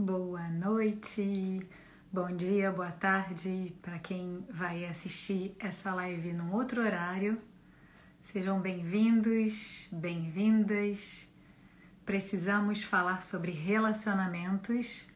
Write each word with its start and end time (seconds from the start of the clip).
boa 0.00 0.48
noite, 0.48 1.60
bom 2.10 2.34
dia, 2.34 2.72
boa 2.72 2.90
tarde 2.90 3.74
para 3.82 3.98
quem 3.98 4.46
vai 4.48 4.86
assistir 4.86 5.54
essa 5.58 5.92
live 5.92 6.32
num 6.32 6.54
outro 6.54 6.80
horário. 6.80 7.36
Sejam 8.22 8.62
bem-vindos, 8.62 9.88
bem-vindas. 9.92 11.28
Precisamos 12.06 12.82
falar 12.82 13.22
sobre 13.22 13.52
relacionamentos. 13.52 15.06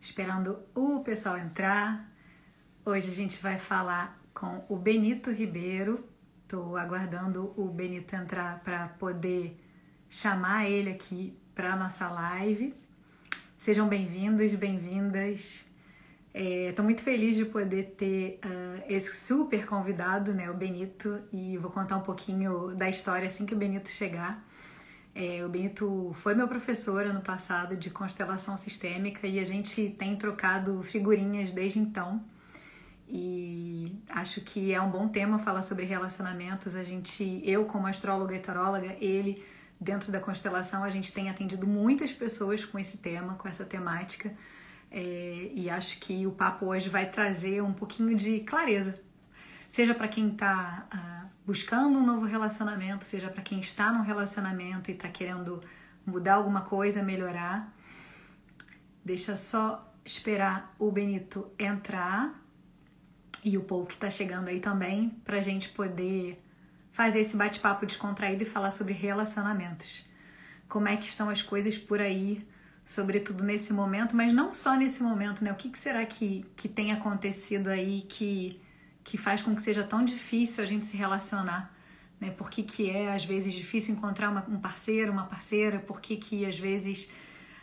Esperando 0.00 0.58
o 0.74 1.04
pessoal 1.04 1.38
entrar. 1.38 2.10
Hoje 2.84 3.08
a 3.08 3.14
gente 3.14 3.40
vai 3.40 3.56
falar 3.56 4.20
com 4.34 4.64
o 4.68 4.76
Benito 4.76 5.30
Ribeiro. 5.30 6.04
Estou 6.42 6.76
aguardando 6.76 7.54
o 7.56 7.68
Benito 7.68 8.16
entrar 8.16 8.58
para 8.64 8.88
poder 8.88 9.64
chamar 10.08 10.68
ele 10.68 10.90
aqui 10.90 11.38
para 11.54 11.76
nossa 11.76 12.08
live. 12.08 12.85
Sejam 13.58 13.88
bem-vindos, 13.88 14.52
bem-vindas. 14.52 15.60
Estou 16.32 16.82
é, 16.82 16.86
muito 16.86 17.02
feliz 17.02 17.34
de 17.34 17.46
poder 17.46 17.94
ter 17.96 18.38
uh, 18.44 18.84
esse 18.86 19.16
super 19.16 19.64
convidado, 19.64 20.34
né, 20.34 20.50
o 20.50 20.54
Benito, 20.54 21.22
e 21.32 21.56
vou 21.56 21.70
contar 21.70 21.96
um 21.96 22.02
pouquinho 22.02 22.76
da 22.76 22.88
história 22.88 23.26
assim 23.26 23.46
que 23.46 23.54
o 23.54 23.56
Benito 23.56 23.88
chegar. 23.88 24.46
É, 25.14 25.42
o 25.42 25.48
Benito 25.48 26.12
foi 26.16 26.34
meu 26.34 26.46
professor 26.46 27.06
ano 27.06 27.22
passado 27.22 27.74
de 27.74 27.88
constelação 27.88 28.58
sistêmica 28.58 29.26
e 29.26 29.40
a 29.40 29.44
gente 29.44 29.88
tem 29.98 30.14
trocado 30.16 30.82
figurinhas 30.82 31.50
desde 31.50 31.78
então. 31.78 32.22
E 33.08 33.96
acho 34.10 34.42
que 34.42 34.74
é 34.74 34.80
um 34.80 34.90
bom 34.90 35.08
tema 35.08 35.38
falar 35.38 35.62
sobre 35.62 35.86
relacionamentos. 35.86 36.76
A 36.76 36.84
gente, 36.84 37.42
eu 37.42 37.64
como 37.64 37.86
astróloga 37.86 38.36
e 38.36 38.38
taróloga, 38.38 38.96
ele 39.00 39.42
dentro 39.80 40.10
da 40.10 40.20
constelação, 40.20 40.82
a 40.82 40.90
gente 40.90 41.12
tem 41.12 41.28
atendido 41.28 41.66
muitas 41.66 42.12
pessoas 42.12 42.64
com 42.64 42.78
esse 42.78 42.98
tema, 42.98 43.34
com 43.34 43.48
essa 43.48 43.64
temática. 43.64 44.34
É, 44.90 45.50
e 45.54 45.68
acho 45.68 45.98
que 45.98 46.26
o 46.26 46.32
papo 46.32 46.66
hoje 46.66 46.88
vai 46.88 47.10
trazer 47.10 47.62
um 47.62 47.72
pouquinho 47.72 48.16
de 48.16 48.40
clareza, 48.40 48.98
seja 49.68 49.94
para 49.94 50.08
quem 50.08 50.30
está 50.30 50.86
ah, 50.90 51.26
buscando 51.44 51.98
um 51.98 52.06
novo 52.06 52.24
relacionamento, 52.24 53.04
seja 53.04 53.28
para 53.28 53.42
quem 53.42 53.60
está 53.60 53.92
num 53.92 54.02
relacionamento 54.02 54.90
e 54.90 54.94
está 54.94 55.08
querendo 55.08 55.62
mudar 56.04 56.34
alguma 56.34 56.62
coisa, 56.62 57.02
melhorar. 57.02 57.74
Deixa 59.04 59.36
só 59.36 59.92
esperar 60.04 60.74
o 60.78 60.90
Benito 60.90 61.50
entrar 61.58 62.40
e 63.44 63.58
o 63.58 63.62
povo 63.62 63.86
que 63.86 63.94
está 63.94 64.10
chegando 64.10 64.48
aí 64.48 64.60
também, 64.60 65.10
para 65.24 65.38
a 65.38 65.42
gente 65.42 65.68
poder 65.70 66.42
fazer 66.96 67.20
esse 67.20 67.36
bate-papo 67.36 67.84
descontraído 67.84 68.42
e 68.42 68.46
falar 68.46 68.70
sobre 68.70 68.94
relacionamentos. 68.94 70.02
Como 70.66 70.88
é 70.88 70.96
que 70.96 71.04
estão 71.04 71.28
as 71.28 71.42
coisas 71.42 71.76
por 71.76 72.00
aí 72.00 72.42
sobretudo 72.86 73.42
nesse 73.42 73.72
momento, 73.72 74.16
mas 74.16 74.32
não 74.32 74.54
só 74.54 74.76
nesse 74.76 75.02
momento, 75.02 75.42
né? 75.44 75.50
O 75.52 75.56
que, 75.56 75.68
que 75.68 75.78
será 75.78 76.06
que, 76.06 76.46
que 76.56 76.68
tem 76.68 76.92
acontecido 76.92 77.66
aí 77.68 78.06
que, 78.08 78.60
que 79.02 79.18
faz 79.18 79.42
com 79.42 79.54
que 79.54 79.60
seja 79.60 79.82
tão 79.82 80.04
difícil 80.04 80.62
a 80.62 80.66
gente 80.66 80.86
se 80.86 80.96
relacionar? 80.96 81.74
Né? 82.20 82.30
Por 82.30 82.48
que, 82.48 82.62
que 82.62 82.88
é, 82.88 83.12
às 83.12 83.24
vezes, 83.24 83.52
difícil 83.52 83.94
encontrar 83.94 84.30
uma, 84.30 84.46
um 84.48 84.58
parceiro, 84.58 85.12
uma 85.12 85.26
parceira? 85.26 85.80
Por 85.80 86.00
que, 86.00 86.16
que, 86.16 86.46
às 86.46 86.58
vezes, 86.58 87.10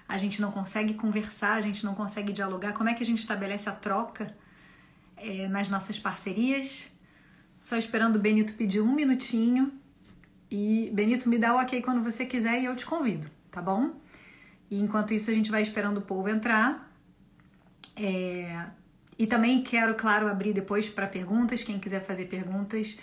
a 0.07 0.17
gente 0.17 0.39
não 0.41 0.51
consegue 0.51 0.93
conversar, 0.93 1.53
a 1.53 1.61
gente 1.61 1.85
não 1.85 1.95
consegue 1.95 2.33
dialogar? 2.33 2.73
Como 2.73 2.89
é 2.89 2.93
que 2.93 3.01
a 3.01 3.05
gente 3.05 3.19
estabelece 3.19 3.69
a 3.69 3.73
troca 3.73 4.35
é, 5.15 5.47
nas 5.47 5.69
nossas 5.69 5.97
parcerias? 5.97 6.92
Só 7.63 7.77
esperando 7.77 8.17
o 8.17 8.19
Benito 8.19 8.55
pedir 8.55 8.81
um 8.81 8.93
minutinho. 8.93 9.71
E, 10.51 10.91
Benito, 10.93 11.29
me 11.29 11.37
dá 11.37 11.55
o 11.55 11.61
ok 11.61 11.81
quando 11.81 12.03
você 12.03 12.25
quiser 12.25 12.61
e 12.61 12.65
eu 12.65 12.75
te 12.75 12.85
convido, 12.85 13.25
tá 13.49 13.61
bom? 13.61 14.01
E 14.69 14.81
enquanto 14.81 15.13
isso, 15.13 15.31
a 15.31 15.33
gente 15.33 15.49
vai 15.49 15.61
esperando 15.61 15.99
o 15.99 16.01
povo 16.01 16.27
entrar. 16.27 16.93
É... 17.95 18.65
E 19.17 19.25
também 19.25 19.63
quero, 19.63 19.95
claro, 19.95 20.27
abrir 20.27 20.51
depois 20.51 20.89
para 20.89 21.07
perguntas, 21.07 21.63
quem 21.63 21.79
quiser 21.79 22.03
fazer 22.03 22.25
perguntas, 22.25 22.99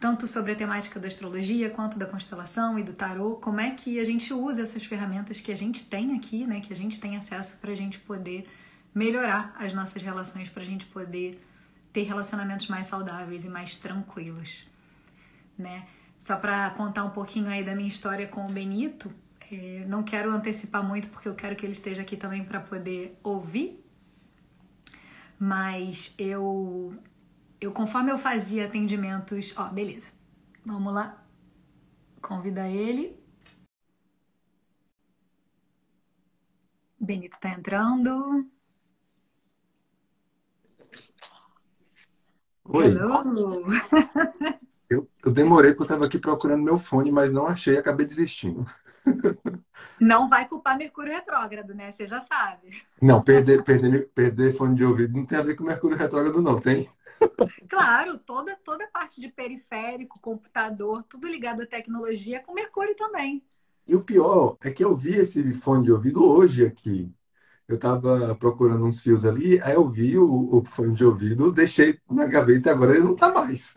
tanto 0.00 0.26
sobre 0.26 0.50
a 0.50 0.56
temática 0.56 0.98
da 0.98 1.06
astrologia 1.06 1.70
quanto 1.70 1.96
da 1.96 2.06
constelação 2.06 2.76
e 2.80 2.82
do 2.82 2.92
tarô, 2.92 3.36
como 3.36 3.60
é 3.60 3.70
que 3.70 4.00
a 4.00 4.04
gente 4.04 4.34
usa 4.34 4.62
essas 4.62 4.84
ferramentas 4.84 5.40
que 5.40 5.52
a 5.52 5.56
gente 5.56 5.84
tem 5.84 6.16
aqui, 6.16 6.48
né, 6.48 6.60
que 6.60 6.72
a 6.72 6.76
gente 6.76 7.00
tem 7.00 7.16
acesso 7.16 7.58
para 7.58 7.70
a 7.70 7.76
gente 7.76 8.00
poder 8.00 8.48
melhorar 8.92 9.54
as 9.56 9.72
nossas 9.72 10.02
relações, 10.02 10.48
para 10.48 10.64
a 10.64 10.66
gente 10.66 10.84
poder 10.86 11.40
ter 11.92 12.02
relacionamentos 12.02 12.68
mais 12.68 12.86
saudáveis 12.86 13.44
e 13.44 13.48
mais 13.48 13.76
tranquilos, 13.76 14.64
né? 15.58 15.86
Só 16.18 16.36
para 16.36 16.70
contar 16.70 17.04
um 17.04 17.10
pouquinho 17.10 17.48
aí 17.48 17.64
da 17.64 17.74
minha 17.74 17.88
história 17.88 18.28
com 18.28 18.46
o 18.46 18.52
Benito, 18.52 19.12
é, 19.50 19.84
não 19.86 20.02
quero 20.02 20.30
antecipar 20.30 20.82
muito 20.82 21.08
porque 21.08 21.28
eu 21.28 21.34
quero 21.34 21.56
que 21.56 21.66
ele 21.66 21.72
esteja 21.72 22.02
aqui 22.02 22.16
também 22.16 22.44
para 22.44 22.60
poder 22.60 23.18
ouvir. 23.22 23.82
Mas 25.38 26.14
eu, 26.18 26.94
eu 27.60 27.72
conforme 27.72 28.10
eu 28.12 28.18
fazia 28.18 28.66
atendimentos, 28.66 29.54
ó, 29.56 29.68
beleza. 29.68 30.10
Vamos 30.64 30.92
lá. 30.94 31.24
Convida 32.20 32.68
ele. 32.68 33.18
Benito 37.00 37.38
tá 37.40 37.50
entrando. 37.50 38.48
Oi. 42.72 42.86
Hello. 42.86 43.64
Eu, 44.88 45.08
eu 45.24 45.30
demorei 45.30 45.70
porque 45.70 45.82
eu 45.82 45.84
estava 45.84 46.06
aqui 46.06 46.18
procurando 46.18 46.64
meu 46.64 46.76
fone, 46.76 47.12
mas 47.12 47.30
não 47.30 47.46
achei, 47.46 47.78
acabei 47.78 48.04
desistindo. 48.04 48.66
Não 50.00 50.28
vai 50.28 50.48
culpar 50.48 50.76
Mercúrio 50.76 51.12
retrógrado, 51.12 51.72
né? 51.74 51.92
Você 51.92 52.08
já 52.08 52.20
sabe. 52.20 52.82
Não, 53.00 53.22
perder, 53.22 53.62
perder, 53.62 54.08
perder 54.08 54.56
fone 54.56 54.74
de 54.74 54.84
ouvido 54.84 55.16
não 55.16 55.24
tem 55.24 55.38
a 55.38 55.42
ver 55.42 55.54
com 55.54 55.62
Mercúrio 55.62 55.96
retrógrado, 55.96 56.42
não, 56.42 56.60
tem? 56.60 56.88
Claro, 57.68 58.18
toda, 58.18 58.56
toda 58.64 58.84
parte 58.88 59.20
de 59.20 59.28
periférico, 59.28 60.18
computador, 60.18 61.04
tudo 61.04 61.28
ligado 61.28 61.62
à 61.62 61.66
tecnologia 61.66 62.38
é 62.38 62.40
com 62.40 62.52
Mercúrio 62.52 62.96
também. 62.96 63.44
E 63.86 63.94
o 63.94 64.02
pior 64.02 64.56
é 64.60 64.72
que 64.72 64.84
eu 64.84 64.96
vi 64.96 65.14
esse 65.16 65.52
fone 65.54 65.84
de 65.84 65.92
ouvido 65.92 66.24
hoje 66.24 66.66
aqui. 66.66 67.14
Eu 67.70 67.76
estava 67.76 68.34
procurando 68.36 68.84
uns 68.84 69.00
fios 69.00 69.24
ali, 69.24 69.60
aí 69.62 69.74
eu 69.74 69.88
vi 69.88 70.18
o, 70.18 70.56
o 70.56 70.64
fone 70.64 70.94
de 70.94 71.04
ouvido, 71.04 71.52
deixei 71.52 71.98
na 72.10 72.26
gaveta 72.26 72.68
e 72.70 72.72
agora 72.72 72.92
ele 72.92 73.04
não 73.04 73.14
está 73.14 73.32
mais 73.32 73.74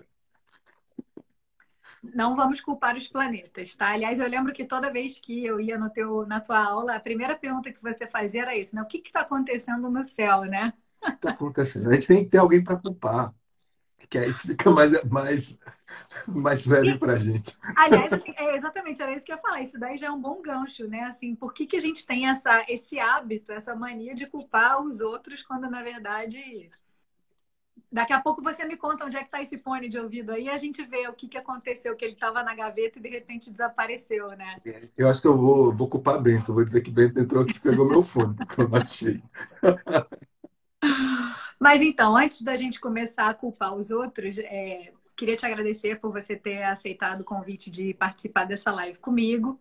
não 2.03 2.35
vamos 2.35 2.59
culpar 2.61 2.97
os 2.97 3.07
planetas, 3.07 3.75
tá? 3.75 3.91
Aliás, 3.93 4.19
eu 4.19 4.27
lembro 4.27 4.53
que 4.53 4.65
toda 4.65 4.91
vez 4.91 5.19
que 5.19 5.45
eu 5.45 5.59
ia 5.59 5.77
no 5.77 5.89
teu, 5.89 6.25
na 6.27 6.39
tua 6.41 6.63
aula, 6.63 6.95
a 6.95 6.99
primeira 6.99 7.35
pergunta 7.37 7.71
que 7.71 7.81
você 7.81 8.05
fazia 8.07 8.41
era 8.41 8.55
isso, 8.57 8.75
né? 8.75 8.81
O 8.81 8.85
que 8.85 8.97
está 8.97 9.21
acontecendo 9.21 9.89
no 9.89 10.03
céu, 10.03 10.41
né? 10.41 10.73
Está 11.15 11.29
acontecendo. 11.29 11.89
A 11.89 11.95
gente 11.95 12.07
tem 12.07 12.23
que 12.23 12.29
ter 12.31 12.37
alguém 12.37 12.63
para 12.63 12.77
culpar. 12.77 13.33
Que 14.09 14.17
aí 14.17 14.33
fica 14.33 14.69
mais, 14.69 15.03
mais, 15.03 15.57
mais 16.27 16.65
velho 16.65 16.99
para 16.99 17.17
gente. 17.17 17.57
Aliás, 17.75 18.13
assim, 18.13 18.33
é, 18.37 18.55
exatamente, 18.55 19.01
era 19.01 19.13
isso 19.13 19.25
que 19.25 19.31
eu 19.31 19.35
ia 19.35 19.41
falar. 19.41 19.61
Isso 19.61 19.79
daí 19.79 19.97
já 19.97 20.07
é 20.07 20.11
um 20.11 20.21
bom 20.21 20.41
gancho, 20.41 20.87
né? 20.87 21.01
Assim, 21.03 21.35
por 21.35 21.53
que, 21.53 21.65
que 21.65 21.77
a 21.77 21.81
gente 21.81 22.05
tem 22.05 22.27
essa, 22.27 22.65
esse 22.67 22.99
hábito, 22.99 23.51
essa 23.51 23.75
mania 23.75 24.13
de 24.13 24.27
culpar 24.27 24.81
os 24.81 25.01
outros, 25.01 25.41
quando 25.41 25.69
na 25.69 25.81
verdade 25.81 26.71
Daqui 27.93 28.11
a 28.11 28.19
pouco 28.19 28.41
você 28.41 28.65
me 28.65 28.75
conta 28.75 29.05
onde 29.05 29.15
é 29.15 29.19
que 29.19 29.27
está 29.27 29.39
esse 29.39 29.59
fone 29.59 29.87
de 29.87 29.99
ouvido 29.99 30.31
aí 30.31 30.45
e 30.45 30.49
a 30.49 30.57
gente 30.57 30.83
vê 30.83 31.07
o 31.07 31.13
que, 31.13 31.27
que 31.27 31.37
aconteceu, 31.37 31.95
que 31.95 32.03
ele 32.03 32.15
estava 32.15 32.41
na 32.41 32.55
gaveta 32.55 32.97
e 32.97 33.01
de 33.01 33.07
repente 33.07 33.51
desapareceu, 33.51 34.29
né? 34.29 34.59
Eu 34.97 35.07
acho 35.07 35.21
que 35.21 35.27
eu 35.27 35.37
vou, 35.37 35.71
vou 35.71 35.87
culpar 35.87 36.19
Bento. 36.19 36.51
Vou 36.51 36.65
dizer 36.65 36.81
que 36.81 36.89
Bento 36.89 37.19
entrou 37.19 37.43
aqui 37.43 37.55
e 37.55 37.59
pegou 37.59 37.87
meu 37.87 38.01
fone, 38.01 38.35
porque 38.35 38.61
eu 38.61 38.67
não 38.67 38.79
achei. 38.79 39.21
Mas 41.63 41.81
então, 41.81 42.17
antes 42.17 42.41
da 42.41 42.57
gente 42.57 42.77
começar 42.77 43.29
a 43.29 43.33
culpar 43.33 43.73
os 43.73 43.89
outros, 43.89 44.37
é, 44.37 44.91
queria 45.15 45.37
te 45.37 45.45
agradecer 45.45 45.97
por 45.97 46.11
você 46.11 46.35
ter 46.35 46.61
aceitado 46.63 47.21
o 47.21 47.23
convite 47.23 47.71
de 47.71 47.93
participar 47.93 48.43
dessa 48.43 48.69
live 48.69 48.97
comigo. 48.97 49.57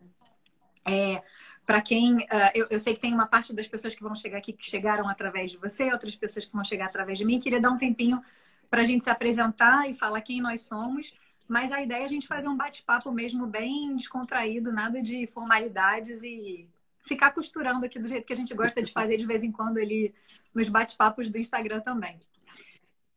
É, 0.85 1.23
para 1.65 1.81
quem. 1.81 2.17
Uh, 2.17 2.51
eu, 2.57 2.67
eu, 2.71 2.81
sei 2.81 2.97
que 2.97 3.01
tem 3.01 3.15
uma 3.15 3.29
parte 3.29 3.55
das 3.55 3.69
pessoas 3.69 3.95
que 3.95 4.03
vão 4.03 4.17
chegar 4.17 4.39
aqui 4.39 4.53
que 4.53 4.69
chegaram 4.69 5.09
através 5.09 5.53
de 5.53 5.59
você, 5.59 5.93
outras 5.93 6.17
pessoas 6.17 6.45
que 6.45 6.53
vão 6.53 6.65
chegar 6.65 6.87
através 6.87 7.19
de 7.19 7.25
mim. 7.25 7.39
Queria 7.39 7.61
dar 7.61 7.71
um 7.71 7.79
tempinho 7.79 8.21
para 8.69 8.83
a 8.83 8.85
gente 8.85 9.05
se 9.05 9.11
apresentar 9.11 9.89
e 9.89 9.95
falar 9.95 10.23
quem 10.23 10.41
nós 10.41 10.63
somos. 10.63 11.15
Mas 11.47 11.71
a 11.71 11.81
ideia 11.81 12.03
é 12.03 12.05
a 12.05 12.09
gente 12.09 12.27
fazer 12.27 12.49
um 12.49 12.57
bate-papo 12.57 13.13
mesmo 13.13 13.47
bem 13.47 13.95
descontraído, 13.95 14.73
nada 14.73 15.01
de 15.01 15.29
formalidades 15.29 16.21
e 16.25 16.69
ficar 17.07 17.31
costurando 17.31 17.87
aqui 17.87 18.01
do 18.01 18.09
jeito 18.09 18.27
que 18.27 18.33
a 18.33 18.37
gente 18.37 18.53
gosta 18.55 18.83
de 18.83 18.91
fazer 18.91 19.17
de 19.17 19.27
vez 19.27 19.45
em 19.45 19.53
quando 19.53 19.79
ali 19.79 20.13
nos 20.55 20.69
bate-papos 20.69 21.29
do 21.29 21.39
Instagram 21.39 21.81
também. 21.81 22.19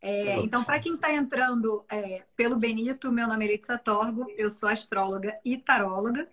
É, 0.01 0.37
então, 0.37 0.63
para 0.63 0.79
quem 0.79 0.93
está 0.93 1.11
entrando 1.11 1.83
é, 1.89 2.23
pelo 2.35 2.55
Benito, 2.55 3.11
meu 3.11 3.27
nome 3.27 3.45
é 3.45 3.47
Letícia 3.47 3.77
Torgo, 3.77 4.27
eu 4.37 4.51
sou 4.51 4.69
astróloga 4.69 5.33
e 5.43 5.57
taróloga. 5.57 6.27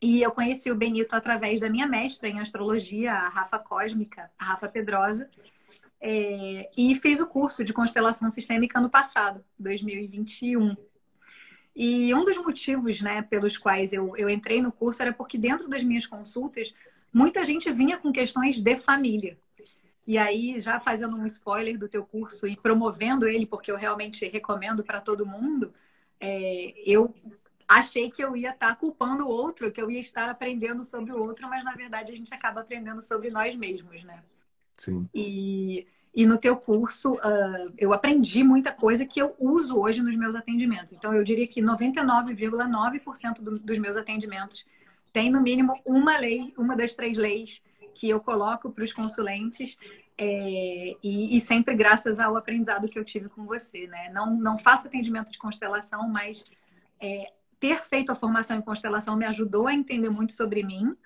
E 0.00 0.22
eu 0.22 0.30
conheci 0.32 0.70
o 0.70 0.74
Benito 0.74 1.14
através 1.14 1.60
da 1.60 1.68
minha 1.68 1.86
mestra 1.86 2.28
em 2.28 2.40
astrologia, 2.40 3.12
a 3.12 3.28
Rafa 3.28 3.58
Cósmica, 3.58 4.30
a 4.38 4.44
Rafa 4.44 4.68
Pedrosa. 4.68 5.28
É, 6.00 6.70
e 6.76 6.94
fiz 6.94 7.20
o 7.20 7.26
curso 7.26 7.62
de 7.62 7.72
constelação 7.72 8.30
sistêmica 8.30 8.80
no 8.80 8.88
passado, 8.88 9.44
2021. 9.58 10.76
E 11.76 12.14
um 12.14 12.24
dos 12.24 12.36
motivos 12.38 13.00
né, 13.00 13.22
pelos 13.22 13.56
quais 13.56 13.92
eu, 13.92 14.16
eu 14.16 14.28
entrei 14.28 14.62
no 14.62 14.72
curso 14.72 15.02
era 15.02 15.12
porque 15.12 15.36
dentro 15.36 15.68
das 15.68 15.82
minhas 15.82 16.06
consultas, 16.06 16.74
muita 17.12 17.44
gente 17.44 17.70
vinha 17.70 17.98
com 17.98 18.10
questões 18.10 18.60
de 18.60 18.76
família. 18.78 19.38
E 20.08 20.16
aí, 20.16 20.58
já 20.58 20.80
fazendo 20.80 21.14
um 21.18 21.26
spoiler 21.26 21.78
do 21.78 21.86
teu 21.86 22.02
curso 22.02 22.46
e 22.46 22.56
promovendo 22.56 23.28
ele, 23.28 23.44
porque 23.44 23.70
eu 23.70 23.76
realmente 23.76 24.26
recomendo 24.26 24.82
para 24.82 25.02
todo 25.02 25.26
mundo, 25.26 25.70
é, 26.18 26.72
eu 26.90 27.14
achei 27.68 28.10
que 28.10 28.24
eu 28.24 28.34
ia 28.34 28.52
estar 28.52 28.70
tá 28.70 28.74
culpando 28.74 29.26
o 29.26 29.28
outro, 29.28 29.70
que 29.70 29.78
eu 29.78 29.90
ia 29.90 30.00
estar 30.00 30.30
aprendendo 30.30 30.82
sobre 30.82 31.12
o 31.12 31.22
outro, 31.22 31.46
mas 31.46 31.62
na 31.62 31.74
verdade 31.74 32.10
a 32.10 32.16
gente 32.16 32.32
acaba 32.32 32.62
aprendendo 32.62 33.02
sobre 33.02 33.28
nós 33.28 33.54
mesmos, 33.54 34.02
né? 34.02 34.22
Sim. 34.78 35.06
E, 35.14 35.86
e 36.14 36.24
no 36.24 36.38
teu 36.38 36.56
curso 36.56 37.16
uh, 37.16 37.74
eu 37.76 37.92
aprendi 37.92 38.42
muita 38.42 38.72
coisa 38.72 39.04
que 39.04 39.20
eu 39.20 39.36
uso 39.38 39.78
hoje 39.78 40.00
nos 40.00 40.16
meus 40.16 40.34
atendimentos. 40.34 40.94
Então 40.94 41.12
eu 41.12 41.22
diria 41.22 41.46
que 41.46 41.60
99,9% 41.60 43.42
do, 43.42 43.58
dos 43.58 43.78
meus 43.78 43.94
atendimentos 43.94 44.64
tem 45.12 45.30
no 45.30 45.42
mínimo 45.42 45.78
uma 45.84 46.16
lei, 46.16 46.54
uma 46.56 46.74
das 46.74 46.94
três 46.94 47.18
leis 47.18 47.62
que 47.98 48.08
eu 48.08 48.20
coloco 48.20 48.70
para 48.70 48.84
os 48.84 48.92
consulentes 48.92 49.76
é, 50.16 50.96
e, 51.02 51.36
e, 51.36 51.40
sempre 51.40 51.74
graças 51.74 52.20
ao 52.20 52.36
aprendizado 52.36 52.88
que 52.88 52.96
eu 52.96 53.04
tive 53.04 53.28
com 53.28 53.44
você, 53.44 53.88
né? 53.88 54.08
Não, 54.12 54.36
não 54.36 54.56
faço 54.56 54.86
atendimento 54.86 55.32
de 55.32 55.38
constelação, 55.38 56.08
mas 56.08 56.44
é, 57.00 57.32
ter 57.58 57.82
feito 57.82 58.12
a 58.12 58.14
formação 58.14 58.56
em 58.56 58.62
constelação 58.62 59.16
me 59.16 59.24
ajudou 59.26 59.66
a 59.66 59.74
entender 59.74 60.10
muito 60.10 60.32
sobre 60.32 60.62
mim. 60.62 60.96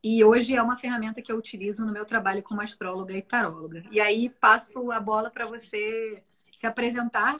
E 0.00 0.22
hoje 0.22 0.54
é 0.54 0.62
uma 0.62 0.76
ferramenta 0.76 1.20
que 1.20 1.32
eu 1.32 1.36
utilizo 1.36 1.84
no 1.84 1.92
meu 1.92 2.04
trabalho 2.04 2.40
como 2.40 2.60
astróloga 2.60 3.12
e 3.14 3.20
taróloga. 3.22 3.82
E 3.90 4.00
aí 4.00 4.30
passo 4.30 4.92
a 4.92 5.00
bola 5.00 5.30
para 5.30 5.44
você 5.44 6.22
se 6.56 6.68
apresentar 6.68 7.36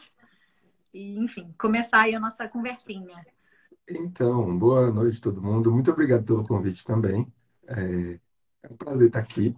e, 0.92 1.16
enfim, 1.20 1.54
começar 1.56 2.00
aí 2.00 2.16
a 2.16 2.20
nossa 2.20 2.48
conversinha. 2.48 3.24
Então, 3.88 4.58
boa 4.58 4.90
noite 4.90 5.20
todo 5.20 5.40
mundo. 5.40 5.70
Muito 5.70 5.92
obrigado 5.92 6.24
pelo 6.24 6.44
convite 6.44 6.84
também. 6.84 7.32
É, 7.68 8.18
é 8.68 8.72
um 8.72 8.76
prazer 8.76 9.08
estar 9.08 9.20
aqui. 9.20 9.56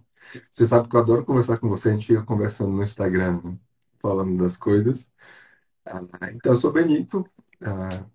Você 0.51 0.65
sabe 0.65 0.87
que 0.87 0.95
eu 0.95 0.99
adoro 0.99 1.25
conversar 1.25 1.57
com 1.57 1.67
você, 1.67 1.89
a 1.89 1.93
gente 1.93 2.07
fica 2.07 2.23
conversando 2.23 2.71
no 2.71 2.83
Instagram, 2.83 3.57
falando 3.99 4.41
das 4.41 4.55
coisas. 4.55 5.11
Ah, 5.85 6.01
então, 6.33 6.53
eu 6.53 6.57
sou 6.57 6.71
Benito, 6.71 7.27
ah, 7.61 8.05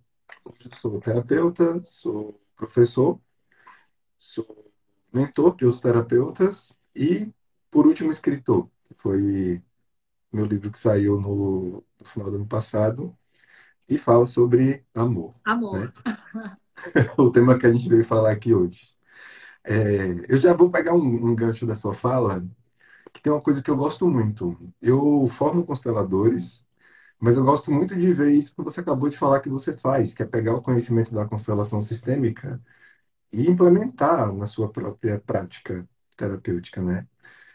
sou 0.81 1.01
terapeuta, 1.01 1.83
sou 1.85 2.41
professor, 2.57 3.21
sou 4.17 4.73
mentor 5.13 5.57
de 5.57 5.65
outros 5.65 5.81
terapeutas 5.81 6.77
e, 6.95 7.31
por 7.71 7.87
último, 7.87 8.11
escritor, 8.11 8.71
que 8.87 8.95
foi 8.95 9.63
meu 10.33 10.47
livro 10.47 10.71
que 10.71 10.79
saiu 10.79 11.21
no, 11.21 11.85
no 11.99 12.07
final 12.07 12.31
do 12.31 12.37
ano 12.37 12.47
passado 12.47 13.17
e 13.89 13.99
fala 13.99 14.27
sobre 14.27 14.85
amor. 14.95 15.35
Amor. 15.45 15.81
Né? 15.81 15.93
o 17.19 17.31
tema 17.31 17.59
que 17.59 17.67
a 17.67 17.73
gente 17.73 17.89
veio 17.89 18.05
falar 18.05 18.33
aqui 18.33 18.55
hoje. 18.55 18.96
É, 19.67 20.33
eu 20.33 20.37
já 20.39 20.55
vou 20.55 20.71
pegar 20.71 20.95
um, 20.95 21.27
um 21.29 21.35
gancho 21.37 21.67
da 21.67 21.75
sua 21.75 21.95
fala, 21.95 22.47
que 23.13 23.23
tem 23.23 23.33
uma 23.33 23.43
coisa 23.43 23.63
que 23.63 23.71
eu 23.71 23.77
gosto 23.77 24.09
muito. 24.09 24.59
Eu 24.83 25.29
formo 25.31 25.67
consteladores 25.67 26.67
mas 27.21 27.37
eu 27.37 27.45
gosto 27.45 27.71
muito 27.71 27.97
de 27.97 28.13
ver 28.13 28.33
isso 28.33 28.55
que 28.55 28.63
você 28.63 28.81
acabou 28.81 29.09
de 29.09 29.19
falar 29.19 29.41
que 29.41 29.49
você 29.49 29.77
faz, 29.77 30.15
que 30.15 30.23
é 30.23 30.27
pegar 30.27 30.55
o 30.55 30.63
conhecimento 30.63 31.15
da 31.15 31.27
constelação 31.27 31.81
sistêmica 31.83 32.61
e 33.33 33.49
implementar 33.49 34.33
na 34.35 34.47
sua 34.47 34.71
própria 34.71 35.21
prática 35.21 35.89
terapêutica, 36.17 36.83
né? 36.83 37.07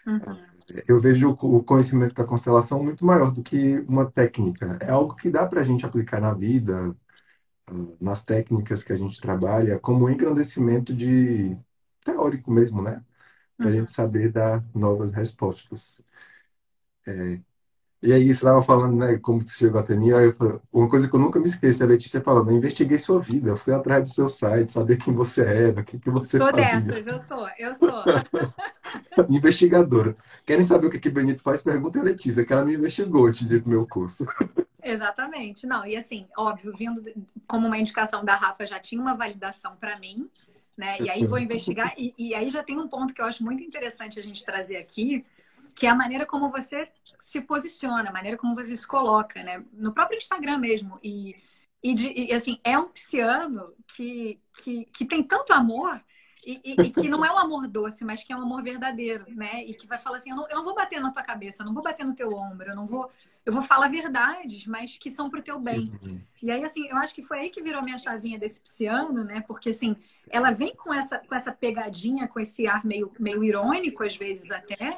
Uhum. 0.06 0.42
Eu 0.88 1.00
vejo 1.00 1.32
o 1.32 1.64
conhecimento 1.64 2.16
da 2.16 2.24
constelação 2.24 2.84
muito 2.84 3.06
maior 3.06 3.32
do 3.32 3.44
que 3.44 3.80
uma 3.82 4.10
técnica. 4.10 4.78
É 4.82 4.90
algo 4.92 5.16
que 5.16 5.30
dá 5.30 5.46
para 5.46 5.62
a 5.62 5.64
gente 5.64 5.86
aplicar 5.86 6.22
na 6.22 6.34
vida, 6.34 6.96
nas 8.00 8.24
técnicas 8.24 8.84
que 8.84 8.94
a 8.94 8.98
gente 8.98 9.20
trabalha, 9.20 9.80
como 9.80 10.06
um 10.06 10.10
engrandecimento 10.10 10.94
de 10.94 11.58
teórico 12.04 12.52
mesmo, 12.52 12.82
né? 12.82 13.04
Para 13.58 13.68
a 13.68 13.70
uhum. 13.70 13.76
gente 13.80 13.92
saber 13.92 14.32
dar 14.32 14.64
novas 14.74 15.12
respostas. 15.12 15.98
É, 17.06 17.40
e 18.04 18.12
aí 18.12 18.26
você 18.26 18.32
estava 18.32 18.64
falando, 18.64 18.98
né, 18.98 19.18
como 19.20 19.48
você 19.48 19.56
chegou 19.56 19.80
até 19.80 19.96
mim, 19.96 20.12
aí 20.12 20.26
eu 20.26 20.34
falei, 20.34 20.60
uma 20.74 20.90
coisa 20.90 21.08
que 21.08 21.16
eu 21.16 21.20
nunca 21.20 21.40
me 21.40 21.46
esqueço, 21.46 21.84
a 21.84 21.86
Letícia 21.86 22.20
falando, 22.20 22.50
eu 22.50 22.58
investiguei 22.58 22.98
sua 22.98 23.20
vida, 23.20 23.52
eu 23.52 23.58
fui 23.58 23.72
atrás 23.76 24.10
do 24.10 24.14
seu 24.16 24.28
site, 24.28 24.72
saber 24.72 24.98
quem 24.98 25.14
você 25.14 25.46
era, 25.46 25.82
o 25.82 25.84
que, 25.84 26.00
que 26.00 26.10
você 26.10 26.40
sou 26.40 26.50
fazia. 26.50 26.82
Sou 26.82 26.92
dessas, 26.92 27.08
eu 27.08 27.20
sou, 27.20 27.48
eu 27.60 27.76
sou. 27.76 28.04
Investigadora. 29.30 30.16
Querem 30.44 30.64
saber 30.64 30.88
o 30.88 30.90
que, 30.90 31.00
que 31.00 31.12
Benito 31.12 31.44
faz? 31.44 31.62
Pergunta 31.62 32.00
a 32.00 32.04
Letícia, 32.04 32.44
que 32.44 32.52
ela 32.52 32.66
me 32.66 32.74
investigou 32.74 33.28
antes 33.28 33.48
de 33.48 33.58
ir 33.58 33.62
pro 33.62 33.70
meu 33.70 33.88
curso. 33.88 34.26
Exatamente. 34.82 35.68
Não, 35.68 35.86
e 35.86 35.96
assim, 35.96 36.28
óbvio, 36.36 36.74
vindo 36.76 37.04
como 37.46 37.68
uma 37.68 37.78
indicação 37.78 38.26
da 38.26 38.36
Rafa, 38.36 38.66
já 38.66 38.80
tinha 38.80 39.00
uma 39.00 39.14
validação 39.14 39.76
para 39.76 40.00
mim, 40.00 40.28
né? 40.82 41.00
E 41.00 41.12
aí 41.12 41.24
vou 41.28 41.38
investigar, 41.38 41.94
e, 41.96 42.12
e 42.18 42.34
aí 42.34 42.50
já 42.50 42.64
tem 42.64 42.80
um 42.80 42.88
ponto 42.88 43.14
que 43.14 43.22
eu 43.22 43.26
acho 43.26 43.44
muito 43.44 43.62
interessante 43.62 44.20
a 44.20 44.24
gente 44.24 44.44
trazer 44.44 44.78
aqui, 44.78 45.24
que 45.76 45.86
é 45.86 45.90
a 45.92 45.96
maneira 45.96 46.26
como 46.26 46.50
você 46.50 46.90
se 47.20 47.40
posiciona, 47.40 48.10
a 48.10 48.12
maneira 48.12 48.36
como 48.36 48.56
você 48.56 48.76
se 48.76 48.88
coloca, 48.88 49.44
né? 49.44 49.64
No 49.72 49.94
próprio 49.94 50.18
Instagram 50.18 50.58
mesmo. 50.58 50.98
E, 51.04 51.36
e, 51.84 51.94
de, 51.94 52.12
e 52.12 52.34
assim, 52.34 52.60
é 52.64 52.80
um 52.80 52.90
pisciano 52.90 53.76
que, 53.96 54.42
que, 54.64 54.86
que 54.86 55.06
tem 55.06 55.22
tanto 55.22 55.54
amor 55.54 56.02
e, 56.44 56.60
e, 56.66 56.82
e, 56.82 56.90
que 56.90 57.08
não 57.08 57.24
é 57.24 57.32
um 57.32 57.38
amor 57.38 57.68
doce, 57.68 58.04
mas 58.04 58.24
que 58.24 58.34
é 58.34 58.36
um 58.36 58.42
amor 58.42 58.64
verdadeiro, 58.64 59.26
né? 59.30 59.64
E 59.64 59.76
que 59.76 59.86
vai 59.86 60.00
falar 60.00 60.18
assim, 60.18 60.32
eu 60.32 60.36
não, 60.36 60.50
eu 60.50 60.56
não 60.56 60.64
vou 60.64 60.74
bater 60.74 61.00
na 61.00 61.12
tua 61.12 61.22
cabeça, 61.22 61.62
eu 61.62 61.68
não 61.68 61.76
vou 61.76 61.84
bater 61.84 62.04
no 62.04 62.16
teu 62.16 62.34
ombro, 62.34 62.72
eu 62.72 62.76
não 62.76 62.88
vou... 62.88 63.12
Eu 63.46 63.54
vou 63.54 63.64
falar 63.64 63.88
verdades, 63.88 64.68
mas 64.68 64.98
que 64.98 65.10
são 65.10 65.30
pro 65.30 65.42
teu 65.42 65.60
bem. 65.60 65.92
Uhum. 66.02 66.22
E 66.44 66.52
aí, 66.52 66.64
assim, 66.64 66.88
eu 66.88 66.98
acho 66.98 67.14
que 67.14 67.24
foi 67.24 67.40
aí 67.40 67.50
que 67.50 67.62
virou 67.62 67.82
minha 67.82 67.98
chavinha 67.98 68.38
desse 68.38 68.62
pisciano, 68.62 69.24
né? 69.24 69.42
Porque, 69.42 69.70
assim, 69.70 69.96
ela 70.30 70.52
vem 70.52 70.76
com 70.76 70.94
essa, 70.94 71.18
com 71.18 71.34
essa 71.34 71.52
pegadinha, 71.52 72.28
com 72.28 72.40
esse 72.40 72.68
ar 72.68 72.86
meio, 72.86 73.12
meio 73.20 73.44
irônico, 73.44 74.04
às 74.04 74.16
vezes 74.16 74.52
até, 74.52 74.98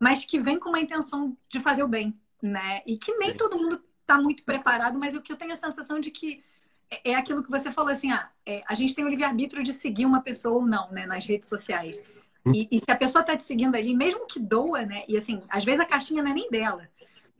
mas 0.00 0.24
que 0.24 0.40
vem 0.40 0.58
com 0.58 0.70
uma 0.70 0.80
intenção 0.80 1.36
de 1.48 1.60
fazer 1.60 1.84
o 1.84 1.88
bem, 1.88 2.18
né? 2.42 2.82
E 2.86 2.96
que 2.96 3.12
nem 3.14 3.30
Sim. 3.30 3.36
todo 3.36 3.58
mundo 3.58 3.80
está 4.00 4.20
muito 4.20 4.44
preparado, 4.44 4.98
mas 4.98 5.14
o 5.14 5.22
que 5.22 5.32
eu 5.32 5.36
tenho 5.36 5.52
a 5.52 5.56
sensação 5.56 6.00
de 6.00 6.10
que 6.10 6.42
é, 6.90 7.12
é 7.12 7.14
aquilo 7.14 7.44
que 7.44 7.50
você 7.50 7.70
falou 7.70 7.92
assim, 7.92 8.10
ah, 8.10 8.28
é, 8.44 8.62
a 8.66 8.74
gente 8.74 8.94
tem 8.94 9.04
o 9.04 9.08
livre-arbítrio 9.08 9.62
de 9.62 9.72
seguir 9.72 10.06
uma 10.06 10.20
pessoa 10.20 10.56
ou 10.56 10.66
não, 10.66 10.90
né, 10.90 11.06
nas 11.06 11.24
redes 11.24 11.48
sociais. 11.48 12.00
Hum. 12.44 12.52
E, 12.52 12.68
e 12.70 12.78
se 12.80 12.90
a 12.90 12.96
pessoa 12.96 13.20
está 13.20 13.36
te 13.36 13.44
seguindo 13.44 13.76
ali, 13.76 13.94
mesmo 13.94 14.26
que 14.26 14.40
doa, 14.40 14.82
né? 14.84 15.04
E 15.06 15.16
assim, 15.16 15.42
às 15.48 15.62
vezes 15.62 15.80
a 15.80 15.86
caixinha 15.86 16.22
não 16.22 16.30
é 16.30 16.34
nem 16.34 16.50
dela, 16.50 16.88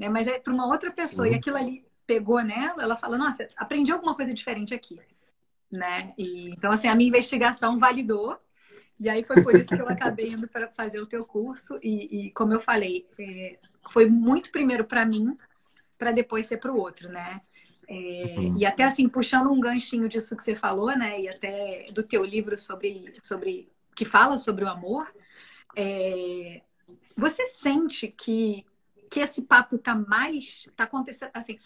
né? 0.01 0.09
Mas 0.09 0.27
é 0.27 0.39
para 0.39 0.53
uma 0.55 0.67
outra 0.67 0.91
pessoa 0.91 1.29
Sim. 1.29 1.35
e 1.35 1.37
aquilo 1.37 1.59
ali 1.59 1.85
pegou 2.07 2.43
nela, 2.43 2.83
ela 2.83 2.97
fala, 2.97 3.19
nossa, 3.19 3.47
aprendi 3.55 3.93
alguma 3.93 4.17
coisa 4.17 4.33
diferente 4.33 4.75
aqui, 4.75 4.99
né? 5.71 6.15
E, 6.17 6.51
então 6.51 6.73
assim, 6.73 6.89
a 6.89 6.95
minha 6.95 7.09
investigação 7.09 7.79
validou 7.79 8.41
e 8.99 9.09
aí 9.09 9.23
foi 9.23 9.43
por 9.43 9.55
isso 9.55 9.69
que 9.69 9.81
eu 9.81 9.89
acabei 9.89 10.33
indo 10.33 10.49
para 10.49 10.69
fazer 10.69 11.01
o 11.01 11.07
teu 11.07 11.25
curso. 11.25 11.79
E, 11.83 12.27
e 12.29 12.31
como 12.33 12.55
eu 12.55 12.61
falei, 12.61 13.07
é, 13.19 13.59
foi 13.91 14.09
muito 14.09 14.51
primeiro 14.51 14.85
para 14.85 15.05
mim, 15.05 15.37
para 15.99 16.13
depois 16.13 16.47
ser 16.47 16.57
para 16.57 16.73
o 16.73 16.79
outro, 16.79 17.11
né? 17.11 17.43
É, 17.87 17.95
uhum. 18.39 18.57
E 18.57 18.65
até 18.65 18.85
assim, 18.85 19.09
puxando 19.09 19.51
um 19.51 19.61
ganchinho 19.61 20.09
disso 20.09 20.37
que 20.37 20.43
você 20.43 20.57
falou, 20.57 20.97
né? 20.97 21.21
E 21.21 21.29
até 21.29 21.87
do 21.93 22.03
teu 22.03 22.25
livro 22.25 22.57
sobre, 22.57 23.13
sobre 23.23 23.71
que 23.95 24.07
fala 24.07 24.39
sobre 24.39 24.65
o 24.65 24.69
amor, 24.69 25.13
é, 25.77 26.63
você 27.17 27.47
sente 27.47 28.09
que, 28.09 28.65
que 29.11 29.21
esse 29.21 29.43
papo 29.43 29.77
tá 29.77 29.95
mais. 29.95 30.69
tá 30.77 30.85
acontecendo. 30.85 31.33
Assim, 31.35 31.59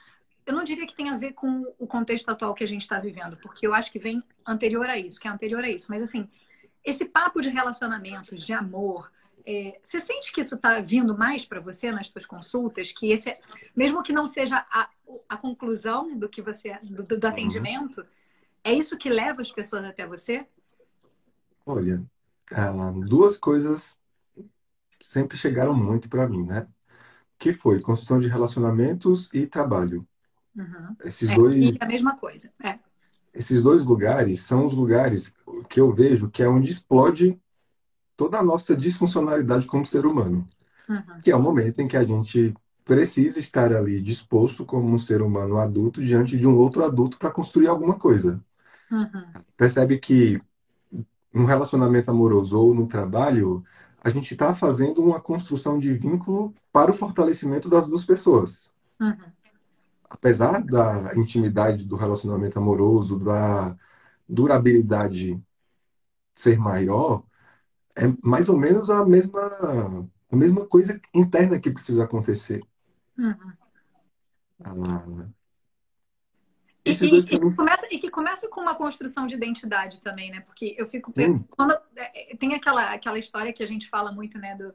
eu 0.46 0.54
não 0.54 0.64
diria 0.64 0.86
que 0.86 0.96
tem 0.96 1.10
a 1.10 1.16
ver 1.16 1.34
com 1.34 1.62
o 1.78 1.86
contexto 1.86 2.28
atual 2.30 2.54
que 2.54 2.64
a 2.64 2.68
gente 2.68 2.82
está 2.82 2.98
vivendo, 2.98 3.36
porque 3.36 3.66
eu 3.66 3.74
acho 3.74 3.92
que 3.92 3.98
vem 3.98 4.22
anterior 4.46 4.88
a 4.88 4.98
isso, 4.98 5.20
que 5.20 5.28
é 5.28 5.30
anterior 5.30 5.62
a 5.62 5.68
isso. 5.68 5.86
Mas 5.88 6.02
assim, 6.02 6.28
esse 6.82 7.04
papo 7.04 7.40
de 7.40 7.50
relacionamentos, 7.50 8.44
de 8.44 8.52
amor, 8.52 9.12
é, 9.46 9.78
você 9.82 10.00
sente 10.00 10.32
que 10.32 10.40
isso 10.40 10.54
está 10.54 10.80
vindo 10.80 11.16
mais 11.16 11.44
para 11.44 11.60
você 11.60 11.92
nas 11.92 12.08
suas 12.08 12.24
consultas? 12.24 12.92
Que 12.92 13.12
esse, 13.12 13.36
mesmo 13.76 14.02
que 14.02 14.12
não 14.12 14.26
seja 14.26 14.66
a, 14.70 14.88
a 15.28 15.36
conclusão 15.36 16.16
do 16.16 16.28
que 16.28 16.40
você 16.40 16.78
do, 16.82 17.02
do 17.02 17.14
uhum. 17.14 17.30
atendimento, 17.30 18.00
uhum. 18.00 18.06
é 18.64 18.72
isso 18.72 18.98
que 18.98 19.10
leva 19.10 19.42
as 19.42 19.52
pessoas 19.52 19.84
até 19.84 20.06
você? 20.06 20.46
Olha, 21.66 22.02
duas 23.06 23.36
coisas 23.36 23.98
sempre 25.02 25.36
chegaram 25.36 25.74
muito 25.74 26.08
para 26.08 26.28
mim, 26.28 26.44
né? 26.44 26.66
Que 27.38 27.52
foi 27.52 27.80
construção 27.80 28.18
de 28.18 28.28
relacionamentos 28.28 29.28
e 29.32 29.46
trabalho. 29.46 30.06
Uhum. 30.56 30.96
Esses 31.04 31.28
é, 31.28 31.34
dois. 31.34 31.76
É 31.76 31.84
a 31.84 31.88
mesma 31.88 32.16
coisa. 32.16 32.50
É 32.62 32.78
esses 33.34 33.62
dois 33.62 33.84
lugares 33.84 34.40
são 34.40 34.64
os 34.64 34.72
lugares 34.72 35.34
que 35.68 35.80
eu 35.80 35.90
vejo 35.90 36.30
que 36.30 36.42
é 36.42 36.48
onde 36.48 36.70
explode 36.70 37.38
toda 38.16 38.38
a 38.38 38.42
nossa 38.42 38.76
disfuncionalidade 38.76 39.66
como 39.66 39.84
ser 39.84 40.06
humano. 40.06 40.48
Uhum. 40.88 41.20
Que 41.22 41.32
é 41.32 41.36
o 41.36 41.42
momento 41.42 41.80
em 41.80 41.88
que 41.88 41.96
a 41.96 42.04
gente 42.04 42.54
precisa 42.84 43.40
estar 43.40 43.72
ali 43.72 44.00
disposto 44.00 44.64
como 44.64 44.88
um 44.88 44.98
ser 44.98 45.20
humano 45.20 45.58
adulto 45.58 46.04
diante 46.04 46.38
de 46.38 46.46
um 46.46 46.56
outro 46.56 46.84
adulto 46.84 47.18
para 47.18 47.30
construir 47.30 47.66
alguma 47.66 47.98
coisa. 47.98 48.40
Uhum. 48.90 49.42
Percebe 49.56 49.98
que 49.98 50.40
no 51.32 51.44
relacionamento 51.44 52.10
amoroso 52.10 52.56
ou 52.56 52.72
no 52.72 52.86
trabalho, 52.86 53.64
a 54.04 54.10
gente 54.10 54.32
está 54.32 54.54
fazendo 54.54 55.02
uma 55.02 55.18
construção 55.18 55.78
de 55.78 55.92
vínculo 55.94 56.54
para 56.72 56.92
o 56.92 56.94
fortalecimento 56.94 57.68
das 57.68 57.88
duas 57.88 58.04
pessoas. 58.04 58.70
Uhum 59.00 59.34
apesar 60.14 60.62
da 60.62 61.12
intimidade 61.16 61.84
do 61.84 61.96
relacionamento 61.96 62.56
amoroso, 62.56 63.18
da 63.18 63.76
durabilidade 64.28 65.42
ser 66.34 66.56
maior, 66.56 67.24
é 67.96 68.04
mais 68.22 68.48
ou 68.48 68.56
menos 68.56 68.90
a 68.90 69.04
mesma, 69.04 69.40
a 70.30 70.36
mesma 70.36 70.66
coisa 70.66 71.00
interna 71.12 71.58
que 71.58 71.70
precisa 71.70 72.04
acontecer. 72.04 72.62
Uhum. 73.18 73.52
Ah, 74.62 75.26
esses 76.84 77.10
dois 77.10 77.24
e- 77.24 77.26
e 77.34 77.38
que 77.40 77.56
começa, 77.56 77.86
e 77.90 77.98
que 77.98 78.10
começa 78.10 78.48
com 78.48 78.60
uma 78.60 78.74
construção 78.74 79.26
de 79.26 79.34
identidade 79.34 80.00
também, 80.00 80.30
né? 80.30 80.40
Porque 80.40 80.74
eu 80.78 80.86
fico. 80.86 81.10
Quando, 81.50 81.76
é, 81.96 82.36
tem 82.36 82.54
aquela, 82.54 82.92
aquela 82.92 83.18
história 83.18 83.52
que 83.52 83.62
a 83.62 83.66
gente 83.66 83.88
fala 83.88 84.12
muito, 84.12 84.38
né? 84.38 84.54
Do, 84.54 84.74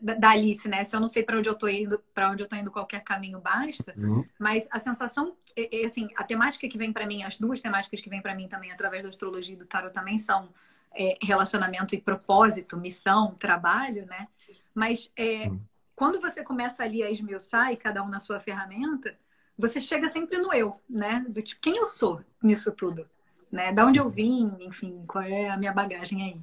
da, 0.00 0.14
da 0.14 0.30
Alice, 0.30 0.68
né? 0.68 0.82
Se 0.84 0.94
eu 0.94 1.00
não 1.00 1.08
sei 1.08 1.22
para 1.22 1.38
onde 1.38 1.48
eu 1.48 1.54
tô 1.54 1.68
indo, 1.68 2.02
para 2.14 2.30
onde 2.30 2.42
eu 2.42 2.48
tô 2.48 2.56
indo, 2.56 2.70
qualquer 2.70 3.02
caminho 3.02 3.40
basta. 3.40 3.94
Uhum. 3.96 4.24
Mas 4.38 4.66
a 4.70 4.78
sensação, 4.78 5.36
assim, 5.84 6.08
a 6.16 6.24
temática 6.24 6.68
que 6.68 6.78
vem 6.78 6.92
para 6.92 7.06
mim, 7.06 7.22
as 7.22 7.38
duas 7.38 7.60
temáticas 7.60 8.00
que 8.00 8.10
vêm 8.10 8.20
para 8.22 8.34
mim 8.34 8.48
também 8.48 8.72
através 8.72 9.02
da 9.02 9.08
astrologia 9.08 9.54
e 9.54 9.58
do 9.58 9.66
tarot 9.66 9.92
também 9.92 10.18
são 10.18 10.48
é, 10.94 11.16
relacionamento 11.22 11.94
e 11.94 12.00
propósito, 12.00 12.76
missão, 12.76 13.34
trabalho, 13.34 14.04
né? 14.06 14.26
Mas 14.74 15.10
é, 15.16 15.48
Uhum. 15.48 15.60
quando 15.94 16.20
você 16.20 16.42
começa 16.42 16.82
ali 16.82 17.02
a 17.02 17.10
esmiuçar 17.10 17.72
e 17.72 17.76
cada 17.76 18.02
um 18.02 18.08
na 18.08 18.20
sua 18.20 18.40
ferramenta, 18.40 19.16
você 19.58 19.80
chega 19.80 20.08
sempre 20.08 20.38
no 20.38 20.52
eu, 20.54 20.80
né? 20.88 21.24
Do 21.28 21.42
tipo, 21.42 21.60
quem 21.60 21.76
eu 21.78 21.86
sou 21.86 22.22
nisso 22.42 22.72
tudo, 22.72 23.08
né? 23.52 23.72
Da 23.72 23.86
onde 23.86 23.98
eu 24.00 24.08
vim, 24.08 24.56
enfim, 24.60 25.04
qual 25.06 25.24
é 25.24 25.50
a 25.50 25.56
minha 25.58 25.72
bagagem 25.72 26.22
aí. 26.22 26.42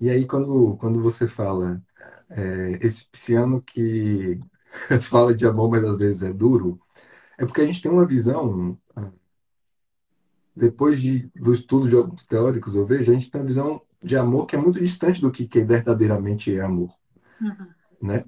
E 0.00 0.10
aí, 0.10 0.26
quando, 0.26 0.76
quando 0.78 1.00
você 1.00 1.28
fala 1.28 1.80
é, 2.30 2.78
esse 2.82 3.06
pisciano 3.08 3.62
que 3.62 4.40
fala 5.02 5.34
de 5.34 5.46
amor, 5.46 5.70
mas 5.70 5.84
às 5.84 5.96
vezes 5.96 6.22
é 6.22 6.32
duro, 6.32 6.80
é 7.38 7.46
porque 7.46 7.62
a 7.62 7.66
gente 7.66 7.82
tem 7.82 7.90
uma 7.92 8.06
visão, 8.06 8.78
ah, 8.96 9.12
depois 10.56 11.00
de, 11.00 11.30
do 11.36 11.52
estudo 11.52 11.88
de 11.88 11.94
alguns 11.96 12.24
teóricos, 12.26 12.74
eu 12.74 12.84
vejo, 12.86 13.10
a 13.10 13.14
gente 13.14 13.30
tem 13.30 13.40
uma 13.40 13.46
visão 13.46 13.82
de 14.02 14.16
amor 14.16 14.46
que 14.46 14.56
é 14.56 14.58
muito 14.58 14.80
distante 14.80 15.20
do 15.20 15.30
que, 15.30 15.46
que 15.46 15.62
verdadeiramente 15.62 16.54
é 16.54 16.60
amor, 16.62 16.90
Uhum, 17.40 17.74
né? 18.00 18.24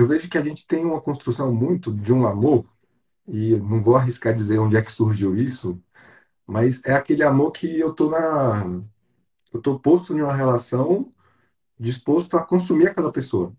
Eu 0.00 0.06
vejo 0.06 0.28
que 0.30 0.38
a 0.38 0.44
gente 0.44 0.66
tem 0.66 0.84
uma 0.84 1.00
construção 1.00 1.52
muito 1.54 1.92
de 1.92 2.12
um 2.12 2.26
amor, 2.26 2.66
e 3.28 3.56
não 3.56 3.82
vou 3.82 3.96
arriscar 3.96 4.34
dizer 4.34 4.58
onde 4.58 4.76
é 4.76 4.82
que 4.82 4.92
surgiu 4.92 5.36
isso, 5.38 5.82
mas 6.46 6.82
é 6.84 6.94
aquele 6.94 7.22
amor 7.24 7.52
que 7.52 7.78
eu 7.80 7.94
tô 7.94 8.10
na, 8.10 8.64
eu 9.52 9.60
tô 9.62 9.78
posto 9.80 10.16
em 10.16 10.22
uma 10.22 10.34
relação 10.34 11.12
disposto 11.78 12.36
a 12.36 12.44
consumir 12.44 12.88
aquela 12.88 13.12
pessoa. 13.12 13.54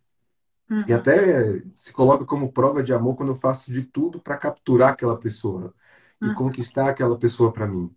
E 0.86 0.93
uhum, 0.93 0.93
até 0.93 1.62
se 1.75 1.93
coloca 1.93 2.25
como 2.25 2.51
prova 2.53 2.83
de 2.83 2.93
amor 2.93 3.15
quando 3.15 3.31
eu 3.33 3.36
faço 3.36 3.71
de 3.71 3.83
tudo 3.83 4.21
para 4.21 4.38
capturar 4.38 4.93
aquela 4.93 5.17
pessoa 5.19 5.74
e 6.21 6.31
uhum, 6.31 6.33
conquistar 6.33 6.89
aquela 6.89 7.17
pessoa 7.19 7.51
para 7.53 7.67
mim. 7.67 7.95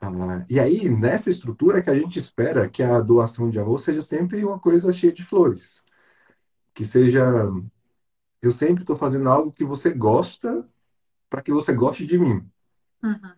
Ah, 0.00 0.44
e 0.48 0.60
aí, 0.60 0.88
nessa 0.88 1.30
estrutura 1.30 1.82
que 1.82 1.90
a 1.90 1.94
gente 1.94 2.18
espera 2.18 2.68
que 2.68 2.82
a 2.82 3.00
doação 3.00 3.50
de 3.50 3.58
amor 3.58 3.78
seja 3.78 4.00
sempre 4.02 4.44
uma 4.44 4.58
coisa 4.60 4.92
cheia 4.92 5.12
de 5.12 5.24
flores. 5.24 5.84
Que 6.76 6.84
seja, 6.84 7.24
eu 8.42 8.52
sempre 8.52 8.82
estou 8.82 8.96
fazendo 8.96 9.28
algo 9.28 9.52
que 9.52 9.64
você 9.64 9.90
gosta 9.92 10.68
para 11.30 11.42
que 11.42 11.52
você 11.52 11.72
goste 11.74 12.06
de 12.06 12.18
mim. 12.18 12.48
uhum, 13.02 13.36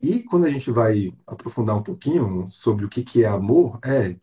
E 0.00 0.22
quando 0.22 0.46
a 0.46 0.50
gente 0.50 0.70
vai 0.70 1.12
aprofundar 1.26 1.76
um 1.76 1.82
pouquinho 1.82 2.48
sobre 2.50 2.84
o 2.84 2.88
que 2.88 3.02
que 3.02 3.24
é 3.24 3.28
amor, 3.28 3.80
é 3.84 4.16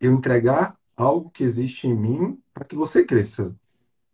eu 0.00 0.12
entregar 0.14 0.78
algo 0.96 1.30
que 1.30 1.44
existe 1.44 1.86
em 1.86 1.94
mim 1.94 2.42
para 2.54 2.64
que 2.64 2.76
você 2.76 3.04
cresça, 3.04 3.54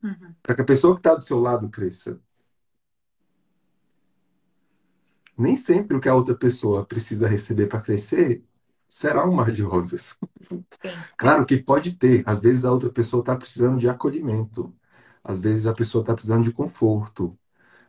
uhum, 0.02 0.34
para 0.42 0.54
que 0.54 0.62
a 0.62 0.64
pessoa 0.64 0.94
que 0.94 1.00
está 1.00 1.14
do 1.14 1.24
seu 1.24 1.40
lado 1.40 1.68
cresça. 1.70 2.20
Nem 5.36 5.56
sempre 5.56 5.96
o 5.96 6.00
que 6.00 6.08
a 6.08 6.14
outra 6.14 6.34
pessoa 6.34 6.86
precisa 6.86 7.28
receber 7.28 7.66
para 7.66 7.80
crescer 7.80 8.42
será 8.92 9.26
um 9.28 9.32
mar 9.34 9.50
de 9.52 9.62
rosas. 9.62 10.16
sim. 10.70 11.06
Claro 11.16 11.46
que 11.46 11.56
pode 11.58 11.96
ter, 11.96 12.22
às 12.28 12.40
vezes 12.40 12.64
a 12.64 12.72
outra 12.72 12.90
pessoa 12.90 13.20
está 13.22 13.36
precisando 13.36 13.78
de 13.78 13.88
acolhimento, 13.88 14.74
às 15.24 15.38
vezes 15.38 15.66
a 15.66 15.74
pessoa 15.74 16.02
está 16.02 16.14
precisando 16.14 16.44
de 16.44 16.52
conforto, 16.52 17.38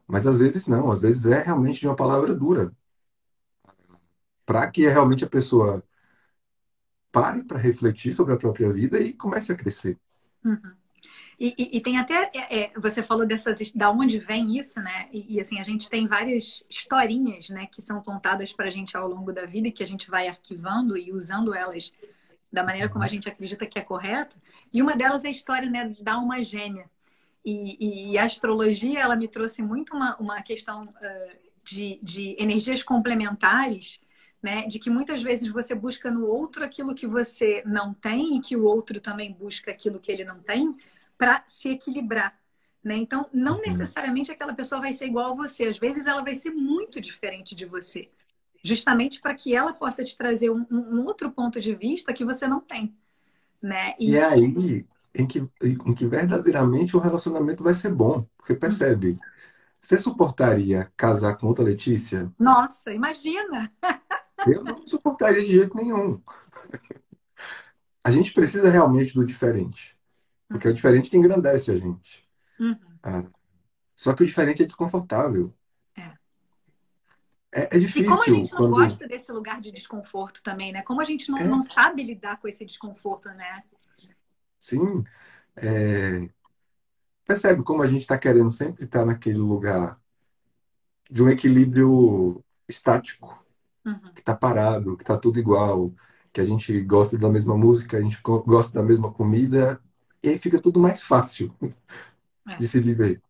mas 0.07 0.27
às 0.27 0.39
vezes 0.39 0.67
não, 0.67 0.91
às 0.91 1.01
vezes 1.01 1.25
é 1.27 1.41
realmente 1.43 1.79
de 1.81 1.87
uma 1.87 1.95
palavra 1.97 2.35
dura, 2.35 2.73
para 4.45 4.69
que 4.71 4.87
realmente 4.87 5.23
a 5.23 5.29
pessoa 5.29 5.83
pare 7.13 7.43
para 7.43 7.57
refletir 7.59 8.11
sobre 8.13 8.33
a 8.33 8.37
própria 8.37 8.71
vida 8.73 8.99
e 8.99 9.13
comece 9.13 9.51
a 9.51 9.55
crescer. 9.55 9.97
Uhum. 10.45 10.77
E, 11.39 11.53
e- 11.57 11.77
e 11.77 11.81
tem 11.81 11.97
até, 11.97 12.31
é, 12.33 12.59
é, 12.59 12.71
você 12.79 13.03
falou 13.03 13.25
dessas, 13.25 13.71
da 13.71 13.89
onde 13.91 14.19
vem 14.19 14.57
isso, 14.57 14.79
né? 14.79 15.09
E, 15.11 15.35
e, 15.35 15.39
assim, 15.39 15.59
a 15.59 15.63
gente 15.63 15.89
tem 15.89 16.07
várias 16.07 16.63
historinhas, 16.69 17.49
né, 17.49 17.67
que 17.71 17.81
são 17.81 18.01
contadas 18.01 18.53
para 18.53 18.67
a 18.67 18.71
gente 18.71 18.95
ao 18.95 19.07
longo 19.07 19.31
da 19.33 19.45
vida 19.45 19.67
e 19.67 19.71
que 19.71 19.83
a 19.83 19.85
gente 19.85 20.09
vai 20.09 20.27
arquivando 20.27 20.97
e 20.97 21.11
usando 21.11 21.53
elas 21.53 21.91
da 22.51 22.63
maneira 22.63 22.87
como 22.87 23.03
a 23.03 23.07
gente 23.07 23.27
acredita 23.27 23.65
que 23.65 23.79
é 23.79 23.81
correto. 23.81 24.37
E 24.71 24.81
uma 24.81 24.95
delas 24.95 25.25
é 25.25 25.27
a 25.27 25.31
história, 25.31 25.69
né, 25.69 25.95
da 25.99 26.13
alma 26.13 26.41
gêmea. 26.41 26.89
E, 27.45 28.17
a 28.17 28.23
astrologia, 28.23 28.99
ela 29.01 29.15
me 29.15 29.27
trouxe 29.27 29.61
muito 29.61 29.93
uma, 29.93 30.15
uma 30.17 30.41
questão 30.41 30.85
uh, 30.85 31.37
de, 31.63 31.99
de 32.01 32.35
energias 32.39 32.81
complementares, 32.81 33.99
né? 34.41 34.65
De 34.67 34.79
que 34.79 34.89
muitas 34.89 35.21
vezes 35.21 35.49
você 35.49 35.75
busca 35.75 36.09
no 36.09 36.25
outro 36.25 36.63
aquilo 36.63 36.95
que 36.95 37.07
você 37.07 37.61
não 37.65 37.93
tem 37.93 38.37
e 38.37 38.41
que 38.41 38.55
o 38.55 38.63
outro 38.63 39.01
também 39.01 39.33
busca 39.33 39.71
aquilo 39.71 39.99
que 39.99 40.11
ele 40.11 40.23
não 40.23 40.39
tem 40.39 40.75
para 41.17 41.43
se 41.47 41.69
equilibrar. 41.69 42.39
Né? 42.83 42.95
Então, 42.97 43.29
não 43.33 43.61
Uhum. 43.65 43.95
necessariamente 43.95 44.31
aquela 44.31 44.53
pessoa 44.53 44.81
vai 44.81 44.93
ser 44.93 45.05
igual 45.07 45.31
a 45.31 45.35
você. 45.35 45.65
Às 45.65 45.77
vezes 45.77 46.05
ela 46.07 46.23
vai 46.23 46.35
ser 46.35 46.51
muito 46.51 46.99
diferente 47.01 47.55
de 47.55 47.65
você. 47.65 48.11
Justamente 48.63 49.21
para 49.21 49.35
que 49.35 49.55
ela 49.55 49.73
possa 49.73 50.03
te 50.03 50.17
trazer 50.17 50.49
um, 50.51 50.65
um 50.71 51.05
outro 51.05 51.31
ponto 51.31 51.59
de 51.61 51.75
vista 51.75 52.13
que 52.13 52.25
você 52.25 52.47
não 52.47 52.59
tem. 52.61 52.95
Né? 53.61 53.95
E 54.05 54.17
E, 54.17 54.19
aí 54.19 54.87
em 55.15 55.27
que, 55.27 55.47
em 55.63 55.93
que 55.95 56.07
verdadeiramente 56.07 56.95
o 56.97 56.99
relacionamento 56.99 57.63
vai 57.63 57.73
ser 57.73 57.93
bom, 57.93 58.25
porque 58.37 58.55
percebe, 58.55 59.19
você 59.81 59.97
suportaria 59.97 60.91
casar 60.97 61.37
com 61.37 61.47
outra 61.47 61.63
Letícia? 61.65 62.31
nossa, 62.37 62.91
imagina! 62.93 63.71
Eu 64.45 64.63
não 64.63 64.85
suportaria 64.87 65.41
de 65.45 65.51
jeito 65.51 65.75
nenhum. 65.75 66.21
A 68.03 68.11
gente 68.11 68.33
precisa 68.33 68.69
realmente 68.69 69.13
do 69.13 69.25
diferente, 69.25 69.92
porque 70.53 70.67
é 70.67 70.71
o 70.71 70.75
diferente 70.75 71.09
que 71.09 71.17
engrandece 71.17 71.71
a 71.71 71.77
gente. 71.77 72.25
Uhum. 72.59 72.99
Ah, 73.03 73.25
só 73.95 74.13
que 74.15 74.23
o 74.23 74.27
diferente 74.27 74.63
é 74.63 74.67
desconfortável. 74.67 75.55
É. 75.97 76.17
É, 77.51 77.75
é 77.75 77.79
E 77.95 78.03
como 78.03 78.23
a 78.23 78.27
difícil 78.27 78.33
gente 78.35 78.53
não 78.53 78.61
quando. 78.61 78.77
gosta 78.77 79.07
desse 79.07 79.31
lugar 79.31 79.61
de 79.61 79.71
desconforto 79.71 80.41
também, 80.43 80.71
né? 80.71 80.81
Como 80.83 81.01
a 81.01 81.03
gente 81.05 81.29
não, 81.31 81.39
É, 81.39 81.43
não 81.47 81.63
sabe 81.63 82.03
lidar 82.03 82.39
com 82.39 82.47
esse 82.47 82.65
desconforto, 82.65 83.29
né? 83.29 83.63
sim. 84.59 85.03
é, 85.55 86.29
percebe 87.25 87.63
como 87.63 87.81
a 87.83 87.87
gente 87.87 88.01
está 88.01 88.17
querendo 88.17 88.49
sempre 88.49 88.85
estar 88.85 89.05
naquele 89.05 89.37
lugar 89.39 89.99
de 91.09 91.21
um 91.23 91.29
equilíbrio 91.29 92.43
estático, 92.67 93.43
Uhum. 93.85 94.13
que 94.15 94.21
está 94.21 94.35
parado, 94.35 94.97
que 94.97 95.03
está 95.03 95.17
tudo 95.17 95.39
igual, 95.39 95.93
que 96.33 96.41
a 96.41 96.45
gente 96.45 96.81
gosta 96.83 97.17
da 97.17 97.29
mesma 97.29 97.57
música, 97.57 97.97
a 97.97 98.01
gente 98.01 98.21
go- 98.21 98.43
gosta 98.43 98.73
da 98.73 98.83
mesma 98.83 99.11
comida, 99.13 99.81
e 100.23 100.29
aí 100.29 100.39
fica 100.39 100.61
tudo 100.61 100.79
mais 100.79 101.01
fácil 101.01 101.53
É. 102.47 102.57
de 102.57 102.67
se 102.67 102.79
viver. 102.79 103.21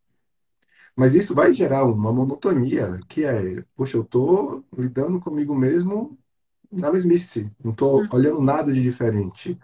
Mas 0.96 1.16
isso 1.16 1.34
vai 1.34 1.52
gerar 1.54 1.84
uma 1.86 2.12
monotonia, 2.14 3.00
que 3.10 3.24
é, 3.26 3.64
poxa, 3.76 3.98
eu 3.98 4.04
tô 4.04 4.64
lidando 4.78 5.20
comigo 5.20 5.56
mesmo 5.56 6.18
na 6.72 6.92
mesmice, 6.92 7.52
não 7.64 7.74
tô 7.74 8.08
Uhum. 8.08 8.10
olhando 8.12 8.42
nada 8.42 8.74
de 8.74 8.82
diferente, 8.82 9.60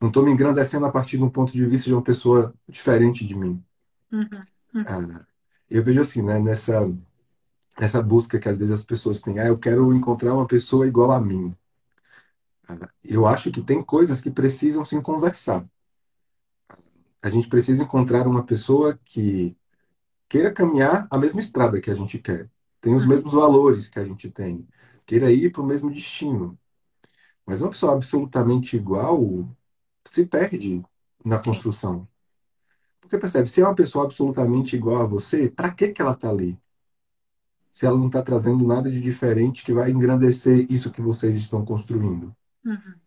não 0.00 0.10
tô 0.12 0.22
me 0.22 0.30
engrandecendo 0.32 0.86
a 0.86 0.92
partir 0.92 1.18
de 1.18 1.24
um 1.24 1.30
ponto 1.30 1.52
de 1.52 1.66
vista 1.66 1.86
de 1.88 1.94
uma 1.94 2.02
pessoa 2.02 2.54
diferente 2.68 3.26
de 3.26 3.34
mim. 3.36 3.62
Uhum. 4.12 4.46
Uhum. 4.74 4.86
Ah, 4.86 5.26
eu 5.70 5.82
vejo 5.82 6.00
assim, 6.00 6.22
né, 6.22 6.38
nessa, 6.38 6.80
nessa 7.78 8.02
busca 8.02 8.38
que 8.40 8.48
às 8.48 8.58
vezes 8.58 8.74
as 8.80 8.82
pessoas 8.84 9.20
têm, 9.20 9.38
ah, 9.38 9.46
eu 9.46 9.56
quero 9.58 9.92
encontrar 9.94 10.34
uma 10.34 10.46
pessoa 10.46 10.86
igual 10.88 11.12
a 11.12 11.20
mim. 11.20 11.54
Ah, 12.68 12.88
eu 13.02 13.26
acho 13.26 13.50
que 13.52 13.62
tem 13.62 13.82
coisas 13.82 14.20
que 14.20 14.30
precisam 14.30 14.84
se 14.84 15.00
conversar. 15.00 15.66
A 17.24 17.30
gente 17.30 17.48
precisa 17.48 17.84
encontrar 17.84 18.28
uma 18.28 18.44
pessoa 18.46 18.98
que 19.06 19.56
queira 20.28 20.52
caminhar 20.52 21.08
a 21.10 21.18
mesma 21.18 21.40
estrada 21.40 21.80
que 21.80 21.90
a 21.90 21.94
gente 21.94 22.18
quer, 22.18 22.50
tem 22.80 22.94
os 22.94 23.02
Uhum. 23.02 23.08
mesmos 23.10 23.32
valores 23.34 23.88
que 23.88 23.98
a 24.00 24.04
gente 24.06 24.30
tem, 24.30 24.68
queira 25.06 25.32
ir 25.32 25.52
para 25.52 25.62
o 25.62 25.66
mesmo 25.66 25.90
destino. 25.92 26.58
Mas 27.46 27.60
uma 27.62 27.70
pessoa 27.70 27.94
absolutamente 27.94 28.76
igual 28.76 29.48
se 30.10 30.26
perde 30.26 30.82
na 31.24 31.38
construção. 31.40 32.08
Porque 33.00 33.18
percebe, 33.18 33.48
se 33.50 33.60
é 33.62 33.66
uma 33.66 33.74
pessoa 33.76 34.06
absolutamente 34.06 34.76
igual 34.76 35.02
a 35.02 35.06
você, 35.06 35.48
para 35.50 35.72
que 35.74 35.88
que 35.90 36.02
ela 36.02 36.12
está 36.14 36.30
ali? 36.30 36.58
Se 37.70 37.84
ela 37.84 37.98
não 37.98 38.06
está 38.06 38.22
trazendo 38.22 38.66
nada 38.66 38.90
de 38.90 38.98
diferente 38.98 39.62
que 39.66 39.72
vai 39.74 39.90
engrandecer 39.90 40.66
isso 40.72 40.90
que 40.90 41.02
vocês 41.02 41.36
estão 41.36 41.62
construindo. 41.62 42.34
Uhum. 42.64 43.00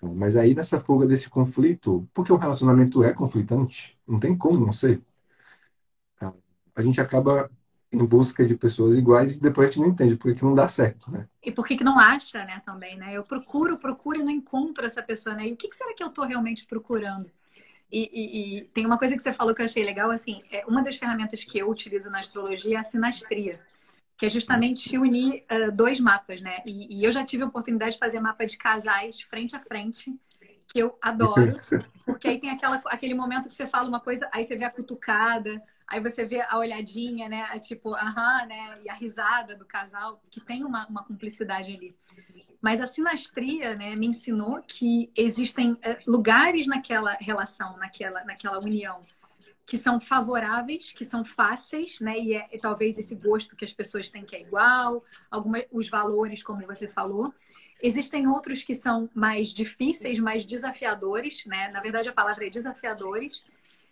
Mas 0.00 0.36
aí 0.36 0.54
nessa 0.54 0.80
fuga 0.80 1.06
desse 1.06 1.28
conflito, 1.28 2.08
porque 2.12 2.32
o 2.32 2.36
relacionamento 2.36 3.02
é 3.02 3.12
conflitante, 3.12 3.98
não 4.06 4.20
tem 4.20 4.36
como 4.36 4.64
não 4.64 4.72
ser, 4.72 5.02
tá? 6.18 6.32
a 6.74 6.82
gente 6.82 7.00
acaba 7.00 7.50
em 7.90 8.04
busca 8.04 8.44
de 8.44 8.54
pessoas 8.56 8.96
iguais 8.96 9.36
e 9.36 9.40
depois 9.40 9.68
a 9.68 9.70
gente 9.70 9.80
não 9.80 9.88
entende 9.88 10.16
por 10.16 10.34
que 10.34 10.44
não 10.44 10.54
dá 10.54 10.68
certo, 10.68 11.10
né? 11.10 11.26
E 11.42 11.50
por 11.50 11.66
que, 11.66 11.76
que 11.76 11.84
não 11.84 11.98
acha, 11.98 12.44
né, 12.44 12.60
também, 12.64 12.96
né? 12.96 13.16
Eu 13.16 13.24
procuro, 13.24 13.78
procuro 13.78 14.18
e 14.18 14.22
não 14.22 14.30
encontro 14.30 14.84
essa 14.84 15.02
pessoa, 15.02 15.34
né? 15.34 15.48
E 15.48 15.52
o 15.52 15.56
que, 15.56 15.68
que 15.68 15.76
será 15.76 15.94
que 15.94 16.02
eu 16.02 16.08
estou 16.08 16.24
realmente 16.24 16.66
procurando? 16.66 17.30
E, 17.90 18.10
e, 18.12 18.58
e, 18.58 18.64
tem 18.64 18.84
uma 18.84 18.98
coisa 18.98 19.16
que 19.16 19.22
você 19.22 19.32
falou 19.32 19.54
que 19.54 19.62
eu 19.62 19.66
achei 19.66 19.84
legal, 19.84 20.10
assim, 20.10 20.42
é 20.50 20.66
uma 20.66 20.82
das 20.82 20.96
ferramentas 20.96 21.44
que 21.44 21.58
eu 21.58 21.70
utilizo 21.70 22.10
na 22.10 22.18
astrologia 22.18 22.76
é 22.76 22.80
a 22.80 22.84
sinastria, 22.84 23.60
que 24.16 24.26
é 24.26 24.30
justamente 24.30 24.96
unir 24.96 25.44
uh, 25.50 25.70
dois 25.70 26.00
mapas, 26.00 26.40
né? 26.40 26.62
E, 26.64 26.98
e, 26.98 27.04
eu 27.04 27.12
já 27.12 27.24
tive 27.24 27.42
a 27.42 27.46
oportunidade 27.46 27.92
de 27.92 27.98
fazer 27.98 28.18
mapa 28.18 28.46
de 28.46 28.56
casais 28.56 29.20
frente 29.20 29.54
a 29.54 29.60
frente, 29.60 30.14
que 30.68 30.78
eu 30.78 30.98
adoro, 31.02 31.56
porque 32.04 32.28
aí 32.28 32.38
tem 32.38 32.50
aquela, 32.50 32.82
aquele 32.86 33.14
momento 33.14 33.48
que 33.48 33.54
você 33.54 33.66
fala 33.66 33.88
uma 33.88 34.00
coisa, 34.00 34.28
aí 34.32 34.42
você 34.42 34.56
vê 34.56 34.64
a 34.64 34.70
cutucada, 34.70 35.58
aí 35.86 36.00
você 36.00 36.24
vê 36.24 36.40
a 36.40 36.58
olhadinha, 36.58 37.28
né? 37.28 37.46
Tipo, 37.60 37.94
aham, 37.94 38.46
né? 38.46 38.78
E 38.84 38.88
a 38.88 38.94
risada 38.94 39.54
do 39.54 39.66
casal, 39.66 40.22
que 40.30 40.40
tem 40.40 40.64
uma, 40.64 40.86
uma 40.86 41.04
cumplicidade 41.04 41.74
ali. 41.74 41.94
Mas 42.60 42.80
a 42.80 42.86
sinastria 42.86 43.76
né, 43.76 43.94
me 43.94 44.06
ensinou 44.06 44.62
que 44.66 45.12
existem 45.14 45.78
lugares 46.06 46.66
naquela 46.66 47.12
relação, 47.20 47.76
naquela, 47.76 48.24
naquela 48.24 48.58
união, 48.58 49.04
que 49.66 49.76
são 49.76 50.00
favoráveis, 50.00 50.92
que 50.92 51.04
são 51.04 51.24
fáceis, 51.24 51.98
né? 52.00 52.16
E 52.18 52.34
é, 52.34 52.48
é 52.52 52.58
talvez 52.58 52.98
esse 52.98 53.16
gosto 53.16 53.56
que 53.56 53.64
as 53.64 53.72
pessoas 53.72 54.10
têm 54.10 54.24
que 54.24 54.36
é 54.36 54.40
igual, 54.40 55.04
alguma, 55.28 55.62
os 55.72 55.88
valores, 55.88 56.42
como 56.42 56.64
você 56.64 56.86
falou. 56.86 57.34
Existem 57.82 58.28
outros 58.28 58.62
que 58.62 58.76
são 58.76 59.10
mais 59.12 59.48
difíceis, 59.48 60.20
mais 60.20 60.44
desafiadores, 60.44 61.44
né? 61.46 61.68
Na 61.68 61.80
verdade, 61.80 62.08
a 62.08 62.12
palavra 62.12 62.46
é 62.46 62.50
desafiadores. 62.50 63.44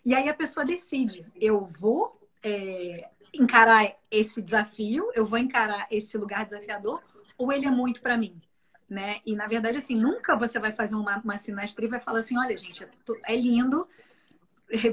E 0.05 0.15
aí 0.15 0.29
a 0.29 0.33
pessoa 0.33 0.65
decide: 0.65 1.25
eu 1.35 1.65
vou 1.65 2.19
é, 2.41 3.09
encarar 3.33 3.93
esse 4.09 4.41
desafio, 4.41 5.11
eu 5.13 5.25
vou 5.25 5.37
encarar 5.37 5.87
esse 5.91 6.17
lugar 6.17 6.45
desafiador, 6.45 7.03
ou 7.37 7.51
ele 7.51 7.65
é 7.65 7.71
muito 7.71 8.01
para 8.01 8.17
mim? 8.17 8.41
né? 8.89 9.19
E 9.25 9.35
na 9.35 9.47
verdade, 9.47 9.77
assim, 9.77 9.95
nunca 9.95 10.35
você 10.35 10.59
vai 10.59 10.71
fazer 10.71 10.95
uma, 10.95 11.17
uma 11.17 11.37
sinastria 11.37 11.87
e 11.87 11.91
vai 11.91 11.99
falar 11.99 12.19
assim: 12.19 12.37
olha, 12.37 12.55
gente, 12.55 12.87
é 13.25 13.35
lindo, 13.35 13.87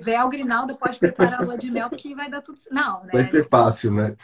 véu 0.01 0.29
Grinalda 0.29 0.75
pode 0.75 0.99
preparar 0.99 1.41
a 1.41 1.45
lua 1.45 1.57
de 1.57 1.71
mel 1.71 1.89
porque 1.89 2.15
vai 2.15 2.31
dar 2.31 2.43
tudo. 2.43 2.59
Não, 2.71 3.05
né? 3.05 3.11
Vai 3.13 3.25
ser 3.25 3.49
fácil, 3.49 3.93
né? 3.93 4.17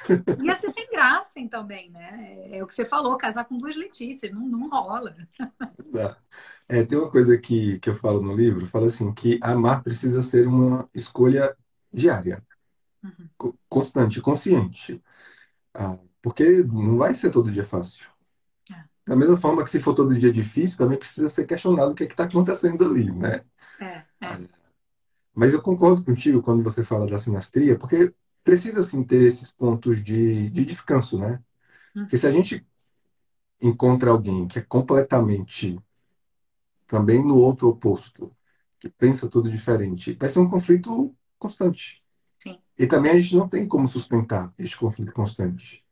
Ia 0.42 0.54
ser 0.56 0.70
sem 0.70 0.88
graça 0.90 1.34
também, 1.50 1.90
né? 1.90 2.48
É 2.50 2.62
o 2.62 2.66
que 2.66 2.74
você 2.74 2.84
falou, 2.84 3.16
casar 3.16 3.44
com 3.44 3.58
duas 3.58 3.76
Letícias, 3.76 4.32
não, 4.32 4.46
não 4.46 4.68
rola. 4.68 5.16
Dá. 5.92 6.16
É, 6.68 6.84
tem 6.84 6.98
uma 6.98 7.10
coisa 7.10 7.38
que, 7.38 7.78
que 7.78 7.88
eu 7.88 7.96
falo 7.96 8.20
no 8.20 8.34
livro, 8.34 8.66
fala 8.66 8.86
assim, 8.86 9.12
que 9.14 9.38
amar 9.42 9.82
precisa 9.82 10.20
ser 10.20 10.46
uma 10.46 10.88
escolha 10.94 11.56
diária, 11.90 12.42
uhum. 13.02 13.54
constante, 13.68 14.20
consciente. 14.20 15.02
Ah, 15.72 15.96
porque 16.20 16.62
não 16.64 16.98
vai 16.98 17.14
ser 17.14 17.30
todo 17.30 17.50
dia 17.50 17.64
fácil. 17.64 18.06
Da 19.08 19.16
mesma 19.16 19.38
forma 19.38 19.64
que 19.64 19.70
se 19.70 19.80
for 19.80 19.94
todo 19.94 20.14
dia 20.14 20.30
difícil, 20.30 20.76
também 20.76 20.98
precisa 20.98 21.30
ser 21.30 21.46
questionado 21.46 21.92
o 21.92 21.94
que 21.94 22.04
é 22.04 22.06
está 22.06 22.24
acontecendo 22.24 22.84
ali, 22.84 23.10
né? 23.10 23.42
É, 23.80 23.86
é. 23.86 24.04
Ah, 24.20 24.38
mas 25.38 25.52
eu 25.52 25.62
concordo 25.62 26.02
contigo 26.02 26.42
quando 26.42 26.64
você 26.64 26.82
fala 26.82 27.06
da 27.06 27.16
sinastria, 27.16 27.78
porque 27.78 28.12
precisa 28.42 28.82
sim 28.82 29.04
ter 29.04 29.22
esses 29.22 29.52
pontos 29.52 30.02
de, 30.02 30.50
de 30.50 30.64
descanso, 30.64 31.16
né? 31.16 31.40
Porque 31.94 32.16
se 32.16 32.26
a 32.26 32.32
gente 32.32 32.66
encontra 33.60 34.10
alguém 34.10 34.48
que 34.48 34.58
é 34.58 34.62
completamente 34.62 35.78
também 36.88 37.24
no 37.24 37.36
outro 37.36 37.68
oposto, 37.68 38.34
que 38.80 38.88
pensa 38.88 39.28
tudo 39.28 39.48
diferente, 39.48 40.14
vai 40.14 40.28
ser 40.28 40.40
um 40.40 40.50
conflito 40.50 41.14
constante. 41.38 42.02
Sim. 42.40 42.58
E 42.76 42.84
também 42.88 43.12
a 43.12 43.20
gente 43.20 43.36
não 43.36 43.48
tem 43.48 43.64
como 43.64 43.86
sustentar 43.86 44.52
esse 44.58 44.76
conflito 44.76 45.12
constante. 45.12 45.84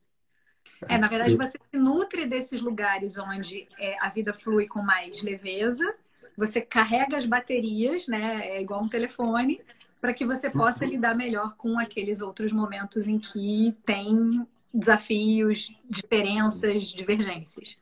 É, 0.89 0.99
na 0.99 1.07
verdade, 1.07 1.37
você 1.37 1.57
se 1.71 1.79
nutre 1.79 2.27
desses 2.27 2.61
lugares 2.61 3.17
onde 3.17 3.69
é, 3.79 3.97
a 4.05 4.09
vida 4.09 4.35
flui 4.35 4.67
com 4.67 4.83
mais 4.83 5.23
leveza, 5.23 5.95
você 6.37 6.61
carrega 6.61 7.17
as 7.17 7.27
baterias, 7.27 8.07
né? 8.07 8.49
É 8.49 8.63
igual 8.63 8.83
um 8.83 8.89
telefone, 8.89 9.61
para 10.01 10.13
que 10.13 10.27
você 10.27 10.51
possa 10.51 10.85
uhum. 10.85 10.91
lidar 10.91 11.15
melhor 11.15 11.57
com 11.57 11.79
aqueles 11.79 12.21
outros 12.21 12.53
momentos 12.53 13.09
em 13.09 13.19
que 13.19 13.77
tem 13.85 14.47
desafios, 14.73 15.75
diferenças, 15.89 16.89
divergências. 16.89 17.77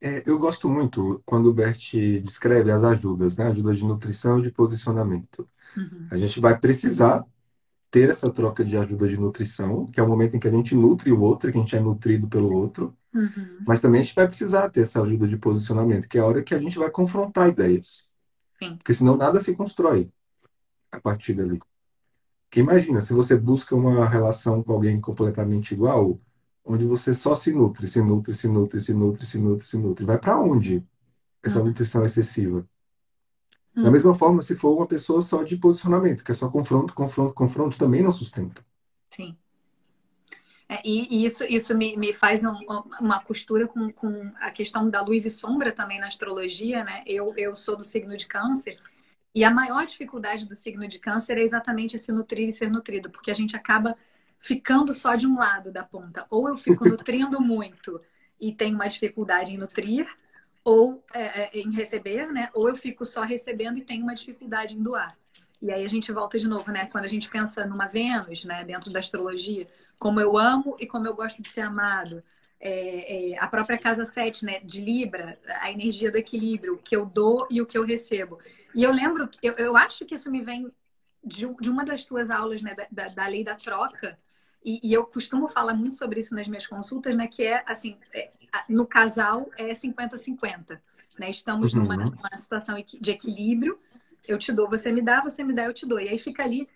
É, 0.00 0.22
eu 0.26 0.38
gosto 0.38 0.68
muito 0.68 1.22
quando 1.24 1.46
o 1.46 1.54
Bert 1.54 1.92
descreve 2.22 2.70
as 2.70 2.82
ajudas, 2.82 3.36
né? 3.36 3.46
Ajudas 3.46 3.78
de 3.78 3.84
nutrição 3.84 4.40
e 4.40 4.42
de 4.42 4.50
posicionamento. 4.50 5.48
Uhum. 5.76 6.08
A 6.10 6.16
gente 6.16 6.40
vai 6.40 6.58
precisar 6.58 7.24
ter 7.92 8.08
essa 8.08 8.30
troca 8.30 8.64
de 8.64 8.74
ajuda 8.74 9.06
de 9.06 9.18
nutrição, 9.18 9.86
que 9.88 10.00
é 10.00 10.02
o 10.02 10.08
momento 10.08 10.34
em 10.34 10.40
que 10.40 10.48
a 10.48 10.50
gente 10.50 10.74
nutre 10.74 11.12
o 11.12 11.20
outro, 11.20 11.52
que 11.52 11.58
a 11.58 11.60
gente 11.60 11.76
é 11.76 11.80
nutrido 11.80 12.26
pelo 12.26 12.50
outro, 12.50 12.96
uhum. 13.14 13.58
mas 13.66 13.82
também 13.82 14.00
a 14.00 14.02
gente 14.02 14.14
vai 14.14 14.26
precisar 14.26 14.70
ter 14.70 14.80
essa 14.80 15.02
ajuda 15.02 15.28
de 15.28 15.36
posicionamento, 15.36 16.08
que 16.08 16.16
é 16.16 16.22
a 16.22 16.24
hora 16.24 16.42
que 16.42 16.54
a 16.54 16.58
gente 16.58 16.78
vai 16.78 16.90
confrontar 16.90 17.50
ideias. 17.50 18.08
Sim. 18.58 18.76
Porque 18.76 18.94
senão 18.94 19.14
nada 19.14 19.40
se 19.42 19.54
constrói 19.54 20.10
a 20.90 20.98
partir 20.98 21.34
dali. 21.34 21.60
Porque 22.48 22.60
imagina, 22.60 23.02
se 23.02 23.12
você 23.12 23.36
busca 23.36 23.76
uma 23.76 24.08
relação 24.08 24.62
com 24.62 24.72
alguém 24.72 24.98
completamente 24.98 25.74
igual, 25.74 26.18
onde 26.64 26.86
você 26.86 27.12
só 27.12 27.34
se 27.34 27.52
nutre, 27.52 27.86
se 27.86 28.00
nutre, 28.00 28.32
se 28.32 28.48
nutre, 28.48 28.80
se 28.80 28.94
nutre, 28.94 29.26
se 29.26 29.38
nutre, 29.38 29.66
se 29.66 29.76
nutre, 29.76 30.06
vai 30.06 30.18
para 30.18 30.40
onde 30.40 30.82
essa 31.42 31.60
uhum. 31.60 31.66
nutrição 31.66 32.06
excessiva? 32.06 32.66
Da 33.74 33.88
hum. 33.88 33.90
mesma 33.90 34.14
forma, 34.14 34.42
se 34.42 34.54
for 34.54 34.76
uma 34.76 34.86
pessoa 34.86 35.22
só 35.22 35.42
de 35.42 35.56
posicionamento, 35.56 36.22
que 36.24 36.30
é 36.30 36.34
só 36.34 36.48
confronto, 36.48 36.92
confronto, 36.94 37.32
confronto, 37.32 37.78
também 37.78 38.02
não 38.02 38.12
sustenta. 38.12 38.64
Sim. 39.10 39.36
É, 40.68 40.80
e, 40.84 41.24
isso, 41.24 41.44
isso 41.44 41.74
me, 41.74 41.96
me 41.96 42.12
faz 42.12 42.44
um, 42.44 42.54
uma 43.00 43.20
costura 43.20 43.66
com, 43.66 43.92
com 43.92 44.32
a 44.40 44.50
questão 44.50 44.88
da 44.88 45.02
luz 45.02 45.26
e 45.26 45.30
sombra 45.30 45.72
também 45.72 45.98
na 45.98 46.06
astrologia, 46.06 46.84
né? 46.84 47.02
Eu, 47.06 47.34
eu 47.36 47.54
sou 47.54 47.76
do 47.76 47.84
signo 47.84 48.16
de 48.16 48.26
câncer, 48.26 48.78
e 49.34 49.44
a 49.44 49.50
maior 49.50 49.84
dificuldade 49.86 50.46
do 50.46 50.54
signo 50.54 50.86
de 50.86 50.98
câncer 50.98 51.38
é 51.38 51.42
exatamente 51.42 51.98
se 51.98 52.12
nutrir 52.12 52.48
e 52.48 52.52
ser 52.52 52.70
nutrido, 52.70 53.10
porque 53.10 53.30
a 53.30 53.34
gente 53.34 53.56
acaba 53.56 53.96
ficando 54.38 54.92
só 54.92 55.14
de 55.14 55.26
um 55.26 55.36
lado 55.36 55.72
da 55.72 55.82
ponta. 55.82 56.26
Ou 56.28 56.48
eu 56.48 56.58
fico 56.58 56.84
nutrindo 56.88 57.40
muito 57.40 58.00
e 58.38 58.52
tenho 58.52 58.74
uma 58.74 58.88
dificuldade 58.88 59.52
em 59.52 59.56
nutrir, 59.56 60.06
ou 60.64 61.04
é, 61.12 61.42
é, 61.42 61.50
em 61.54 61.70
receber, 61.72 62.26
né? 62.32 62.48
Ou 62.54 62.68
eu 62.68 62.76
fico 62.76 63.04
só 63.04 63.22
recebendo 63.22 63.78
e 63.78 63.84
tenho 63.84 64.02
uma 64.02 64.14
dificuldade 64.14 64.74
em 64.74 64.82
doar. 64.82 65.16
E 65.60 65.70
aí 65.70 65.84
a 65.84 65.88
gente 65.88 66.10
volta 66.12 66.38
de 66.38 66.48
novo, 66.48 66.70
né? 66.70 66.86
Quando 66.86 67.04
a 67.04 67.08
gente 67.08 67.28
pensa 67.28 67.66
numa 67.66 67.86
Vênus, 67.86 68.44
né? 68.44 68.64
Dentro 68.64 68.90
da 68.90 68.98
astrologia, 68.98 69.66
como 69.98 70.20
eu 70.20 70.36
amo 70.36 70.76
e 70.78 70.86
como 70.86 71.06
eu 71.06 71.14
gosto 71.14 71.42
de 71.42 71.48
ser 71.48 71.62
amado. 71.62 72.22
É, 72.60 73.32
é, 73.32 73.38
a 73.38 73.46
própria 73.48 73.78
casa 73.78 74.04
7, 74.04 74.44
né? 74.44 74.58
De 74.60 74.80
Libra, 74.80 75.38
a 75.60 75.70
energia 75.70 76.10
do 76.10 76.18
equilíbrio, 76.18 76.74
o 76.74 76.78
que 76.78 76.96
eu 76.96 77.06
dou 77.06 77.46
e 77.50 77.60
o 77.60 77.66
que 77.66 77.76
eu 77.76 77.84
recebo. 77.84 78.38
E 78.74 78.82
eu 78.82 78.92
lembro, 78.92 79.28
eu, 79.42 79.54
eu 79.54 79.76
acho 79.76 80.04
que 80.04 80.14
isso 80.14 80.30
me 80.30 80.42
vem 80.42 80.72
de, 81.24 81.46
de 81.60 81.70
uma 81.70 81.84
das 81.84 82.04
tuas 82.04 82.30
aulas, 82.30 82.62
né? 82.62 82.74
Da, 82.74 82.86
da, 82.90 83.08
da 83.08 83.26
lei 83.26 83.44
da 83.44 83.54
troca. 83.54 84.18
E, 84.64 84.80
e, 84.82 84.92
eu 84.92 85.04
costumo 85.04 85.48
falar 85.48 85.74
muito 85.74 85.96
sobre 85.96 86.20
isso 86.20 86.34
nas 86.34 86.46
minhas 86.46 86.66
consultas, 86.66 87.16
né? 87.16 87.26
Que 87.26 87.44
é 87.44 87.62
assim, 87.66 87.96
é, 88.14 88.30
no 88.68 88.86
casal 88.86 89.50
é 89.56 89.72
50-50. 89.72 90.80
Né? 91.18 91.30
Estamos 91.30 91.74
uhum. 91.74 91.82
numa, 91.82 91.96
numa 91.96 92.36
situação 92.36 92.76
de 92.76 93.10
equilíbrio. 93.10 93.78
Eu 94.26 94.38
te 94.38 94.52
dou, 94.52 94.68
você 94.68 94.92
me 94.92 95.02
dá, 95.02 95.20
você 95.20 95.42
me 95.42 95.52
dá, 95.52 95.64
eu 95.64 95.72
te 95.72 95.86
dou. 95.86 96.00
E 96.00 96.08
aí 96.08 96.18
fica 96.18 96.42
ali. 96.42 96.68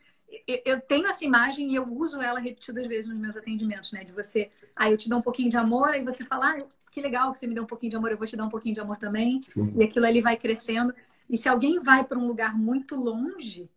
Eu 0.64 0.80
tenho 0.80 1.06
essa 1.06 1.24
imagem 1.24 1.70
e 1.70 1.76
eu 1.76 1.84
uso 1.84 2.20
ela 2.20 2.40
repetidas 2.40 2.86
vezes 2.86 3.08
nos 3.08 3.18
meus 3.18 3.36
atendimentos, 3.36 3.92
né? 3.92 4.02
De 4.02 4.12
você, 4.12 4.50
aí 4.74 4.88
ah, 4.88 4.90
eu 4.90 4.98
te 4.98 5.08
dou 5.08 5.20
um 5.20 5.22
pouquinho 5.22 5.48
de 5.48 5.56
amor, 5.56 5.90
aí 5.90 6.04
você 6.04 6.24
fala, 6.24 6.50
ah, 6.50 6.66
que 6.90 7.00
legal 7.00 7.32
que 7.32 7.38
você 7.38 7.46
me 7.46 7.54
deu 7.54 7.62
um 7.62 7.66
pouquinho 7.66 7.90
de 7.90 7.96
amor, 7.96 8.10
eu 8.10 8.18
vou 8.18 8.26
te 8.26 8.36
dar 8.36 8.44
um 8.44 8.48
pouquinho 8.48 8.74
de 8.74 8.80
amor 8.80 8.96
também. 8.96 9.40
Sim. 9.44 9.72
E 9.76 9.84
aquilo 9.84 10.04
ali 10.04 10.20
vai 10.20 10.36
crescendo. 10.36 10.92
E 11.30 11.36
se 11.36 11.48
alguém 11.48 11.78
vai 11.78 12.04
para 12.04 12.18
um 12.18 12.26
lugar 12.26 12.56
muito 12.56 12.96
longe, 12.96 13.70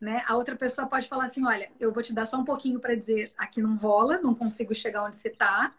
né? 0.00 0.22
A 0.26 0.36
outra 0.36 0.56
pessoa 0.56 0.86
pode 0.86 1.08
falar 1.08 1.24
assim, 1.24 1.46
olha, 1.46 1.70
eu 1.80 1.92
vou 1.92 2.02
te 2.02 2.12
dar 2.12 2.26
só 2.26 2.38
um 2.38 2.44
pouquinho 2.44 2.78
para 2.78 2.94
dizer 2.94 3.32
aqui 3.36 3.60
não 3.60 3.76
rola, 3.76 4.18
não 4.18 4.34
consigo 4.34 4.74
chegar 4.74 5.04
onde 5.04 5.16
você 5.16 5.28
está, 5.28 5.72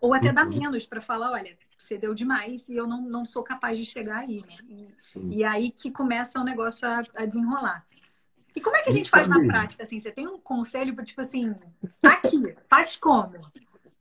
ou 0.00 0.14
até 0.14 0.28
uhum. 0.28 0.34
dar 0.34 0.44
menos 0.44 0.86
para 0.86 1.00
falar, 1.00 1.32
olha, 1.32 1.56
você 1.76 1.98
deu 1.98 2.14
demais 2.14 2.68
e 2.68 2.76
eu 2.76 2.86
não, 2.86 3.02
não 3.02 3.26
sou 3.26 3.42
capaz 3.42 3.78
de 3.78 3.84
chegar 3.84 4.18
aí, 4.20 4.42
né? 4.42 4.56
E, 4.68 5.38
e 5.38 5.44
aí 5.44 5.70
que 5.70 5.90
começa 5.90 6.40
o 6.40 6.44
negócio 6.44 6.88
a, 6.88 7.02
a, 7.14 7.26
desenrolar. 7.26 7.84
E 8.54 8.60
como 8.60 8.76
é 8.76 8.82
que 8.82 8.90
a 8.90 8.92
gente 8.92 9.10
faz 9.10 9.26
na 9.28 9.40
prática, 9.44 9.82
assim? 9.82 9.98
Você 9.98 10.12
tem 10.12 10.28
um 10.28 10.38
conselho 10.38 10.94
para, 10.94 11.04
tipo 11.04 11.20
assim, 11.20 11.54
tá 12.00 12.12
aqui, 12.12 12.56
faz 12.68 12.96
como? 12.96 13.50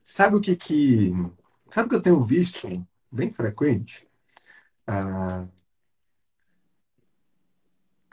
Sabe 0.04 0.36
o 0.36 0.42
que 0.42 0.56
que... 0.56 1.12
Sabe 1.72 1.88
o 1.88 1.90
que 1.90 1.96
eu 1.96 2.02
tenho 2.02 2.24
visto 2.24 2.68
bem 3.12 3.34
frequente? 3.34 4.08
Ah, 4.86 5.46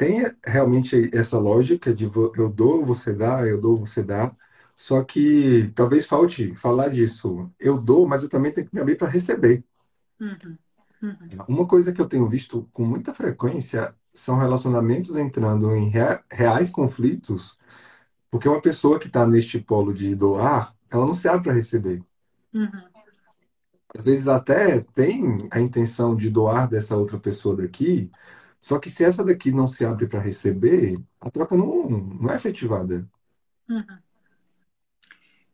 tem 0.00 0.34
realmente 0.42 1.10
essa 1.12 1.38
lógica 1.38 1.94
de 1.94 2.04
eu 2.04 2.48
dou, 2.48 2.86
você 2.86 3.12
dá, 3.12 3.46
eu 3.46 3.60
dou, 3.60 3.76
você 3.76 4.02
dá. 4.02 4.34
Só 4.74 5.04
que 5.04 5.70
talvez 5.74 6.06
falte 6.06 6.54
falar 6.54 6.88
disso. 6.88 7.52
Eu 7.60 7.78
dou, 7.78 8.08
mas 8.08 8.22
eu 8.22 8.28
também 8.30 8.50
tenho 8.50 8.66
que 8.66 8.74
me 8.74 8.80
abrir 8.80 8.96
para 8.96 9.08
receber. 9.08 9.62
Uhum. 10.18 10.56
Uhum. 11.02 11.16
Uma 11.46 11.66
coisa 11.66 11.92
que 11.92 12.00
eu 12.00 12.08
tenho 12.08 12.26
visto 12.26 12.66
com 12.72 12.82
muita 12.82 13.12
frequência 13.12 13.94
são 14.14 14.38
relacionamentos 14.38 15.14
entrando 15.16 15.70
em 15.76 15.92
reais 16.30 16.70
conflitos, 16.70 17.58
porque 18.30 18.48
uma 18.48 18.62
pessoa 18.62 18.98
que 18.98 19.06
está 19.06 19.26
neste 19.26 19.60
polo 19.60 19.92
de 19.92 20.14
doar, 20.14 20.74
ela 20.90 21.04
não 21.04 21.12
se 21.12 21.28
abre 21.28 21.42
para 21.42 21.52
receber. 21.52 22.02
Uhum. 22.54 22.70
Às 23.94 24.02
vezes 24.02 24.28
até 24.28 24.80
tem 24.94 25.46
a 25.50 25.60
intenção 25.60 26.16
de 26.16 26.30
doar 26.30 26.66
dessa 26.70 26.96
outra 26.96 27.18
pessoa 27.18 27.54
daqui, 27.54 28.10
só 28.60 28.78
que 28.78 28.90
se 28.90 29.04
essa 29.04 29.24
daqui 29.24 29.50
não 29.50 29.66
se 29.66 29.84
abre 29.84 30.06
para 30.06 30.20
receber, 30.20 31.00
a 31.20 31.30
troca 31.30 31.56
não, 31.56 31.88
não 31.88 32.30
é 32.30 32.36
efetivada. 32.36 33.08
Uhum. 33.68 33.98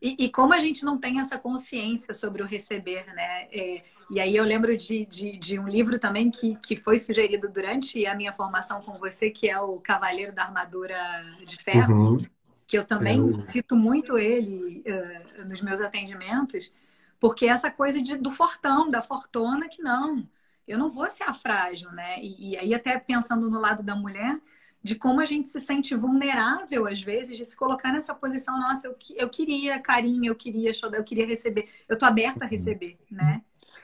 E, 0.02 0.24
e, 0.24 0.30
como 0.30 0.52
a 0.52 0.58
gente 0.58 0.84
não 0.84 0.98
tem 0.98 1.20
essa 1.20 1.38
consciência 1.38 2.12
sobre 2.12 2.42
o 2.42 2.46
receber, 2.46 3.06
né? 3.14 3.48
É, 3.50 3.82
e 4.10 4.20
aí 4.20 4.36
eu 4.36 4.44
lembro 4.44 4.76
de, 4.76 5.06
de, 5.06 5.38
de, 5.38 5.58
um 5.58 5.66
livro 5.66 5.98
também 5.98 6.30
que, 6.30 6.56
que 6.56 6.76
foi 6.76 6.98
sugerido 6.98 7.48
durante 7.48 8.04
a 8.06 8.14
minha 8.14 8.32
formação 8.32 8.80
com 8.82 8.92
você, 8.94 9.30
que 9.30 9.48
é 9.48 9.58
o 9.58 9.80
Cavaleiro 9.80 10.32
da 10.32 10.44
Armadura 10.44 10.96
de 11.44 11.56
Ferro, 11.56 11.94
uhum. 11.94 12.26
que 12.66 12.76
eu 12.76 12.84
também 12.84 13.36
é. 13.36 13.40
cito 13.40 13.74
muito 13.74 14.18
ele 14.18 14.84
uh, 14.86 15.48
nos 15.48 15.62
meus 15.62 15.80
atendimentos, 15.80 16.72
porque 17.18 17.46
essa 17.46 17.70
coisa 17.70 18.00
de, 18.00 18.16
do 18.16 18.30
fortão, 18.30 18.90
da 18.90 19.00
fortuna, 19.00 19.68
que 19.68 19.82
não, 19.82 20.28
eu 20.66 20.78
não 20.78 20.90
vou 20.90 21.08
ser 21.08 21.24
a 21.24 21.34
frágil, 21.34 21.90
né? 21.92 22.20
E, 22.22 22.50
e 22.50 22.56
aí 22.56 22.74
até 22.74 22.98
pensando 22.98 23.50
no 23.50 23.60
lado 23.60 23.82
da 23.82 23.94
mulher, 23.94 24.40
de 24.82 24.94
como 24.94 25.20
a 25.20 25.24
gente 25.24 25.48
se 25.48 25.60
sente 25.60 25.94
vulnerável, 25.94 26.86
às 26.86 27.02
vezes, 27.02 27.36
de 27.36 27.44
se 27.44 27.56
colocar 27.56 27.92
nessa 27.92 28.14
posição, 28.14 28.58
nossa, 28.58 28.86
eu, 28.86 28.96
eu 29.16 29.28
queria 29.28 29.80
carinho, 29.80 30.30
eu 30.30 30.34
queria 30.34 30.70
eu 30.92 31.04
queria 31.04 31.26
receber, 31.26 31.68
eu 31.88 31.98
tô 31.98 32.04
aberta 32.04 32.44
a 32.44 32.48
receber, 32.48 32.96
né? 33.10 33.42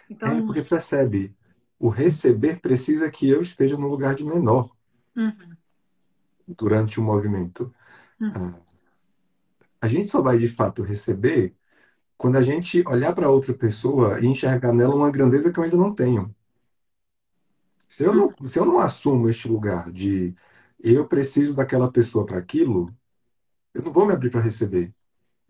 Então... 0.08 0.28
É, 0.28 0.42
porque 0.42 0.62
percebe, 0.62 1.34
o 1.78 1.88
receber 1.88 2.60
precisa 2.60 3.10
que 3.10 3.28
eu 3.28 3.42
esteja 3.42 3.76
no 3.76 3.88
lugar 3.88 4.14
de 4.14 4.24
menor 4.24 4.70
uhum. 5.16 5.56
durante 6.46 7.00
o 7.00 7.02
movimento. 7.02 7.74
Uhum. 8.20 8.32
Ah, 8.34 8.54
a 9.80 9.88
gente 9.88 10.08
só 10.08 10.22
vai, 10.22 10.38
de 10.38 10.46
fato, 10.46 10.82
receber 10.82 11.56
quando 12.16 12.36
a 12.36 12.42
gente 12.42 12.86
olhar 12.86 13.12
para 13.12 13.28
outra 13.28 13.52
pessoa 13.52 14.20
e 14.20 14.26
enxergar 14.26 14.72
nela 14.72 14.94
uma 14.94 15.10
grandeza 15.10 15.52
que 15.52 15.58
eu 15.58 15.64
ainda 15.64 15.76
não 15.76 15.92
tenho. 15.92 16.32
Se 17.92 18.04
eu 18.04 18.14
não, 18.14 18.34
se 18.46 18.58
eu 18.58 18.64
não 18.64 18.78
assumo 18.78 19.28
este 19.28 19.46
lugar 19.46 19.92
de 19.92 20.34
eu 20.82 21.06
preciso 21.06 21.54
daquela 21.54 21.92
pessoa 21.92 22.24
para 22.24 22.38
aquilo, 22.38 22.90
eu 23.74 23.82
não 23.82 23.92
vou 23.92 24.06
me 24.06 24.14
abrir 24.14 24.30
para 24.30 24.40
receber. 24.40 24.94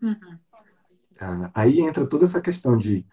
Uhum. 0.01 0.37
Ah, 1.17 1.49
aí 1.53 1.79
entra 1.79 2.05
toda 2.05 2.25
essa 2.25 2.41
questão 2.41 2.77
de 2.77 3.07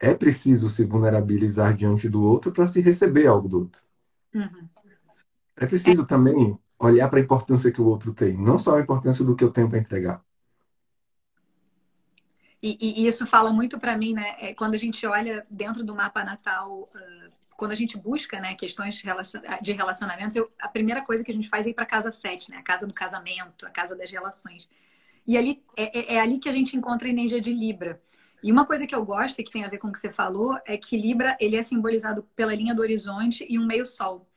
é 0.00 0.12
preciso 0.12 0.68
se 0.68 0.84
vulnerabilizar 0.84 1.72
diante 1.72 2.08
do 2.08 2.20
outro 2.20 2.50
para 2.50 2.66
se 2.66 2.80
receber 2.80 3.28
algo 3.28 3.48
do 3.48 3.58
outro. 3.60 3.80
Uhum. 4.34 4.68
É 5.54 5.66
preciso 5.66 6.02
é. 6.02 6.06
também 6.06 6.58
olhar 6.76 7.08
para 7.08 7.20
a 7.20 7.22
importância 7.22 7.70
que 7.70 7.80
o 7.80 7.86
outro 7.86 8.12
tem, 8.12 8.36
não 8.36 8.58
só 8.58 8.76
a 8.76 8.80
importância 8.80 9.24
do 9.24 9.36
que 9.36 9.44
eu 9.44 9.52
tenho 9.52 9.70
para 9.70 9.78
entregar. 9.78 10.20
E, 12.60 12.76
e, 12.80 13.06
isso 13.06 13.24
fala 13.24 13.52
muito 13.52 13.78
para 13.78 13.96
mim, 13.96 14.14
né? 14.14 14.34
É, 14.40 14.52
quando 14.52 14.74
a 14.74 14.78
gente 14.78 15.06
olha 15.06 15.46
dentro 15.48 15.84
do 15.84 15.94
mapa 15.94 16.24
natal 16.24 16.80
uh, 16.80 17.43
quando 17.64 17.72
a 17.72 17.76
gente 17.76 17.96
busca 17.96 18.38
né, 18.38 18.54
questões 18.54 19.02
de 19.62 19.72
relacionamento, 19.72 20.36
eu, 20.36 20.50
a 20.60 20.68
primeira 20.68 21.00
coisa 21.00 21.24
que 21.24 21.30
a 21.30 21.34
gente 21.34 21.48
faz 21.48 21.66
é 21.66 21.70
ir 21.70 21.74
para 21.74 21.86
casa 21.86 22.12
7, 22.12 22.50
né? 22.50 22.58
A 22.58 22.62
casa 22.62 22.86
do 22.86 22.92
casamento, 22.92 23.64
a 23.64 23.70
casa 23.70 23.96
das 23.96 24.10
relações. 24.10 24.68
E 25.26 25.38
ali 25.38 25.62
é, 25.74 25.98
é, 25.98 26.14
é, 26.16 26.20
ali 26.20 26.38
que 26.38 26.46
a 26.46 26.52
gente 26.52 26.76
encontra 26.76 27.08
a 27.08 27.10
energia 27.10 27.40
de 27.40 27.54
Libra. 27.54 28.02
E 28.42 28.52
uma 28.52 28.66
coisa 28.66 28.86
que 28.86 28.94
eu 28.94 29.02
gosto 29.02 29.38
e 29.38 29.44
que 29.44 29.50
tem 29.50 29.64
a 29.64 29.68
ver 29.68 29.78
com 29.78 29.88
o 29.88 29.92
que 29.92 29.98
você 29.98 30.12
falou 30.12 30.58
é 30.66 30.76
que 30.76 30.94
Libra 30.94 31.38
ele 31.40 31.56
é 31.56 31.62
simbolizado 31.62 32.28
pela 32.36 32.54
linha 32.54 32.74
do 32.74 32.82
horizonte 32.82 33.46
e 33.48 33.58
um 33.58 33.64
meio 33.64 33.86
sol. 33.86 34.28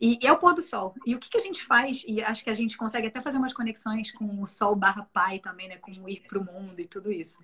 E, 0.00 0.16
e 0.22 0.24
é 0.24 0.30
o 0.30 0.38
pôr 0.38 0.54
do 0.54 0.62
sol. 0.62 0.94
E 1.04 1.16
o 1.16 1.18
que, 1.18 1.28
que 1.30 1.36
a 1.36 1.40
gente 1.40 1.64
faz? 1.64 2.04
E 2.06 2.22
acho 2.22 2.44
que 2.44 2.50
a 2.50 2.54
gente 2.54 2.76
consegue 2.76 3.08
até 3.08 3.20
fazer 3.20 3.38
umas 3.38 3.52
conexões 3.52 4.12
com 4.12 4.40
o 4.40 4.46
sol 4.46 4.76
barra 4.76 5.08
pai 5.12 5.40
também, 5.40 5.66
né? 5.66 5.78
Com 5.78 5.90
o 5.90 6.08
ir 6.08 6.22
para 6.28 6.38
o 6.38 6.44
mundo 6.44 6.78
e 6.78 6.86
tudo 6.86 7.10
isso. 7.10 7.40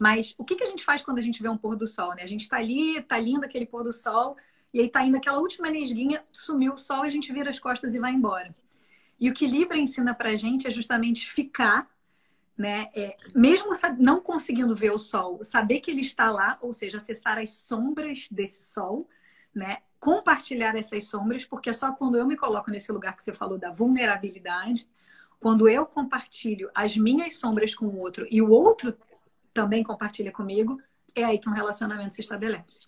Mas 0.00 0.34
o 0.38 0.44
que, 0.46 0.56
que 0.56 0.64
a 0.64 0.66
gente 0.66 0.82
faz 0.82 1.02
quando 1.02 1.18
a 1.18 1.20
gente 1.20 1.42
vê 1.42 1.48
um 1.50 1.58
pôr 1.58 1.76
do 1.76 1.86
sol, 1.86 2.14
né? 2.14 2.22
A 2.22 2.26
gente 2.26 2.40
está 2.40 2.56
ali, 2.56 2.96
está 2.96 3.18
lindo 3.18 3.44
aquele 3.44 3.66
pôr 3.66 3.84
do 3.84 3.92
sol, 3.92 4.34
e 4.72 4.80
aí 4.80 4.86
está 4.86 5.04
indo 5.04 5.18
aquela 5.18 5.38
última 5.38 5.68
nesguinha, 5.68 6.24
sumiu 6.32 6.72
o 6.72 6.78
sol, 6.78 7.02
a 7.02 7.10
gente 7.10 7.30
vira 7.34 7.50
as 7.50 7.58
costas 7.58 7.94
e 7.94 7.98
vai 7.98 8.10
embora. 8.14 8.54
E 9.20 9.28
o 9.28 9.34
que 9.34 9.46
Libra 9.46 9.76
ensina 9.76 10.14
para 10.14 10.30
a 10.30 10.36
gente 10.36 10.66
é 10.66 10.70
justamente 10.70 11.30
ficar, 11.30 11.86
né? 12.56 12.88
É, 12.94 13.14
mesmo 13.34 13.72
não 13.98 14.22
conseguindo 14.22 14.74
ver 14.74 14.90
o 14.90 14.98
sol, 14.98 15.44
saber 15.44 15.80
que 15.80 15.90
ele 15.90 16.00
está 16.00 16.30
lá, 16.30 16.56
ou 16.62 16.72
seja, 16.72 16.96
acessar 16.96 17.36
as 17.36 17.50
sombras 17.50 18.26
desse 18.30 18.72
sol, 18.72 19.06
né? 19.54 19.80
Compartilhar 19.98 20.74
essas 20.76 21.04
sombras, 21.08 21.44
porque 21.44 21.68
é 21.68 21.74
só 21.74 21.92
quando 21.92 22.16
eu 22.16 22.26
me 22.26 22.38
coloco 22.38 22.70
nesse 22.70 22.90
lugar 22.90 23.14
que 23.14 23.22
você 23.22 23.34
falou 23.34 23.58
da 23.58 23.70
vulnerabilidade, 23.70 24.88
quando 25.38 25.68
eu 25.68 25.84
compartilho 25.84 26.70
as 26.74 26.96
minhas 26.96 27.36
sombras 27.36 27.74
com 27.74 27.84
o 27.84 27.98
outro 27.98 28.26
e 28.30 28.40
o 28.40 28.48
outro 28.48 28.96
também 29.52 29.82
compartilha 29.82 30.32
comigo, 30.32 30.80
é 31.14 31.24
aí 31.24 31.38
que 31.38 31.48
um 31.48 31.52
relacionamento 31.52 32.14
se 32.14 32.20
estabelece. 32.20 32.80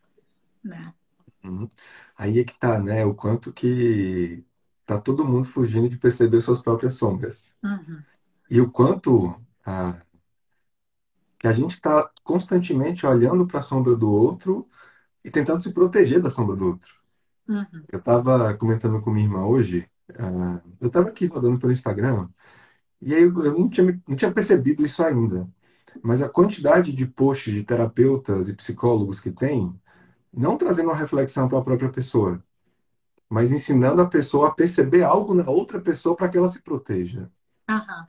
Né? 0.62 0.92
Uhum. 1.44 1.68
Aí 2.16 2.40
é 2.40 2.44
que 2.44 2.58
tá, 2.58 2.78
né? 2.78 3.04
O 3.04 3.14
quanto 3.14 3.52
que 3.52 4.44
tá 4.86 5.00
todo 5.00 5.24
mundo 5.24 5.44
fugindo 5.44 5.88
de 5.88 5.96
perceber 5.96 6.40
suas 6.40 6.60
próprias 6.60 6.94
sombras. 6.94 7.54
Uhum. 7.62 8.02
E 8.50 8.60
o 8.60 8.70
quanto 8.70 9.34
a, 9.64 9.98
que 11.38 11.48
a 11.48 11.52
gente 11.52 11.72
está 11.74 12.08
constantemente 12.22 13.06
olhando 13.06 13.46
para 13.46 13.60
a 13.60 13.62
sombra 13.62 13.96
do 13.96 14.10
outro 14.10 14.68
e 15.24 15.30
tentando 15.30 15.62
se 15.62 15.72
proteger 15.72 16.20
da 16.20 16.30
sombra 16.30 16.54
do 16.56 16.66
outro. 16.66 16.94
Uhum. 17.48 17.82
Eu 17.90 17.98
estava 17.98 18.54
comentando 18.54 19.00
com 19.00 19.10
minha 19.10 19.26
irmã 19.26 19.44
hoje, 19.44 19.88
uh, 20.10 20.60
eu 20.80 20.86
estava 20.86 21.08
aqui 21.08 21.26
rodando 21.26 21.58
pelo 21.58 21.72
Instagram, 21.72 22.28
e 23.00 23.14
aí 23.14 23.22
eu, 23.22 23.44
eu 23.44 23.58
não, 23.58 23.68
tinha, 23.68 24.00
não 24.06 24.16
tinha 24.16 24.32
percebido 24.32 24.84
isso 24.86 25.02
ainda. 25.02 25.48
Mas 26.02 26.22
a 26.22 26.28
quantidade 26.28 26.92
de 26.92 27.06
posts 27.06 27.52
de 27.52 27.64
terapeutas 27.64 28.48
e 28.48 28.54
psicólogos 28.54 29.20
que 29.20 29.30
tem, 29.30 29.74
não 30.32 30.56
trazendo 30.56 30.88
uma 30.88 30.96
reflexão 30.96 31.48
para 31.48 31.58
a 31.58 31.62
própria 31.62 31.90
pessoa, 31.90 32.42
mas 33.28 33.50
ensinando 33.50 34.00
a 34.00 34.08
pessoa 34.08 34.48
a 34.48 34.50
perceber 34.50 35.02
algo 35.02 35.34
na 35.34 35.48
outra 35.48 35.80
pessoa 35.80 36.14
para 36.14 36.28
que 36.28 36.38
ela 36.38 36.48
se 36.48 36.60
proteja. 36.62 37.30
Uhum. 37.68 38.06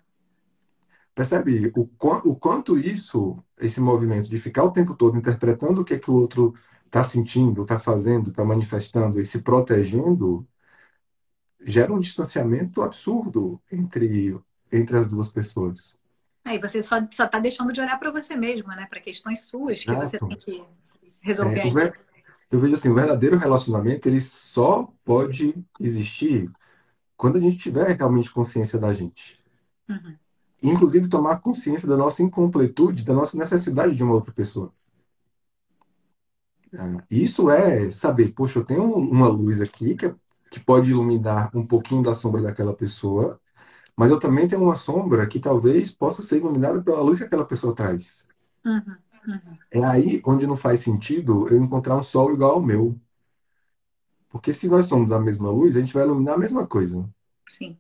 Percebe 1.16 1.72
o, 1.76 1.90
o 2.26 2.36
quanto 2.36 2.78
isso, 2.78 3.38
esse 3.60 3.80
movimento 3.80 4.30
de 4.30 4.38
ficar 4.38 4.64
o 4.64 4.72
tempo 4.72 4.96
todo 4.96 5.18
interpretando 5.18 5.82
o 5.82 5.86
que 5.86 5.94
é 5.94 6.00
que 6.00 6.10
o 6.10 6.16
outro 6.16 6.54
está 6.86 7.04
sentindo, 7.04 7.62
está 7.62 7.80
fazendo, 7.80 8.30
está 8.30 8.44
manifestando 8.44 9.20
e 9.20 9.26
se 9.26 9.42
protegendo, 9.42 10.48
gera 11.66 11.94
um 11.94 12.00
distanciamento 12.00 12.82
absurdo 12.82 13.62
entre, 13.72 14.38
entre 14.72 14.98
as 14.98 15.08
duas 15.08 15.30
pessoas. 15.30 15.96
Aí 16.46 16.60
você 16.60 16.84
só 16.84 17.00
está 17.00 17.40
deixando 17.40 17.72
de 17.72 17.80
olhar 17.80 17.98
para 17.98 18.12
você 18.12 18.36
mesmo, 18.36 18.68
né? 18.70 18.86
Para 18.90 19.00
questões 19.00 19.44
suas 19.44 19.84
que 19.84 19.92
Exato. 19.92 20.08
você 20.08 20.20
tem 20.20 20.38
que 20.38 20.64
resolver. 21.22 21.60
É, 21.60 21.70
ver... 21.70 22.00
Eu 22.52 22.60
vejo 22.60 22.74
assim, 22.76 22.90
o 22.90 22.94
verdadeiro 22.94 23.38
relacionamento 23.38 24.08
ele 24.08 24.22
só 24.22 24.88
pode 25.04 25.56
existir 25.80 26.52
quando 27.16 27.38
a 27.38 27.40
gente 27.40 27.58
tiver 27.58 27.96
realmente 27.96 28.32
consciência 28.32 28.78
da 28.78 28.94
gente. 28.94 29.40
Uhum. 29.90 30.16
Inclusive 30.62 31.10
tomar 31.10 31.40
consciência 31.40 31.88
da 31.88 31.98
nossa 31.98 32.22
incompletude, 32.22 33.04
da 33.04 33.14
nossa 33.14 33.38
necessidade 33.38 33.96
de 33.96 34.04
uma 34.04 34.14
outra 34.14 34.32
pessoa. 34.32 34.72
Ah, 36.78 37.04
isso 37.10 37.50
é 37.50 37.90
saber, 37.92 38.34
poxa, 38.34 38.60
eu 38.60 38.66
tenho 38.66 38.84
uma 38.84 39.28
luz 39.28 39.62
aqui 39.62 39.96
que, 39.96 40.06
é, 40.06 40.16
que 40.52 40.60
pode 40.60 40.92
iluminar 40.92 41.50
um 41.56 41.66
pouquinho 41.66 42.04
da 42.04 42.14
sombra 42.14 42.42
daquela 42.42 42.74
pessoa, 42.74 43.40
mas 43.96 44.10
eu 44.10 44.20
também 44.20 44.48
tenho 44.48 44.64
uma 44.64 44.76
sombra 44.76 45.28
que 45.28 45.40
talvez 45.40 45.92
possa 45.92 46.24
ser 46.24 46.38
iluminada 46.38 46.82
pela 46.82 47.02
luz 47.02 47.20
que 47.20 47.26
aquela 47.26 47.46
pessoa 47.46 47.76
traz. 47.76 48.28
Uhum, 48.66 48.96
uhum. 49.28 49.58
É 49.70 49.84
aí 49.84 50.22
onde 50.26 50.48
não 50.48 50.56
faz 50.56 50.80
sentido 50.80 51.48
eu 51.50 51.58
encontrar 51.58 51.96
um 51.96 52.04
sol 52.04 52.34
igual 52.34 52.54
ao 52.54 52.62
meu. 52.62 53.00
Porque 54.30 54.52
se 54.52 54.68
nós 54.68 54.88
somos 54.88 55.10
da 55.10 55.20
mesma 55.20 55.52
luz, 55.52 55.78
a 55.78 55.80
gente 55.80 55.94
vai 55.94 56.04
iluminar 56.04 56.36
a 56.36 56.40
mesma 56.40 56.66
coisa. 56.66 57.08
Sim. 57.48 57.78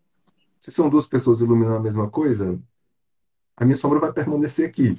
Se 0.59 0.71
são 0.71 0.87
duas 0.87 1.07
pessoas 1.07 1.41
iluminando 1.41 1.77
a 1.77 1.79
mesma 1.79 2.09
coisa, 2.09 2.59
a 3.57 3.65
minha 3.65 3.75
sombra 3.75 3.99
vai 3.99 4.13
permanecer 4.13 4.69
aqui. 4.69 4.97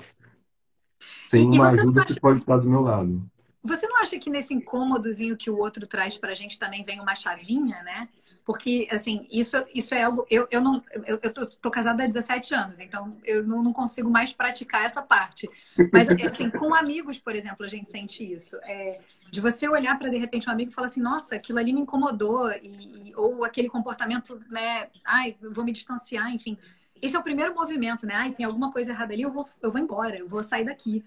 Sem 1.23 1.47
uma 1.47 1.69
ajuda 1.69 2.03
acha... 2.03 2.13
que 2.13 2.21
pode 2.21 2.41
estar 2.41 2.57
do 2.59 2.69
meu 2.69 2.81
lado. 2.81 3.23
Você 3.63 3.87
não 3.87 3.97
acha 3.99 4.19
que 4.19 4.29
nesse 4.29 4.53
incômodozinho 4.53 5.37
que 5.37 5.49
o 5.49 5.57
outro 5.57 5.87
traz 5.87 6.19
pra 6.19 6.35
gente 6.35 6.59
também 6.59 6.85
vem 6.85 7.01
uma 7.01 7.15
chavinha, 7.15 7.83
né? 7.83 8.09
Porque, 8.45 8.87
assim, 8.91 9.27
isso, 9.31 9.57
isso 9.75 9.95
é 9.95 10.03
algo. 10.03 10.27
Eu, 10.31 10.47
eu 10.51 10.61
não. 10.61 10.83
Eu, 11.07 11.19
eu 11.23 11.33
tô, 11.33 11.47
tô 11.47 11.71
casada 11.71 12.05
há 12.05 12.07
17 12.07 12.55
anos, 12.55 12.79
então 12.79 13.17
eu 13.25 13.43
não, 13.43 13.63
não 13.63 13.73
consigo 13.73 14.11
mais 14.11 14.35
praticar 14.35 14.85
essa 14.85 15.01
parte. 15.01 15.49
Mas, 15.91 16.09
assim, 16.31 16.51
com 16.51 16.75
amigos, 16.75 17.19
por 17.19 17.35
exemplo, 17.35 17.65
a 17.65 17.69
gente 17.69 17.91
sente 17.91 18.23
isso. 18.23 18.57
É, 18.65 19.01
de 19.31 19.41
você 19.41 19.67
olhar 19.67 19.99
para, 19.99 20.11
de 20.11 20.19
repente, 20.19 20.49
um 20.49 20.53
amigo 20.53 20.71
e 20.71 20.75
falar 20.75 20.89
assim: 20.89 21.01
nossa, 21.01 21.37
aquilo 21.37 21.59
ali 21.59 21.73
me 21.73 21.81
incomodou, 21.81 22.51
e, 22.53 23.09
e, 23.09 23.17
ou 23.17 23.45
aquele 23.45 23.71
comportamento, 23.71 24.39
né? 24.51 24.89
Ai, 25.07 25.37
eu 25.41 25.51
vou 25.51 25.65
me 25.65 25.73
distanciar, 25.73 26.31
enfim. 26.31 26.59
Esse 27.01 27.17
é 27.17 27.19
o 27.19 27.23
primeiro 27.23 27.55
movimento, 27.55 28.07
né? 28.07 28.15
Ai, 28.15 28.33
tem 28.33 28.45
alguma 28.45 28.71
coisa 28.71 28.93
errada 28.93 29.15
ali, 29.15 29.23
eu 29.23 29.33
vou, 29.33 29.49
eu 29.63 29.73
vou 29.73 29.81
embora, 29.81 30.19
eu 30.19 30.29
vou 30.29 30.43
sair 30.43 30.65
daqui. 30.65 31.03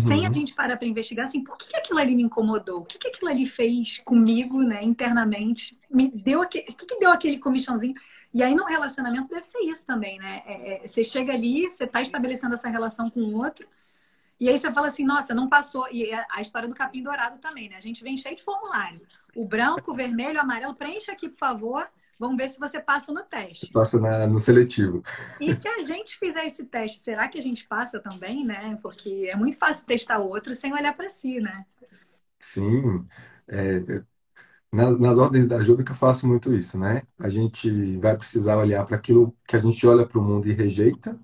Sem 0.00 0.26
a 0.26 0.32
gente 0.32 0.54
parar 0.54 0.76
para 0.76 0.88
investigar 0.88 1.26
assim, 1.26 1.42
por 1.42 1.56
que, 1.56 1.68
que 1.68 1.76
aquilo 1.76 1.98
ali 1.98 2.14
me 2.14 2.22
incomodou? 2.22 2.80
O 2.80 2.84
que, 2.84 2.98
que 2.98 3.08
aquilo 3.08 3.30
ali 3.30 3.46
fez 3.46 3.98
comigo, 4.04 4.62
né, 4.62 4.82
internamente? 4.82 5.78
Me 5.88 6.10
deu 6.10 6.42
aquele, 6.42 6.64
o 6.68 6.74
que, 6.74 6.86
que 6.86 6.98
deu 6.98 7.12
aquele 7.12 7.38
comichãozinho? 7.38 7.94
E 8.34 8.42
aí, 8.42 8.54
no 8.54 8.64
relacionamento, 8.64 9.28
deve 9.28 9.44
ser 9.44 9.60
isso 9.60 9.86
também, 9.86 10.18
né? 10.18 10.42
É, 10.44 10.84
é, 10.84 10.86
você 10.86 11.02
chega 11.02 11.32
ali, 11.32 11.70
você 11.70 11.84
está 11.84 12.02
estabelecendo 12.02 12.54
essa 12.54 12.68
relação 12.68 13.08
com 13.08 13.20
o 13.20 13.36
outro, 13.36 13.66
e 14.38 14.48
aí 14.48 14.58
você 14.58 14.70
fala 14.70 14.88
assim, 14.88 15.04
nossa, 15.04 15.34
não 15.34 15.48
passou. 15.48 15.88
E 15.90 16.04
é 16.04 16.26
a 16.30 16.42
história 16.42 16.68
do 16.68 16.74
capim 16.74 17.02
dourado 17.02 17.38
também, 17.38 17.68
né? 17.68 17.76
A 17.76 17.80
gente 17.80 18.02
vem 18.02 18.16
cheio 18.18 18.36
de 18.36 18.42
formulário. 18.42 19.00
O 19.34 19.44
branco, 19.46 19.92
o 19.92 19.94
vermelho, 19.94 20.38
o 20.38 20.42
amarelo, 20.42 20.74
preencha 20.74 21.12
aqui, 21.12 21.28
por 21.28 21.38
favor. 21.38 21.88
Vamos 22.18 22.36
ver 22.36 22.48
se 22.48 22.58
você 22.58 22.80
passa 22.80 23.12
no 23.12 23.22
teste. 23.22 23.70
Passa 23.72 24.00
na, 24.00 24.26
no 24.26 24.38
seletivo. 24.38 25.02
E 25.40 25.52
se 25.52 25.68
a 25.68 25.84
gente 25.84 26.18
fizer 26.18 26.46
esse 26.46 26.64
teste, 26.64 26.98
será 26.98 27.28
que 27.28 27.38
a 27.38 27.42
gente 27.42 27.66
passa 27.66 28.00
também, 28.00 28.44
né? 28.44 28.78
Porque 28.82 29.28
é 29.30 29.36
muito 29.36 29.58
fácil 29.58 29.84
testar 29.86 30.18
o 30.20 30.28
outro 30.28 30.54
sem 30.54 30.72
olhar 30.72 30.96
para 30.96 31.08
si, 31.10 31.40
né? 31.40 31.66
Sim. 32.40 33.06
É, 33.48 33.80
nas, 34.72 34.98
nas 34.98 35.18
ordens 35.18 35.46
da 35.46 35.56
ajuda 35.56 35.84
que 35.84 35.92
eu 35.92 35.96
faço 35.96 36.26
muito 36.26 36.54
isso, 36.54 36.78
né? 36.78 37.02
A 37.18 37.28
gente 37.28 37.96
vai 37.98 38.16
precisar 38.16 38.56
olhar 38.58 38.84
para 38.86 38.96
aquilo 38.96 39.36
que 39.46 39.56
a 39.56 39.60
gente 39.60 39.86
olha 39.86 40.06
para 40.06 40.18
o 40.18 40.22
mundo 40.22 40.48
e 40.48 40.52
rejeita, 40.52 41.18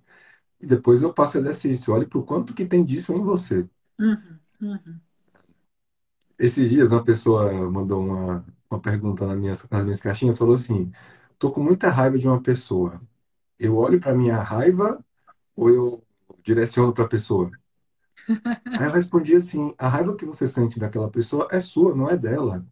e 0.61 0.67
depois 0.67 1.03
eu 1.03 1.13
passo 1.13 1.39
o 1.39 1.41
exercício. 1.41 1.93
Olhe 1.95 2.07
para 2.07 2.19
o 2.19 2.25
quanto 2.25 2.55
que 2.55 2.67
tem 2.67 2.85
disso 2.85 3.13
em 3.13 3.23
você. 3.23 3.69
Uhum, 3.99 4.39
uhum. 4.61 5.01
Esses 6.39 6.69
dias 6.69 6.93
uma 6.93 7.05
pessoa 7.05 7.53
mandou 7.71 8.05
uma, 8.05 8.45
uma 8.75 8.81
pergunta 8.81 9.27
nas 9.27 9.39
minhas, 9.39 9.69
nas 9.71 9.85
minhas 9.85 10.01
caixinhas, 10.01 10.39
falou 10.39 10.55
assim: 10.55 10.91
tô 11.39 11.51
com 11.51 11.63
muita 11.63 11.89
raiva 11.89 12.19
de 12.19 12.27
uma 12.27 12.41
pessoa. 12.41 13.01
Eu 13.59 13.77
olho 13.77 14.01
para 14.01 14.15
minha 14.15 14.37
raiva 14.43 15.05
ou 15.55 15.71
eu 15.71 16.05
direciono 16.43 16.93
para 16.93 17.05
a 17.05 17.09
pessoa? 17.09 17.51
Aí 18.79 18.87
eu 18.87 18.93
respondi 18.93 19.35
assim: 19.37 19.75
a 19.79 19.89
raiva 19.89 20.17
que 20.17 20.25
você 20.25 20.47
sente 20.47 20.79
daquela 20.79 21.11
pessoa 21.11 21.49
é 21.51 21.61
sua, 21.61 21.95
não 21.95 22.09
é 22.09 22.17
dela. 22.17 22.67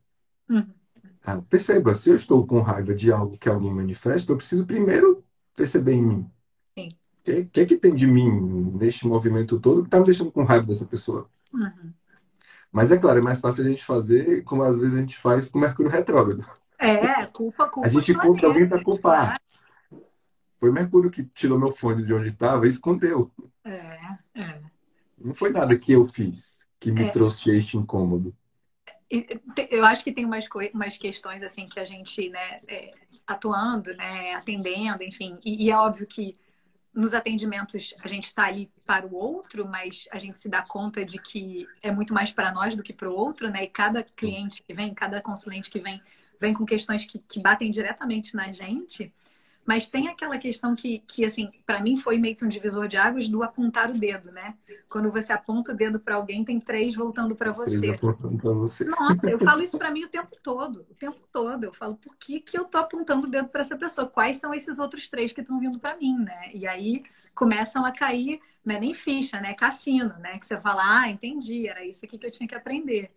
Uhum. 0.49 0.75
Ah, 1.23 1.41
perceba, 1.43 1.95
se 1.95 2.11
eu 2.11 2.17
estou 2.17 2.47
com 2.47 2.61
raiva 2.61 2.95
de 2.95 3.13
algo 3.13 3.37
que 3.37 3.49
alguém 3.49 3.73
manifesta, 3.73 4.33
eu 4.33 4.37
preciso 4.37 4.67
primeiro 4.67 5.23
perceber 5.55 5.93
em 5.93 6.03
mim. 6.03 6.31
O 6.77 7.23
que, 7.23 7.45
que, 7.45 7.61
é 7.61 7.67
que 7.67 7.77
tem 7.77 7.95
de 7.95 8.07
mim 8.07 8.31
neste 8.79 9.07
movimento 9.07 9.61
todo 9.61 9.83
que 9.83 9.89
está 9.89 9.99
me 9.99 10.07
deixando 10.07 10.33
com 10.33 10.43
raiva 10.43 10.67
dessa 10.67 10.87
pessoa? 10.87 11.29
Uhum. 11.53 11.93
Mas 12.73 12.91
é 12.91 12.97
claro, 12.97 13.19
é 13.19 13.23
mais 13.23 13.41
fácil 13.41 13.65
a 13.65 13.69
gente 13.69 13.85
fazer 13.85 14.45
como 14.45 14.63
às 14.63 14.79
vezes 14.79 14.95
a 14.95 15.01
gente 15.01 15.19
faz 15.19 15.49
com 15.49 15.59
o 15.59 15.61
Mercúrio 15.61 15.91
retrógrado. 15.91 16.45
É, 16.79 17.27
culpa, 17.27 17.69
culpa. 17.69 17.89
A 17.89 17.91
gente 17.91 18.15
culpa 18.15 18.47
alguém 18.47 18.69
para 18.69 18.83
culpar. 18.83 19.41
Foi 20.59 20.71
Mercúrio 20.71 21.11
que 21.11 21.25
tirou 21.25 21.59
meu 21.59 21.73
fone 21.73 22.05
de 22.05 22.13
onde 22.13 22.29
estava 22.31 22.67
e 22.67 22.69
escondeu. 22.69 23.31
É, 23.65 23.99
é. 24.35 24.61
Não 25.19 25.35
foi 25.35 25.51
nada 25.51 25.77
que 25.79 25.93
eu 25.93 26.07
fiz 26.07 26.65
que 26.79 26.91
me 26.91 27.05
É. 27.05 27.11
trouxe 27.11 27.55
este 27.55 27.77
incômodo. 27.77 28.35
Eu 29.71 29.85
acho 29.85 30.05
que 30.05 30.13
tem 30.13 30.25
umas, 30.25 30.47
umas 30.73 30.97
questões 30.97 31.43
assim 31.43 31.67
que 31.67 31.81
a 31.81 31.85
gente, 31.85 32.31
né, 32.31 32.61
é, 32.69 32.93
atuando, 33.27 33.95
né, 33.97 34.35
atendendo, 34.35 35.03
enfim. 35.03 35.39
E, 35.45 35.67
e 35.67 35.71
é 35.71 35.77
óbvio 35.77 36.07
que 36.07 36.39
nos 36.93 37.15
atendimentos 37.15 37.95
a 38.03 38.09
gente 38.09 38.25
está 38.25 38.45
ali 38.45 38.71
para 38.85 39.07
o 39.07 39.15
outro, 39.15 39.67
mas 39.67 40.09
a 40.11 40.19
gente 40.19 40.39
se 40.39 40.49
dá 40.49 40.63
conta 40.63 41.05
de 41.05 41.19
que 41.19 41.67
é 41.83 41.91
muito 41.91 42.13
mais 42.13 42.33
para 42.33 42.53
nós 42.53 42.75
do 42.75 42.83
que 42.83 42.93
para 42.93 43.09
o 43.09 43.15
outro, 43.15 43.49
né? 43.49 43.65
E 43.65 43.69
cada 43.69 44.03
cliente 44.03 44.63
que 44.63 44.75
vem, 44.75 44.93
cada 44.93 45.21
consulente 45.21 45.71
que 45.71 45.81
vem, 45.81 46.03
vem 46.41 46.53
com 46.53 46.65
questões 46.67 47.07
que, 47.07 47.19
que 47.19 47.41
batem 47.41 47.71
diretamente 47.71 48.35
na 48.35 48.53
gente. 48.53 49.13
Mas 49.71 49.89
tem 49.89 50.09
aquela 50.09 50.37
questão 50.37 50.75
que, 50.75 50.99
que 51.07 51.25
assim, 51.25 51.49
para 51.65 51.81
mim 51.81 51.97
foi 51.97 52.19
meio 52.19 52.35
que 52.35 52.45
um 52.45 52.49
divisor 52.49 52.89
de 52.89 52.97
águas 52.97 53.29
do 53.29 53.41
apontar 53.45 53.89
o 53.89 53.97
dedo, 53.97 54.33
né? 54.33 54.57
Quando 54.89 55.13
você 55.13 55.33
aponta 55.33 55.71
o 55.71 55.77
dedo 55.77 56.01
para 56.01 56.17
alguém, 56.17 56.43
tem 56.43 56.59
três 56.59 56.93
voltando 56.93 57.37
para 57.37 57.53
você. 57.53 57.97
para 57.97 58.53
você. 58.53 58.85
Nossa, 58.85 59.31
eu 59.31 59.39
falo 59.39 59.63
isso 59.63 59.79
pra 59.79 59.93
mim 59.93 60.03
o 60.03 60.09
tempo 60.09 60.37
todo, 60.43 60.85
o 60.91 60.95
tempo 60.97 61.21
todo. 61.31 61.63
Eu 61.63 61.73
falo, 61.73 61.95
por 61.95 62.17
que, 62.17 62.41
que 62.41 62.59
eu 62.59 62.65
tô 62.65 62.79
apontando 62.79 63.29
o 63.29 63.31
dedo 63.31 63.47
pra 63.47 63.61
essa 63.61 63.77
pessoa? 63.77 64.09
Quais 64.09 64.39
são 64.39 64.53
esses 64.53 64.81
outros 64.81 65.09
três 65.09 65.33
que 65.33 65.41
estão 65.41 65.61
vindo 65.61 65.79
pra 65.79 65.97
mim, 65.97 66.19
né? 66.19 66.51
E 66.53 66.67
aí 66.67 67.05
começam 67.33 67.87
a 67.87 67.93
cair, 67.93 68.41
não 68.65 68.75
é 68.75 68.81
nem 68.81 68.93
ficha, 68.93 69.41
né? 69.41 69.55
Cassino, 69.55 70.19
né? 70.19 70.37
Que 70.41 70.47
você 70.47 70.61
fala, 70.61 71.03
ah, 71.03 71.09
entendi, 71.09 71.69
era 71.69 71.87
isso 71.87 72.05
aqui 72.05 72.19
que 72.19 72.27
eu 72.27 72.31
tinha 72.33 72.49
que 72.49 72.57
aprender. 72.57 73.13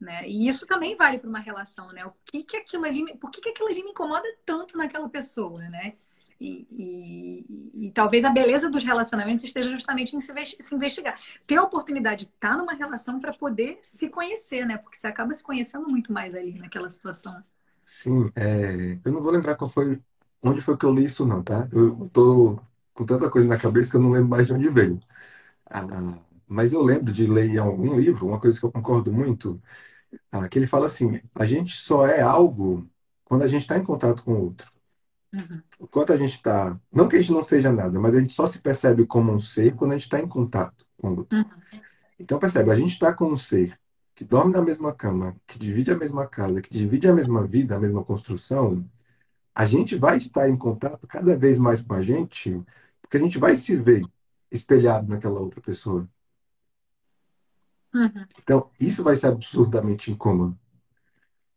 Né? 0.00 0.28
E 0.28 0.46
isso 0.48 0.66
também 0.66 0.94
vale 0.96 1.18
para 1.18 1.28
uma 1.28 1.38
relação, 1.40 1.90
né? 1.92 2.04
O 2.04 2.12
que 2.24 2.42
que 2.44 2.56
aquilo 2.58 2.84
ali, 2.84 3.16
por 3.18 3.30
que, 3.30 3.40
que 3.40 3.48
aquilo 3.50 3.68
ali 3.68 3.82
me 3.82 3.90
incomoda 3.90 4.24
tanto 4.44 4.76
naquela 4.76 5.08
pessoa, 5.08 5.58
né? 5.70 5.94
E, 6.38 6.66
e- 6.70 7.86
e 7.86 7.90
talvez 7.92 8.22
a 8.24 8.30
beleza 8.30 8.68
dos 8.68 8.84
relacionamentos 8.84 9.42
esteja 9.44 9.70
justamente 9.70 10.14
em 10.14 10.20
se, 10.20 10.30
investi- 10.32 10.62
se 10.62 10.74
investigar. 10.74 11.18
Ter 11.46 11.56
a 11.56 11.62
oportunidade 11.62 12.26
de 12.26 12.30
estar 12.32 12.56
numa 12.58 12.74
relação 12.74 13.18
para 13.20 13.32
poder 13.32 13.78
se 13.82 14.10
conhecer, 14.10 14.66
né? 14.66 14.76
Porque 14.78 14.98
você 14.98 15.06
acaba 15.06 15.32
se 15.32 15.42
conhecendo 15.42 15.88
muito 15.88 16.12
mais 16.12 16.34
ali 16.34 16.58
naquela 16.58 16.90
situação. 16.90 17.42
Sim, 17.84 18.30
é, 18.34 18.94
eu 19.04 19.12
não 19.12 19.22
vou 19.22 19.30
lembrar 19.32 19.56
qual 19.56 19.70
foi, 19.70 20.02
onde 20.42 20.60
foi 20.60 20.76
que 20.76 20.84
eu 20.84 20.92
li 20.94 21.04
isso 21.04 21.24
não, 21.26 21.42
tá? 21.42 21.68
Eu 21.72 22.08
tô 22.10 22.58
com 22.94 23.06
tanta 23.06 23.30
coisa 23.30 23.46
na 23.46 23.58
cabeça 23.58 23.90
que 23.90 23.96
eu 23.96 24.00
não 24.00 24.10
lembro 24.10 24.28
mais 24.28 24.46
de 24.46 24.52
onde 24.52 24.68
veio. 24.70 24.98
Ah, 25.66 25.82
mas 26.46 26.72
eu 26.72 26.82
lembro 26.82 27.12
de 27.12 27.26
ler 27.26 27.48
em 27.50 27.58
algum 27.58 27.98
livro, 27.98 28.26
uma 28.26 28.40
coisa 28.40 28.58
que 28.58 28.64
eu 28.66 28.72
concordo 28.72 29.12
muito, 29.12 29.60
ah, 30.30 30.48
que 30.48 30.58
ele 30.58 30.66
fala 30.66 30.86
assim, 30.86 31.20
a 31.34 31.44
gente 31.44 31.76
só 31.76 32.06
é 32.06 32.20
algo 32.20 32.88
quando 33.24 33.42
a 33.42 33.48
gente 33.48 33.62
está 33.62 33.76
em 33.76 33.84
contato 33.84 34.22
com 34.24 34.32
o 34.34 34.44
outro. 34.44 34.72
Uhum. 35.32 35.62
Enquanto 35.80 36.12
a 36.12 36.16
gente 36.16 36.36
está, 36.36 36.78
não 36.92 37.08
que 37.08 37.16
a 37.16 37.20
gente 37.20 37.32
não 37.32 37.42
seja 37.42 37.72
nada, 37.72 37.98
mas 38.00 38.14
a 38.14 38.20
gente 38.20 38.32
só 38.32 38.46
se 38.46 38.60
percebe 38.60 39.06
como 39.06 39.32
um 39.32 39.38
ser 39.40 39.74
quando 39.74 39.92
a 39.92 39.94
gente 39.94 40.04
está 40.04 40.20
em 40.20 40.28
contato 40.28 40.86
com 40.96 41.10
o 41.10 41.18
outro. 41.18 41.38
Uhum. 41.38 41.44
Então 42.18 42.38
percebe, 42.38 42.70
a 42.70 42.74
gente 42.74 42.92
está 42.92 43.12
com 43.12 43.26
um 43.32 43.36
ser 43.36 43.78
que 44.14 44.24
dorme 44.24 44.52
na 44.52 44.62
mesma 44.62 44.94
cama, 44.94 45.36
que 45.46 45.58
divide 45.58 45.90
a 45.90 45.96
mesma 45.96 46.26
casa, 46.26 46.62
que 46.62 46.70
divide 46.72 47.06
a 47.08 47.14
mesma 47.14 47.46
vida, 47.46 47.76
a 47.76 47.80
mesma 47.80 48.02
construção, 48.04 48.88
a 49.54 49.66
gente 49.66 49.96
vai 49.96 50.18
estar 50.18 50.48
em 50.48 50.56
contato 50.56 51.06
cada 51.06 51.36
vez 51.36 51.58
mais 51.58 51.80
com 51.82 51.94
a 51.94 52.02
gente, 52.02 52.62
porque 53.02 53.16
a 53.16 53.20
gente 53.20 53.38
vai 53.38 53.56
se 53.56 53.76
ver 53.76 54.04
espelhado 54.50 55.08
naquela 55.08 55.40
outra 55.40 55.60
pessoa. 55.60 56.08
Uhum. 57.96 58.26
Então, 58.38 58.70
isso 58.78 59.02
vai 59.02 59.16
ser 59.16 59.28
absurdamente 59.28 60.10
incômodo. 60.10 60.58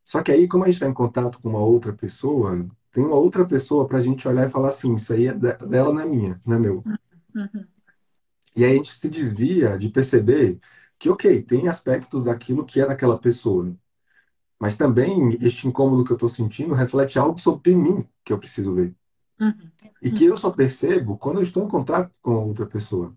Só 0.03 0.23
que 0.23 0.31
aí, 0.31 0.47
como 0.47 0.63
a 0.63 0.67
gente 0.67 0.75
está 0.75 0.87
em 0.87 0.93
contato 0.93 1.39
com 1.41 1.49
uma 1.49 1.59
outra 1.59 1.93
pessoa, 1.93 2.67
tem 2.91 3.03
uma 3.03 3.15
outra 3.15 3.45
pessoa 3.45 3.87
para 3.87 3.99
a 3.99 4.03
gente 4.03 4.27
olhar 4.27 4.47
e 4.47 4.51
falar 4.51 4.69
assim: 4.69 4.95
isso 4.95 5.13
aí 5.13 5.27
é 5.27 5.33
de- 5.33 5.53
dela, 5.67 5.93
não 5.93 6.01
é 6.01 6.05
minha, 6.05 6.41
não 6.45 6.55
é 6.55 6.59
meu. 6.59 6.83
Uhum. 7.35 7.67
E 8.55 8.65
aí 8.65 8.71
a 8.71 8.75
gente 8.75 8.91
se 8.91 9.09
desvia 9.09 9.77
de 9.77 9.89
perceber 9.89 10.59
que, 10.97 11.09
ok, 11.09 11.41
tem 11.43 11.67
aspectos 11.67 12.23
daquilo 12.23 12.65
que 12.65 12.81
é 12.81 12.85
daquela 12.87 13.17
pessoa, 13.17 13.75
mas 14.59 14.77
também 14.77 15.37
este 15.41 15.67
incômodo 15.67 16.05
que 16.05 16.11
eu 16.11 16.15
estou 16.15 16.29
sentindo 16.29 16.73
reflete 16.73 17.19
algo 17.19 17.39
sobre 17.39 17.75
mim 17.75 18.07
que 18.23 18.33
eu 18.33 18.39
preciso 18.39 18.75
ver. 18.75 18.95
Uhum. 19.39 19.71
E 20.01 20.11
que 20.11 20.25
eu 20.25 20.37
só 20.37 20.49
percebo 20.51 21.17
quando 21.17 21.37
eu 21.37 21.43
estou 21.43 21.63
em 21.63 21.67
contato 21.69 22.11
com 22.21 22.47
outra 22.47 22.65
pessoa. 22.65 23.15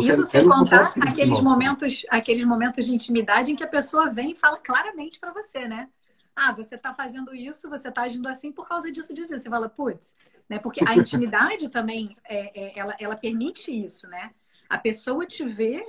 Porque 0.00 0.12
Isso 0.12 0.26
sem 0.26 0.48
contar 0.48 0.92
aqueles 1.00 1.40
momentos, 1.40 2.06
aqueles 2.08 2.44
momentos 2.44 2.86
de 2.86 2.94
intimidade 2.94 3.52
em 3.52 3.56
que 3.56 3.64
a 3.64 3.68
pessoa 3.68 4.10
vem 4.10 4.32
e 4.32 4.34
fala 4.34 4.58
claramente 4.58 5.18
para 5.18 5.32
você, 5.32 5.68
né? 5.68 5.88
Ah, 6.34 6.52
você 6.52 6.74
está 6.74 6.94
fazendo 6.94 7.34
isso, 7.34 7.68
você 7.68 7.88
está 7.88 8.02
agindo 8.02 8.28
assim 8.28 8.50
por 8.50 8.66
causa 8.66 8.90
disso, 8.90 9.12
disso. 9.12 9.38
Você 9.38 9.50
fala, 9.50 9.68
putz, 9.68 10.14
né? 10.48 10.58
Porque 10.58 10.82
a 10.86 10.96
intimidade 10.96 11.68
também, 11.70 12.16
é, 12.24 12.60
é, 12.60 12.78
ela, 12.78 12.96
ela 12.98 13.16
permite 13.16 13.70
isso, 13.70 14.08
né? 14.08 14.30
A 14.68 14.78
pessoa 14.78 15.26
te 15.26 15.44
vê 15.44 15.84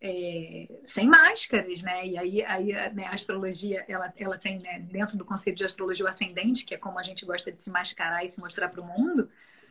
é, 0.00 0.80
sem 0.84 1.06
máscaras, 1.06 1.82
né? 1.82 2.06
E 2.06 2.16
aí, 2.16 2.44
aí 2.44 2.72
né, 2.94 3.04
a 3.04 3.14
astrologia, 3.14 3.84
ela, 3.86 4.12
ela 4.16 4.38
tem, 4.38 4.58
né, 4.58 4.78
dentro 4.80 5.18
do 5.18 5.24
conceito 5.24 5.58
de 5.58 5.64
astrologia 5.64 6.06
o 6.06 6.08
ascendente, 6.08 6.64
que 6.64 6.74
é 6.74 6.78
como 6.78 6.98
a 6.98 7.02
gente 7.02 7.26
gosta 7.26 7.52
de 7.52 7.62
se 7.62 7.70
mascarar 7.70 8.24
e 8.24 8.28
se 8.28 8.40
mostrar 8.40 8.68
para 8.68 8.80
o 8.80 8.86
mundo. 8.86 9.28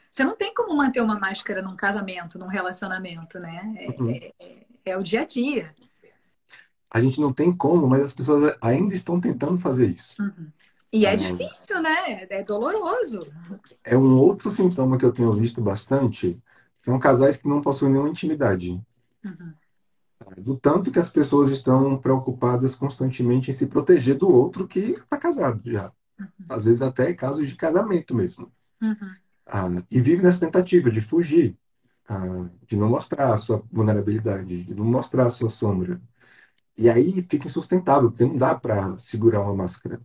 Você 0.09 0.23
não 0.23 0.35
tem 0.35 0.53
como 0.53 0.75
manter 0.75 1.01
uma 1.01 1.19
máscara 1.19 1.61
num 1.61 1.75
casamento, 1.75 2.39
num 2.39 2.47
relacionamento, 2.47 3.39
né? 3.39 3.75
É, 3.77 3.89
Uhum. 3.89 4.09
é- 4.09 4.33
é- 4.39 4.65
é 4.85 4.97
o 4.97 5.03
dia 5.03 5.21
a 5.21 5.25
dia. 5.25 5.73
A 6.91 6.99
gente 6.99 7.21
não 7.21 7.31
tem 7.31 7.55
como, 7.55 7.87
mas 7.87 8.03
as 8.03 8.13
pessoas 8.13 8.55
ainda 8.61 8.93
estão 8.95 9.21
tentando 9.21 9.59
fazer 9.59 9.91
isso. 9.91 10.15
E 10.91 11.05
é 11.05 11.11
Ah. 11.11 11.15
difícil, 11.15 11.79
né? 11.81 12.23
É 12.29 12.41
doloroso. 12.43 13.31
É 13.83 13.95
um 13.95 14.17
outro 14.17 14.49
sintoma 14.49 14.97
que 14.97 15.05
eu 15.05 15.11
tenho 15.11 15.31
visto 15.33 15.61
bastante. 15.61 16.41
São 16.79 16.97
casais 16.97 17.37
que 17.37 17.47
não 17.47 17.61
possuem 17.61 17.91
nenhuma 17.91 18.09
intimidade. 18.09 18.81
Uhum. 19.23 19.53
Do 20.37 20.57
tanto 20.57 20.91
que 20.91 20.99
as 20.99 21.09
pessoas 21.09 21.49
estão 21.51 21.97
preocupadas 21.97 22.73
constantemente 22.73 23.51
em 23.51 23.53
se 23.53 23.67
proteger 23.67 24.17
do 24.17 24.27
outro 24.27 24.67
que 24.67 24.79
está 24.79 25.17
casado 25.17 25.61
já. 25.63 25.91
Às 26.49 26.65
vezes 26.65 26.81
até 26.81 27.13
casos 27.13 27.47
de 27.47 27.55
casamento 27.55 28.15
mesmo. 28.15 28.51
Uhum. 28.81 29.13
Ah, 29.51 29.67
e 29.89 29.99
vive 30.01 30.21
nessa 30.23 30.39
tentativa 30.41 30.91
de 30.91 31.01
fugir, 31.01 31.57
ah, 32.07 32.49
de 32.67 32.77
não 32.77 32.89
mostrar 32.89 33.33
a 33.33 33.37
sua 33.37 33.63
vulnerabilidade, 33.71 34.63
de 34.65 34.75
não 34.75 34.85
mostrar 34.85 35.25
a 35.25 35.29
sua 35.29 35.49
sombra. 35.49 36.01
E 36.77 36.89
aí 36.89 37.23
fica 37.23 37.47
insustentável, 37.47 38.11
porque 38.11 38.25
não 38.25 38.37
dá 38.37 38.55
para 38.55 38.97
segurar 38.99 39.41
uma 39.41 39.55
máscara 39.55 40.01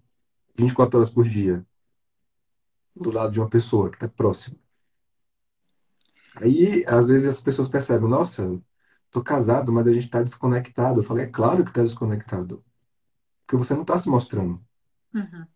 24 0.56 0.98
horas 0.98 1.10
por 1.10 1.26
dia 1.28 1.64
do 2.96 3.10
lado 3.10 3.32
de 3.32 3.40
uma 3.40 3.48
pessoa 3.48 3.90
que 3.90 3.96
está 3.96 4.08
próxima. 4.08 4.56
Aí, 6.36 6.84
às 6.86 7.06
vezes, 7.06 7.26
as 7.26 7.40
pessoas 7.40 7.68
percebem, 7.68 8.08
nossa, 8.08 8.60
tô 9.10 9.22
casado, 9.22 9.72
mas 9.72 9.86
a 9.86 9.92
gente 9.92 10.06
está 10.06 10.22
desconectado. 10.22 11.00
Eu 11.00 11.04
falei, 11.04 11.26
é 11.26 11.28
claro 11.28 11.64
que 11.64 11.70
está 11.70 11.82
desconectado. 11.82 12.64
Porque 13.46 13.56
você 13.56 13.74
não 13.74 13.82
está 13.82 13.98
se 13.98 14.08
mostrando. 14.08 14.60
Uhum. 15.14 15.46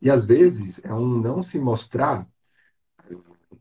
E 0.00 0.10
às 0.10 0.24
vezes 0.24 0.82
é 0.84 0.92
um 0.92 1.20
não 1.20 1.42
se 1.42 1.58
mostrar 1.58 2.26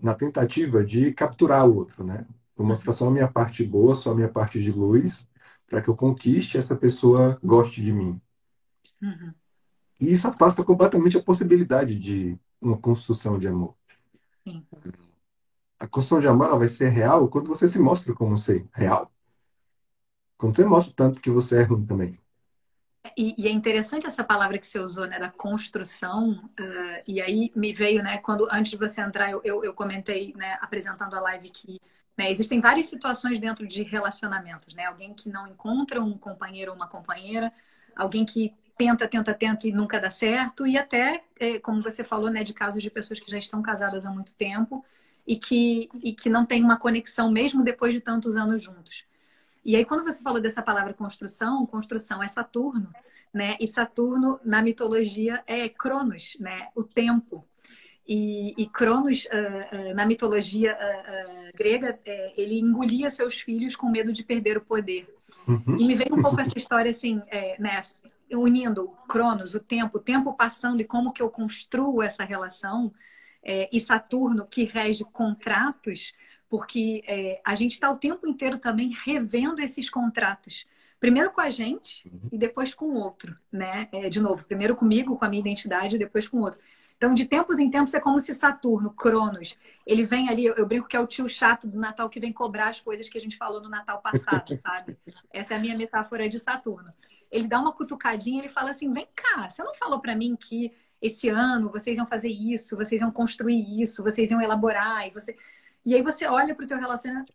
na 0.01 0.13
tentativa 0.13 0.83
de 0.83 1.13
capturar 1.13 1.67
o 1.67 1.75
outro, 1.75 2.03
né? 2.03 2.25
Vou 2.55 2.67
mostrar 2.67 2.93
só 2.93 3.07
a 3.07 3.11
minha 3.11 3.27
parte 3.27 3.63
boa, 3.63 3.95
só 3.95 4.11
a 4.11 4.15
minha 4.15 4.27
parte 4.27 4.61
de 4.61 4.71
luz, 4.71 5.29
para 5.67 5.81
que 5.81 5.89
eu 5.89 5.95
conquiste 5.95 6.57
essa 6.57 6.75
pessoa 6.75 7.39
goste 7.43 7.81
de 7.81 7.93
mim. 7.93 8.19
Uhum. 9.01 9.33
E 9.99 10.11
isso 10.11 10.27
afasta 10.27 10.63
completamente 10.63 11.17
a 11.17 11.23
possibilidade 11.23 11.97
de 11.97 12.37
uma 12.61 12.77
construção 12.77 13.37
de 13.39 13.47
amor. 13.47 13.75
Sim. 14.47 14.65
A 15.79 15.87
construção 15.87 16.19
de 16.19 16.27
amor 16.27 16.57
vai 16.57 16.67
ser 16.67 16.89
real 16.89 17.27
quando 17.29 17.47
você 17.47 17.67
se 17.67 17.79
mostra 17.79 18.13
como 18.13 18.37
ser 18.37 18.67
real. 18.73 19.11
Quando 20.37 20.55
você 20.55 20.65
mostra 20.65 20.91
o 20.91 20.95
tanto 20.95 21.21
que 21.21 21.29
você 21.29 21.59
é 21.59 21.63
ruim 21.63 21.85
também. 21.85 22.19
E, 23.17 23.35
e, 23.37 23.47
é 23.47 23.51
interessante 23.51 24.05
essa 24.05 24.23
palavra 24.23 24.57
que 24.57 24.67
você 24.67 24.79
usou, 24.79 25.05
né, 25.07 25.19
da 25.19 25.29
construção. 25.29 26.31
Uh, 26.59 27.03
e 27.07 27.21
aí 27.21 27.51
me 27.55 27.73
veio, 27.73 28.03
né, 28.03 28.17
quando 28.19 28.47
antes 28.51 28.71
de 28.71 28.77
você 28.77 29.01
entrar, 29.01 29.31
eu, 29.31 29.41
eu, 29.43 29.63
eu 29.63 29.73
comentei, 29.73 30.33
né, 30.35 30.57
apresentando 30.61 31.13
a 31.15 31.19
live 31.19 31.49
que 31.49 31.79
né, 32.17 32.29
existem 32.29 32.59
várias 32.59 32.87
situações 32.87 33.39
dentro 33.39 33.65
de 33.65 33.81
relacionamentos, 33.81 34.73
né? 34.73 34.85
Alguém 34.85 35.13
que 35.13 35.29
não 35.29 35.47
encontra 35.47 36.01
um 36.01 36.17
companheiro 36.17 36.71
ou 36.71 36.75
uma 36.75 36.87
companheira, 36.87 37.51
alguém 37.95 38.25
que 38.25 38.53
tenta, 38.77 39.07
tenta, 39.07 39.33
tenta 39.33 39.67
e 39.67 39.71
nunca 39.71 39.99
dá 40.01 40.09
certo, 40.09 40.67
e 40.67 40.77
até, 40.77 41.23
é, 41.39 41.59
como 41.59 41.81
você 41.81 42.03
falou, 42.03 42.29
né, 42.29 42.43
de 42.43 42.53
casos 42.53 42.83
de 42.83 42.89
pessoas 42.89 43.19
que 43.21 43.31
já 43.31 43.37
estão 43.37 43.61
casadas 43.61 44.05
há 44.05 44.11
muito 44.11 44.33
tempo 44.33 44.83
e 45.25 45.37
que, 45.37 45.89
e 46.03 46.13
que 46.13 46.29
não 46.29 46.45
tem 46.45 46.63
uma 46.63 46.77
conexão 46.77 47.31
mesmo 47.31 47.63
depois 47.63 47.93
de 47.93 48.01
tantos 48.01 48.35
anos 48.35 48.61
juntos. 48.61 49.05
E 49.63 49.75
aí, 49.75 49.85
quando 49.85 50.03
você 50.03 50.21
falou 50.21 50.41
dessa 50.41 50.61
palavra 50.61 50.93
construção, 50.93 51.65
construção 51.65 52.23
é 52.23 52.27
Saturno, 52.27 52.89
né? 53.33 53.55
E 53.59 53.67
Saturno, 53.67 54.39
na 54.43 54.61
mitologia, 54.61 55.43
é 55.45 55.67
Cronos, 55.69 56.37
né? 56.39 56.69
O 56.75 56.83
tempo. 56.83 57.45
E, 58.07 58.55
e 58.57 58.67
Cronos, 58.67 59.25
uh, 59.25 59.91
uh, 59.91 59.93
na 59.93 60.05
mitologia 60.05 60.75
uh, 60.75 61.57
grega, 61.57 61.99
ele 62.35 62.59
engolia 62.59 63.11
seus 63.11 63.39
filhos 63.39 63.75
com 63.75 63.89
medo 63.89 64.11
de 64.11 64.23
perder 64.23 64.57
o 64.57 64.61
poder. 64.61 65.07
Uhum. 65.47 65.77
E 65.77 65.85
me 65.85 65.95
veio 65.95 66.15
um 66.15 66.21
pouco 66.21 66.41
essa 66.41 66.57
história, 66.57 66.89
assim, 66.89 67.21
é, 67.27 67.55
né? 67.61 67.81
unindo 68.31 68.89
Cronos, 69.07 69.55
o 69.55 69.59
tempo, 69.59 69.97
o 69.97 70.01
tempo 70.01 70.33
passando 70.33 70.81
e 70.81 70.85
como 70.85 71.11
que 71.11 71.21
eu 71.21 71.29
construo 71.29 72.01
essa 72.01 72.23
relação, 72.23 72.93
é, 73.43 73.69
e 73.71 73.79
Saturno, 73.79 74.45
que 74.45 74.63
rege 74.63 75.03
contratos, 75.05 76.13
porque 76.49 77.03
é, 77.07 77.39
a 77.45 77.53
gente 77.55 77.73
está 77.73 77.89
o 77.91 77.97
tempo 77.97 78.27
inteiro 78.27 78.57
também 78.57 78.91
revendo 79.05 79.61
esses 79.61 79.89
contratos. 79.89 80.65
Primeiro 80.99 81.31
com 81.31 81.39
a 81.39 81.49
gente 81.49 82.11
e 82.31 82.37
depois 82.37 82.73
com 82.73 82.87
o 82.87 82.95
outro, 82.95 83.37
né? 83.51 83.87
É, 83.91 84.09
de 84.09 84.19
novo, 84.19 84.43
primeiro 84.43 84.75
comigo, 84.75 85.17
com 85.17 85.23
a 85.23 85.29
minha 85.29 85.39
identidade, 85.39 85.95
e 85.95 85.99
depois 85.99 86.27
com 86.27 86.37
o 86.37 86.41
outro. 86.41 86.59
Então, 86.97 87.13
de 87.13 87.23
tempos 87.25 87.59
em 87.59 87.69
tempos, 87.69 87.93
é 87.93 87.99
como 88.01 88.19
se 88.19 88.33
Saturno, 88.33 88.91
Cronos, 88.91 89.57
ele 89.85 90.03
vem 90.03 90.27
ali, 90.27 90.47
eu 90.47 90.65
brinco 90.65 90.85
que 90.85 90.97
é 90.97 90.99
o 90.99 91.07
tio 91.07 91.29
chato 91.29 91.65
do 91.65 91.79
Natal 91.79 92.09
que 92.09 92.19
vem 92.19 92.33
cobrar 92.33 92.67
as 92.67 92.81
coisas 92.81 93.07
que 93.07 93.17
a 93.17 93.21
gente 93.21 93.37
falou 93.37 93.61
no 93.61 93.69
Natal 93.69 94.01
passado, 94.01 94.53
sabe? 94.57 94.97
Essa 95.31 95.53
é 95.53 95.57
a 95.57 95.59
minha 95.61 95.77
metáfora 95.77 96.27
de 96.27 96.37
Saturno. 96.37 96.91
Ele 97.31 97.47
dá 97.47 97.61
uma 97.61 97.71
cutucadinha, 97.71 98.39
ele 98.39 98.49
fala 98.49 98.71
assim: 98.71 98.91
vem 98.91 99.07
cá, 99.15 99.49
você 99.49 99.63
não 99.63 99.73
falou 99.75 100.01
para 100.01 100.13
mim 100.13 100.35
que 100.35 100.73
esse 101.01 101.29
ano 101.29 101.69
vocês 101.69 101.97
iam 101.97 102.05
fazer 102.05 102.29
isso, 102.29 102.75
vocês 102.75 102.99
iam 102.99 103.11
construir 103.11 103.81
isso, 103.81 104.03
vocês 104.03 104.29
iam 104.31 104.41
elaborar, 104.41 105.07
e 105.07 105.11
você. 105.11 105.37
E 105.85 105.95
aí 105.95 106.01
você 106.01 106.25
olha 106.25 106.53
para 106.53 106.65
o 106.65 106.67
teu 106.67 106.77
relacionamento, 106.77 107.33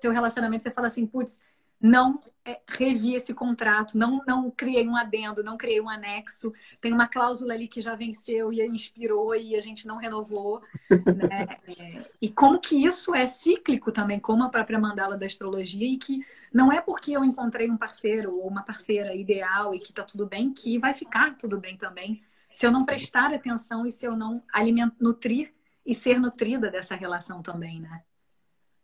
teu 0.00 0.12
relacionamento 0.12 0.62
e 0.62 0.64
você 0.64 0.70
fala 0.70 0.86
assim, 0.86 1.06
putz, 1.06 1.40
não 1.82 2.20
é, 2.44 2.60
revi 2.68 3.14
esse 3.14 3.34
contrato, 3.34 3.98
não, 3.98 4.22
não 4.24 4.48
criei 4.52 4.86
um 4.86 4.96
adendo, 4.96 5.42
não 5.42 5.56
criei 5.56 5.80
um 5.80 5.90
anexo, 5.90 6.52
tem 6.80 6.92
uma 6.92 7.08
cláusula 7.08 7.54
ali 7.54 7.66
que 7.66 7.80
já 7.80 7.96
venceu 7.96 8.52
e 8.52 8.64
inspirou 8.64 9.34
e 9.34 9.56
a 9.56 9.60
gente 9.60 9.84
não 9.84 9.96
renovou. 9.96 10.62
Né? 10.88 11.58
É, 11.76 12.04
e 12.20 12.30
como 12.30 12.60
que 12.60 12.76
isso 12.76 13.12
é 13.14 13.26
cíclico 13.26 13.90
também, 13.90 14.20
como 14.20 14.44
a 14.44 14.48
própria 14.48 14.78
mandala 14.78 15.18
da 15.18 15.26
astrologia, 15.26 15.86
e 15.86 15.96
que 15.96 16.24
não 16.52 16.70
é 16.70 16.80
porque 16.80 17.10
eu 17.12 17.24
encontrei 17.24 17.68
um 17.68 17.76
parceiro 17.76 18.32
ou 18.36 18.46
uma 18.46 18.62
parceira 18.62 19.12
ideal 19.14 19.74
e 19.74 19.80
que 19.80 19.92
tá 19.92 20.04
tudo 20.04 20.24
bem, 20.26 20.52
que 20.52 20.78
vai 20.78 20.94
ficar 20.94 21.36
tudo 21.36 21.58
bem 21.58 21.76
também. 21.76 22.22
Se 22.52 22.64
eu 22.64 22.70
não 22.70 22.84
prestar 22.84 23.34
atenção 23.34 23.84
e 23.84 23.90
se 23.90 24.06
eu 24.06 24.14
não 24.14 24.42
alimentar, 24.52 24.94
nutrir 25.00 25.52
e 25.84 25.94
ser 25.94 26.18
nutrida 26.20 26.70
dessa 26.70 26.94
relação 26.94 27.42
também, 27.42 27.80
né? 27.80 28.04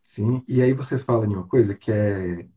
Sim, 0.02 0.42
e 0.48 0.62
aí 0.62 0.72
você 0.72 0.98
fala 0.98 1.26
de 1.26 1.34
uma 1.34 1.46
coisa 1.46 1.74
que 1.74 1.92
é 1.92 2.48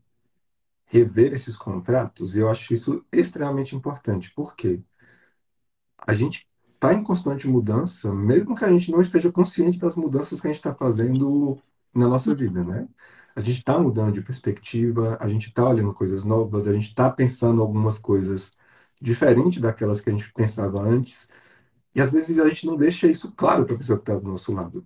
rever 0.86 1.32
esses 1.34 1.56
contratos, 1.56 2.36
e 2.36 2.40
eu 2.40 2.50
acho 2.50 2.72
isso 2.74 3.04
extremamente 3.12 3.74
importante. 3.76 4.32
Por 4.34 4.54
quê? 4.56 4.80
A 6.06 6.14
gente 6.14 6.46
está 6.74 6.92
em 6.94 7.02
constante 7.04 7.46
mudança, 7.48 8.12
mesmo 8.12 8.54
que 8.56 8.64
a 8.64 8.70
gente 8.70 8.90
não 8.90 9.00
esteja 9.00 9.30
consciente 9.32 9.78
das 9.78 9.94
mudanças 9.96 10.40
que 10.40 10.46
a 10.46 10.50
gente 10.50 10.56
está 10.58 10.74
fazendo 10.74 11.58
na 11.94 12.08
nossa 12.08 12.34
vida, 12.34 12.64
né? 12.64 12.88
A 13.34 13.40
gente 13.40 13.58
está 13.58 13.78
mudando 13.78 14.12
de 14.14 14.20
perspectiva, 14.22 15.16
a 15.20 15.28
gente 15.28 15.48
está 15.48 15.66
olhando 15.68 15.94
coisas 15.94 16.24
novas, 16.24 16.66
a 16.68 16.72
gente 16.72 16.88
está 16.88 17.10
pensando 17.10 17.62
algumas 17.62 17.98
coisas 17.98 18.52
diferentes 19.00 19.60
daquelas 19.60 20.00
que 20.00 20.10
a 20.10 20.12
gente 20.12 20.32
pensava 20.32 20.80
antes, 20.82 21.28
e 21.94 22.00
às 22.00 22.10
vezes 22.10 22.38
a 22.38 22.48
gente 22.48 22.66
não 22.66 22.76
deixa 22.76 23.06
isso 23.06 23.32
claro 23.32 23.64
para 23.64 23.74
a 23.74 23.78
pessoa 23.78 23.98
que 23.98 24.02
está 24.02 24.16
do 24.16 24.28
nosso 24.28 24.52
lado. 24.52 24.84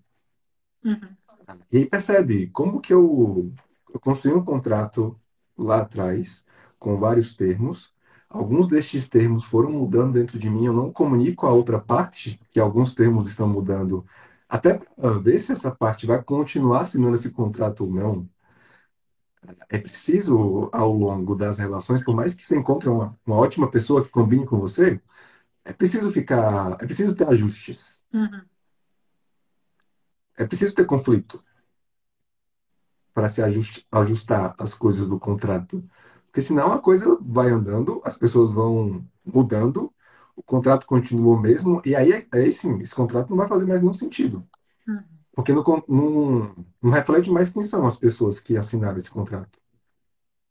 Uhum. 0.85 1.17
E 1.71 1.79
aí 1.79 1.87
percebe 1.87 2.49
como 2.49 2.81
que 2.81 2.93
eu, 2.93 3.53
eu 3.93 4.01
construí 4.01 4.35
um 4.35 4.45
contrato 4.45 5.19
lá 5.57 5.81
atrás, 5.81 6.45
com 6.79 6.97
vários 6.97 7.35
termos. 7.35 7.93
Alguns 8.29 8.69
destes 8.69 9.09
termos 9.09 9.45
foram 9.45 9.71
mudando 9.71 10.15
dentro 10.15 10.39
de 10.39 10.51
mim, 10.51 10.67
eu 10.67 10.73
não 10.73 10.93
comunico 10.93 11.47
a 11.47 11.53
outra 11.53 11.79
parte 11.81 12.41
que 12.53 12.61
alguns 12.61 12.93
termos 12.93 13.27
estão 13.27 13.49
mudando, 13.49 14.05
até 14.49 14.75
para 14.75 15.19
ver 15.19 15.39
se 15.39 15.53
essa 15.53 15.71
parte 15.71 16.07
vai 16.07 16.23
continuar 16.23 16.83
assinando 16.83 17.15
esse 17.15 17.31
contrato 17.31 17.85
ou 17.85 17.91
não. 17.93 18.29
É 19.69 19.79
preciso, 19.79 20.69
ao 20.73 20.93
longo 20.93 21.35
das 21.37 21.59
relações, 21.59 22.03
por 22.03 22.15
mais 22.15 22.35
que 22.35 22.45
você 22.45 22.57
encontre 22.59 22.89
uma, 22.89 23.17
uma 23.25 23.37
ótima 23.37 23.71
pessoa 23.71 24.03
que 24.03 24.11
combine 24.11 24.45
com 24.45 24.59
você, 24.59 25.01
é 25.67 25.73
preciso 25.73 26.13
ficar, 26.13 26.79
é 26.81 26.87
preciso 26.87 27.13
ter 27.15 27.27
ajustes. 27.27 28.01
Uhum. 28.13 28.43
É 30.37 30.47
preciso 30.47 30.73
ter 30.73 30.87
conflito 30.87 31.43
para 33.13 33.29
se 33.29 33.43
ajustar 33.43 34.55
as 34.59 34.75
coisas 34.75 35.09
do 35.09 35.19
contrato. 35.19 35.83
Porque 36.27 36.41
senão 36.41 36.71
a 36.71 36.79
coisa 36.79 37.19
vai 37.21 37.51
andando, 37.51 38.01
as 38.05 38.17
pessoas 38.17 38.53
vão 38.53 39.05
mudando, 39.25 39.93
o 40.37 40.43
contrato 40.43 40.87
continua 40.87 41.35
o 41.35 41.41
mesmo, 41.41 41.83
e 41.85 41.97
aí, 41.97 42.29
aí 42.33 42.53
sim, 42.53 42.81
esse 42.81 42.95
contrato 42.95 43.31
não 43.31 43.37
vai 43.37 43.49
fazer 43.49 43.67
mais 43.67 43.81
nenhum 43.81 43.95
sentido. 43.95 44.47
Uhum. 44.87 45.03
Porque 45.33 45.53
não, 45.53 45.65
não, 45.89 46.67
não 46.81 46.91
reflete 46.93 47.29
mais 47.29 47.51
quem 47.51 47.65
são 47.65 47.89
as 47.89 47.97
pessoas 47.97 48.39
que 48.39 48.57
assinaram 48.57 48.99
esse 48.99 49.11
contrato. 49.11 49.59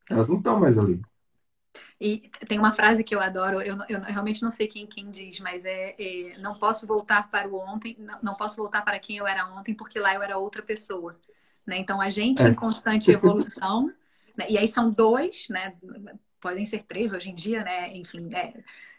Elas 0.09 0.27
não 0.27 0.39
estão 0.39 0.59
mais 0.59 0.77
ali. 0.77 1.01
E 1.99 2.29
tem 2.47 2.59
uma 2.59 2.73
frase 2.73 3.03
que 3.03 3.15
eu 3.15 3.21
adoro, 3.21 3.61
eu, 3.61 3.77
eu 3.87 4.01
realmente 4.01 4.41
não 4.41 4.51
sei 4.51 4.67
quem, 4.67 4.85
quem 4.85 5.09
diz, 5.09 5.39
mas 5.39 5.65
é, 5.65 5.95
é 5.97 6.37
não 6.39 6.53
posso 6.53 6.85
voltar 6.85 7.29
para 7.29 7.47
o 7.47 7.57
ontem, 7.57 7.95
não, 7.99 8.19
não, 8.21 8.35
posso 8.35 8.57
voltar 8.57 8.83
para 8.83 8.99
quem 8.99 9.17
eu 9.17 9.27
era 9.27 9.47
ontem, 9.47 9.73
porque 9.73 9.99
lá 9.99 10.13
eu 10.13 10.21
era 10.21 10.37
outra 10.37 10.61
pessoa. 10.61 11.17
Né? 11.65 11.77
Então, 11.77 12.01
a 12.01 12.09
gente 12.09 12.41
é. 12.41 12.47
em 12.47 12.53
constante 12.53 13.11
evolução, 13.11 13.91
né? 14.37 14.45
e 14.49 14.57
aí 14.57 14.67
são 14.67 14.89
dois, 14.89 15.47
né? 15.49 15.75
podem 16.39 16.65
ser 16.65 16.83
três 16.83 17.13
hoje 17.13 17.31
em 17.31 17.35
dia, 17.35 17.63
né? 17.63 17.95
enfim, 17.95 18.33
é, 18.33 18.53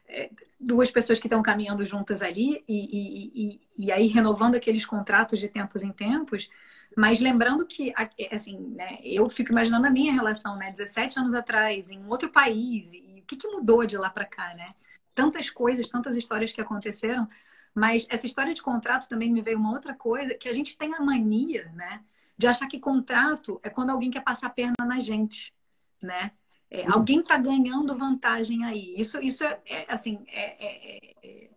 é, 0.08 0.30
duas 0.58 0.90
pessoas 0.90 1.20
que 1.20 1.26
estão 1.26 1.42
caminhando 1.42 1.84
juntas 1.84 2.22
ali, 2.22 2.64
e, 2.66 2.74
e, 2.74 3.32
e, 3.34 3.60
e, 3.86 3.92
aí 3.92 4.06
renovando 4.06 4.54
aqueles 4.54 4.86
contratos 4.86 5.38
de 5.38 5.48
tempos 5.48 5.82
em 5.82 5.92
tempos, 5.92 6.48
mas 6.96 7.20
lembrando 7.20 7.66
que, 7.66 7.92
assim, 8.32 8.58
né, 8.74 8.98
eu 9.02 9.28
fico 9.28 9.52
imaginando 9.52 9.86
a 9.86 9.90
minha 9.90 10.12
relação, 10.12 10.56
né, 10.56 10.72
17 10.72 11.18
anos 11.18 11.34
atrás, 11.34 11.90
em 11.90 12.04
outro 12.06 12.30
país, 12.30 12.92
e 12.92 13.20
o 13.20 13.26
que, 13.26 13.36
que 13.36 13.46
mudou 13.46 13.86
de 13.86 13.96
lá 13.96 14.10
para 14.10 14.24
cá, 14.24 14.54
né? 14.54 14.70
Tantas 15.14 15.50
coisas, 15.50 15.88
tantas 15.88 16.16
histórias 16.16 16.52
que 16.52 16.60
aconteceram, 16.60 17.28
mas 17.74 18.06
essa 18.08 18.26
história 18.26 18.54
de 18.54 18.62
contrato 18.62 19.08
também 19.08 19.30
me 19.32 19.42
veio 19.42 19.58
uma 19.58 19.72
outra 19.72 19.94
coisa, 19.94 20.34
que 20.34 20.48
a 20.48 20.52
gente 20.52 20.76
tem 20.76 20.94
a 20.94 21.00
mania, 21.00 21.70
né? 21.74 22.00
de 22.36 22.46
achar 22.46 22.68
que 22.68 22.78
contrato 22.78 23.58
é 23.62 23.70
quando 23.70 23.90
alguém 23.90 24.10
quer 24.10 24.22
passar 24.22 24.48
a 24.48 24.50
perna 24.50 24.84
na 24.84 25.00
gente, 25.00 25.52
né? 26.02 26.32
É, 26.70 26.82
uhum. 26.82 26.94
alguém 26.94 27.20
está 27.20 27.38
ganhando 27.38 27.96
vantagem 27.96 28.64
aí. 28.64 28.94
Isso, 28.96 29.18
isso 29.22 29.44
é, 29.44 29.60
é 29.64 29.86
assim, 29.88 30.24
é, 30.28 30.66
é, 30.66 31.50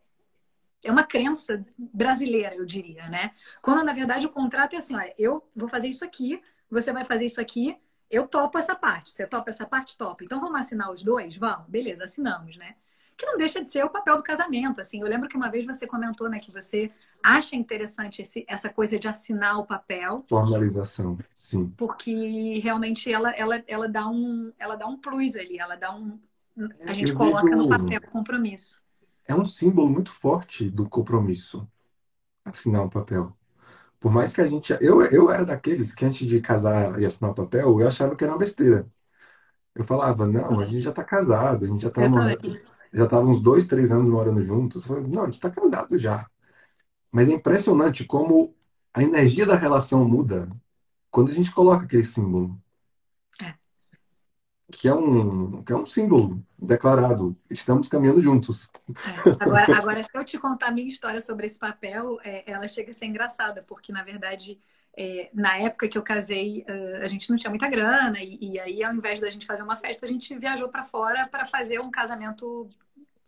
é, 0.83 0.91
uma 0.91 1.03
crença 1.03 1.65
brasileira, 1.77 2.55
eu 2.55 2.65
diria, 2.65 3.07
né? 3.09 3.31
Quando 3.61 3.83
na 3.83 3.93
verdade 3.93 4.25
o 4.25 4.29
contrato 4.29 4.75
é 4.75 4.77
assim, 4.77 4.95
olha, 4.95 5.13
eu 5.17 5.47
vou 5.55 5.69
fazer 5.69 5.87
isso 5.87 6.03
aqui, 6.05 6.41
você 6.69 6.93
vai 6.93 7.05
fazer 7.05 7.25
isso 7.25 7.41
aqui, 7.41 7.77
eu 8.09 8.27
topo 8.27 8.57
essa 8.57 8.75
parte. 8.75 9.11
Você 9.11 9.27
topa 9.27 9.49
essa 9.49 9.65
parte, 9.65 9.97
topa. 9.97 10.23
Então 10.23 10.39
vamos 10.39 10.59
assinar 10.59 10.91
os 10.91 11.03
dois? 11.03 11.35
Vamos, 11.35 11.67
beleza, 11.67 12.05
assinamos, 12.05 12.57
né? 12.57 12.75
que 13.19 13.25
não 13.25 13.37
deixa 13.37 13.61
de 13.61 13.69
ser 13.69 13.83
o 13.83 13.89
papel 13.89 14.15
do 14.15 14.23
casamento. 14.23 14.79
Assim, 14.79 15.01
eu 15.01 15.07
lembro 15.07 15.27
que 15.27 15.35
uma 15.35 15.51
vez 15.51 15.65
você 15.65 15.85
comentou, 15.85 16.29
né, 16.29 16.39
que 16.39 16.53
você 16.53 16.89
acha 17.21 17.53
interessante 17.53 18.21
esse, 18.21 18.45
essa 18.47 18.69
coisa 18.69 18.97
de 18.97 19.09
assinar 19.09 19.59
o 19.59 19.65
papel. 19.65 20.23
Formalização, 20.29 21.17
sim. 21.35 21.67
Porque 21.75 22.59
realmente 22.63 23.11
ela, 23.11 23.31
ela, 23.31 23.61
ela, 23.67 23.89
dá, 23.89 24.07
um, 24.07 24.53
ela 24.57 24.77
dá 24.77 24.87
um 24.87 24.95
plus 24.95 25.35
ali, 25.35 25.59
ela 25.59 25.75
dá 25.75 25.93
um. 25.93 26.17
A 26.87 26.93
gente 26.93 27.11
eu 27.11 27.17
coloca 27.17 27.53
no 27.53 27.67
papel 27.67 27.99
o 27.99 28.09
compromisso. 28.09 28.81
É 29.29 29.35
um 29.35 29.45
símbolo 29.45 29.89
muito 29.89 30.11
forte 30.13 30.69
do 30.71 30.89
compromisso, 30.89 31.69
assinar 32.45 32.83
um 32.83 32.89
papel. 32.89 33.37
Por 33.99 34.11
mais 34.11 34.33
que 34.33 34.41
a 34.41 34.47
gente. 34.49 34.73
Eu, 34.81 35.01
eu 35.03 35.31
era 35.31 35.45
daqueles 35.45 35.93
que 35.95 36.05
antes 36.05 36.27
de 36.27 36.41
casar 36.41 36.99
e 37.01 37.05
assinar 37.05 37.31
o 37.31 37.35
papel, 37.35 37.79
eu 37.81 37.87
achava 37.87 38.15
que 38.15 38.23
era 38.25 38.33
uma 38.33 38.39
besteira. 38.39 38.87
Eu 39.75 39.85
falava, 39.85 40.27
não, 40.27 40.59
a 40.59 40.65
gente 40.65 40.81
já 40.83 40.91
está 40.91 41.03
casado, 41.03 41.65
a 41.65 41.67
gente 41.67 41.81
já 41.83 41.89
está 41.89 42.03
já 42.93 43.07
tava 43.07 43.27
uns 43.27 43.41
dois, 43.41 43.67
três 43.67 43.91
anos 43.91 44.09
morando 44.09 44.43
juntos. 44.43 44.85
Não, 44.87 45.23
a 45.23 45.25
gente 45.25 45.35
está 45.35 45.49
casado 45.51 45.97
já. 45.97 46.27
Mas 47.11 47.29
é 47.29 47.33
impressionante 47.33 48.05
como 48.05 48.55
a 48.93 49.03
energia 49.03 49.45
da 49.45 49.55
relação 49.55 50.05
muda 50.07 50.49
quando 51.11 51.31
a 51.31 51.33
gente 51.35 51.51
coloca 51.53 51.85
aquele 51.85 52.05
símbolo. 52.05 52.59
Que 54.71 54.87
é 54.87 54.93
um, 54.93 55.63
que 55.63 55.73
é 55.73 55.75
um 55.75 55.85
símbolo 55.85 56.43
declarado. 56.57 57.35
Estamos 57.49 57.87
caminhando 57.87 58.21
juntos. 58.21 58.69
É. 58.89 59.43
Agora, 59.43 59.77
agora, 59.77 60.03
se 60.03 60.09
eu 60.13 60.23
te 60.23 60.37
contar 60.37 60.67
a 60.67 60.71
minha 60.71 60.87
história 60.87 61.19
sobre 61.19 61.45
esse 61.45 61.57
papel, 61.57 62.19
é, 62.23 62.49
ela 62.49 62.67
chega 62.67 62.91
a 62.91 62.93
ser 62.93 63.05
engraçada, 63.05 63.63
porque, 63.67 63.91
na 63.91 64.03
verdade, 64.03 64.59
é, 64.95 65.29
na 65.33 65.57
época 65.57 65.87
que 65.87 65.97
eu 65.97 66.03
casei, 66.03 66.65
a 67.01 67.07
gente 67.07 67.29
não 67.29 67.37
tinha 67.37 67.49
muita 67.49 67.69
grana, 67.69 68.21
e, 68.21 68.37
e, 68.41 68.59
aí, 68.59 68.83
ao 68.83 68.93
invés 68.93 69.19
da 69.19 69.29
gente 69.29 69.45
fazer 69.45 69.63
uma 69.63 69.77
festa, 69.77 70.05
a 70.05 70.09
gente 70.09 70.37
viajou 70.37 70.69
para 70.69 70.83
fora 70.83 71.27
para 71.27 71.45
fazer 71.45 71.79
um 71.79 71.89
casamento 71.89 72.69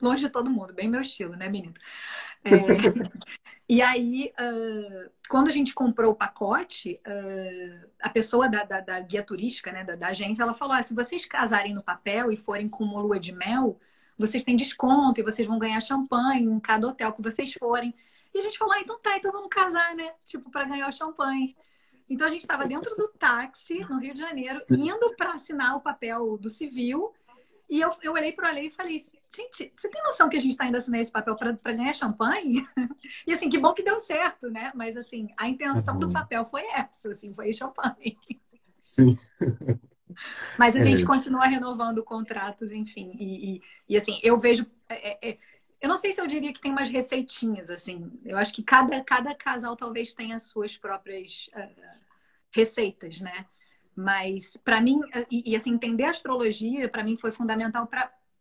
longe 0.02 0.26
de 0.26 0.30
todo 0.30 0.50
mundo, 0.50 0.74
bem 0.74 0.90
meu 0.90 1.02
estilo, 1.02 1.36
né, 1.36 1.48
menino? 1.48 1.74
É, 2.44 2.52
e 3.70 3.82
aí, 3.82 4.34
uh, 4.40 5.12
quando 5.30 5.48
a 5.48 5.52
gente 5.52 5.74
comprou 5.74 6.12
o 6.12 6.16
pacote, 6.16 7.00
uh, 7.06 7.90
a 8.02 8.10
pessoa 8.10 8.50
da, 8.50 8.64
da, 8.64 8.80
da, 8.82 9.00
guia 9.00 9.24
turística, 9.24 9.72
né, 9.72 9.84
da, 9.84 9.96
da 9.96 10.08
agência, 10.08 10.44
ela 10.44 10.54
falou: 10.54 10.74
ah, 10.74 10.84
se 10.84 10.94
vocês 10.94 11.26
casarem 11.26 11.74
no 11.74 11.84
papel 11.84 12.32
e 12.32 12.38
forem 12.38 12.68
com 12.68 12.84
uma 12.84 13.02
lua 13.02 13.20
de 13.20 13.32
mel, 13.32 13.80
vocês 14.18 14.44
têm 14.44 14.56
desconto 14.56 15.20
e 15.20 15.24
vocês 15.24 15.48
vão 15.48 15.60
ganhar 15.60 15.80
champanhe 15.82 16.44
em 16.44 16.60
cada 16.60 16.88
hotel 16.88 17.14
que 17.14 17.22
vocês 17.22 17.54
forem. 17.54 17.94
E 18.34 18.40
a 18.40 18.42
gente 18.42 18.58
falou: 18.58 18.74
ah, 18.74 18.82
então 18.82 19.00
tá, 19.00 19.18
então 19.18 19.32
vamos 19.32 19.50
casar, 19.50 19.96
né? 19.96 20.12
Tipo, 20.24 20.50
para 20.50 20.66
ganhar 20.66 20.90
o 20.90 20.94
champanhe. 20.94 21.56
Então 22.10 22.28
a 22.28 22.30
gente 22.30 22.42
estava 22.42 22.66
dentro 22.66 22.94
do 22.96 23.08
táxi, 23.08 23.80
no 23.90 23.98
Rio 23.98 24.14
de 24.14 24.20
Janeiro, 24.20 24.60
indo 24.70 25.16
para 25.16 25.34
assinar 25.34 25.78
o 25.78 25.82
papel 25.82 26.38
do 26.38 26.50
civil. 26.50 27.14
E 27.72 27.80
eu, 27.80 27.90
eu 28.04 28.12
olhei 28.12 28.34
para 28.34 28.48
o 28.48 28.50
Ale 28.50 28.68
e 28.68 28.70
falei: 28.70 29.02
gente, 29.34 29.72
você 29.74 29.88
tem 29.88 30.04
noção 30.04 30.28
que 30.28 30.36
a 30.36 30.40
gente 30.42 30.52
está 30.52 30.68
indo 30.68 30.76
assinar 30.76 31.00
esse 31.00 31.10
papel 31.12 31.38
para 31.38 31.74
ganhar 31.74 31.94
champanhe? 31.94 32.68
e 33.26 33.32
assim, 33.32 33.50
que 33.50 33.58
bom 33.58 33.74
que 33.74 33.82
deu 33.82 33.98
certo, 33.98 34.52
né? 34.52 34.74
Mas 34.76 34.98
assim, 34.98 35.30
a 35.38 35.48
intenção 35.48 35.94
uhum. 35.94 36.02
do 36.02 36.12
papel 36.12 36.44
foi 36.44 36.64
essa, 36.72 37.08
assim, 37.08 37.34
foi 37.34 37.54
champanhe. 37.54 38.20
Sim. 38.82 39.16
Mas 40.60 40.76
a 40.76 40.80
é. 40.80 40.82
gente 40.82 41.06
continua 41.06 41.46
renovando 41.46 42.04
contratos, 42.04 42.74
enfim. 42.74 43.16
E, 43.18 43.56
e, 43.56 43.62
e 43.88 43.96
assim, 43.96 44.20
eu 44.22 44.38
vejo. 44.38 44.70
É, 44.90 45.12
é, 45.12 45.32
é, 45.32 45.38
eu 45.80 45.88
não 45.88 45.96
sei 45.96 46.12
se 46.12 46.20
eu 46.20 46.28
diria 46.28 46.52
que 46.52 46.60
tem 46.60 46.74
umas 46.74 46.90
receitinhas, 46.90 47.70
assim. 47.70 48.12
Eu 48.26 48.38
acho 48.38 48.54
que 48.54 48.64
cada, 48.64 49.02
cada 49.02 49.34
casal 49.34 49.78
talvez 49.78 50.14
tenha 50.14 50.36
as 50.36 50.44
suas 50.44 50.76
próprias 50.76 51.50
uh, 51.56 52.00
receitas, 52.52 53.22
né? 53.22 53.46
Mas 54.02 54.58
para 54.58 54.82
mim, 54.82 55.00
e, 55.30 55.52
e, 55.52 55.56
assim, 55.56 55.72
entender 55.72 56.06
a 56.06 56.10
astrologia, 56.10 56.90
para 56.90 57.04
mim 57.04 57.16
foi 57.16 57.32
fundamental 57.32 57.88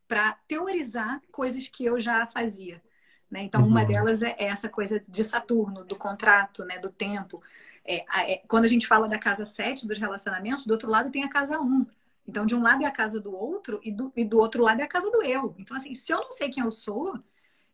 para 0.08 0.32
teorizar 0.48 1.20
coisas 1.30 1.68
que 1.68 1.84
eu 1.84 2.00
já 2.00 2.26
fazia. 2.26 2.82
Né? 3.30 3.42
Então, 3.42 3.66
uma 3.66 3.82
uhum. 3.82 3.86
delas 3.86 4.22
é 4.22 4.34
essa 4.38 4.68
coisa 4.68 5.02
de 5.06 5.22
Saturno, 5.22 5.84
do 5.84 5.96
contrato, 5.96 6.64
né? 6.64 6.78
do 6.78 6.90
tempo. 6.90 7.42
É, 7.84 8.04
é, 8.32 8.42
quando 8.48 8.64
a 8.64 8.68
gente 8.68 8.86
fala 8.86 9.08
da 9.08 9.18
casa 9.18 9.44
7 9.44 9.86
dos 9.86 9.98
relacionamentos, 9.98 10.66
do 10.66 10.72
outro 10.72 10.88
lado 10.88 11.10
tem 11.10 11.24
a 11.24 11.28
casa 11.28 11.60
1. 11.60 11.86
Então, 12.26 12.46
de 12.46 12.54
um 12.54 12.62
lado 12.62 12.82
é 12.82 12.86
a 12.86 12.90
casa 12.90 13.20
do 13.20 13.34
outro 13.34 13.80
e 13.82 13.90
do, 13.90 14.12
e 14.16 14.24
do 14.24 14.38
outro 14.38 14.62
lado 14.62 14.80
é 14.80 14.84
a 14.84 14.88
casa 14.88 15.10
do 15.10 15.22
eu. 15.22 15.54
Então, 15.58 15.76
assim, 15.76 15.94
se 15.94 16.12
eu 16.12 16.20
não 16.20 16.32
sei 16.32 16.50
quem 16.50 16.64
eu 16.64 16.70
sou, 16.70 17.18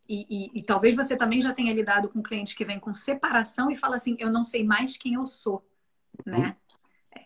e, 0.08 0.26
e, 0.28 0.58
e 0.58 0.62
talvez 0.62 0.94
você 0.94 1.16
também 1.16 1.40
já 1.40 1.52
tenha 1.52 1.72
lidado 1.72 2.08
com 2.08 2.22
cliente 2.22 2.54
que 2.54 2.64
vem 2.64 2.78
com 2.78 2.94
separação 2.94 3.70
e 3.70 3.76
fala 3.76 3.96
assim, 3.96 4.16
eu 4.18 4.30
não 4.30 4.44
sei 4.44 4.64
mais 4.64 4.96
quem 4.96 5.14
eu 5.14 5.26
sou, 5.26 5.64
né? 6.24 6.56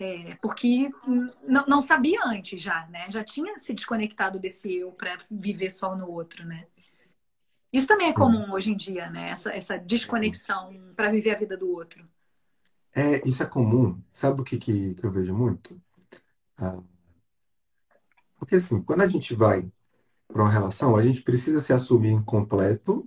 É, 0.02 0.34
porque 0.36 0.90
não, 1.46 1.82
sabia 1.82 2.20
antes 2.24 2.62
já, 2.62 2.86
né? 2.86 3.10
Já 3.10 3.22
tinha 3.22 3.58
se 3.58 3.74
desconectado 3.74 4.40
desse 4.40 4.74
eu 4.74 4.92
para 4.92 5.18
viver 5.30 5.68
só 5.70 5.94
no 5.94 6.10
outro, 6.10 6.46
né? 6.46 6.66
Isso 7.70 7.86
também 7.86 8.08
é 8.08 8.12
comum 8.14 8.50
hoje 8.50 8.72
em 8.72 8.76
dia, 8.76 9.10
né? 9.10 9.28
Essa, 9.28 9.52
essa 9.52 9.76
desconexão 9.76 10.74
para 10.96 11.10
viver 11.10 11.34
a 11.34 11.38
vida 11.38 11.54
do 11.54 11.70
outro. 11.70 12.08
É, 12.94 13.28
isso 13.28 13.42
é 13.42 13.46
comum. 13.46 14.02
Sabe 14.10 14.40
o 14.40 14.44
que, 14.44 14.56
que, 14.56 14.94
que 14.94 15.04
eu 15.04 15.10
vejo 15.10 15.34
muito? 15.34 15.78
Ah, 16.56 16.80
porque 18.38 18.54
assim, 18.54 18.80
quando 18.82 19.02
a 19.02 19.08
gente 19.08 19.34
vai 19.34 19.70
para 20.26 20.42
uma 20.42 20.50
relação, 20.50 20.96
a 20.96 21.02
gente 21.02 21.20
precisa 21.20 21.60
se 21.60 21.74
assumir 21.74 22.12
incompleto, 22.12 23.06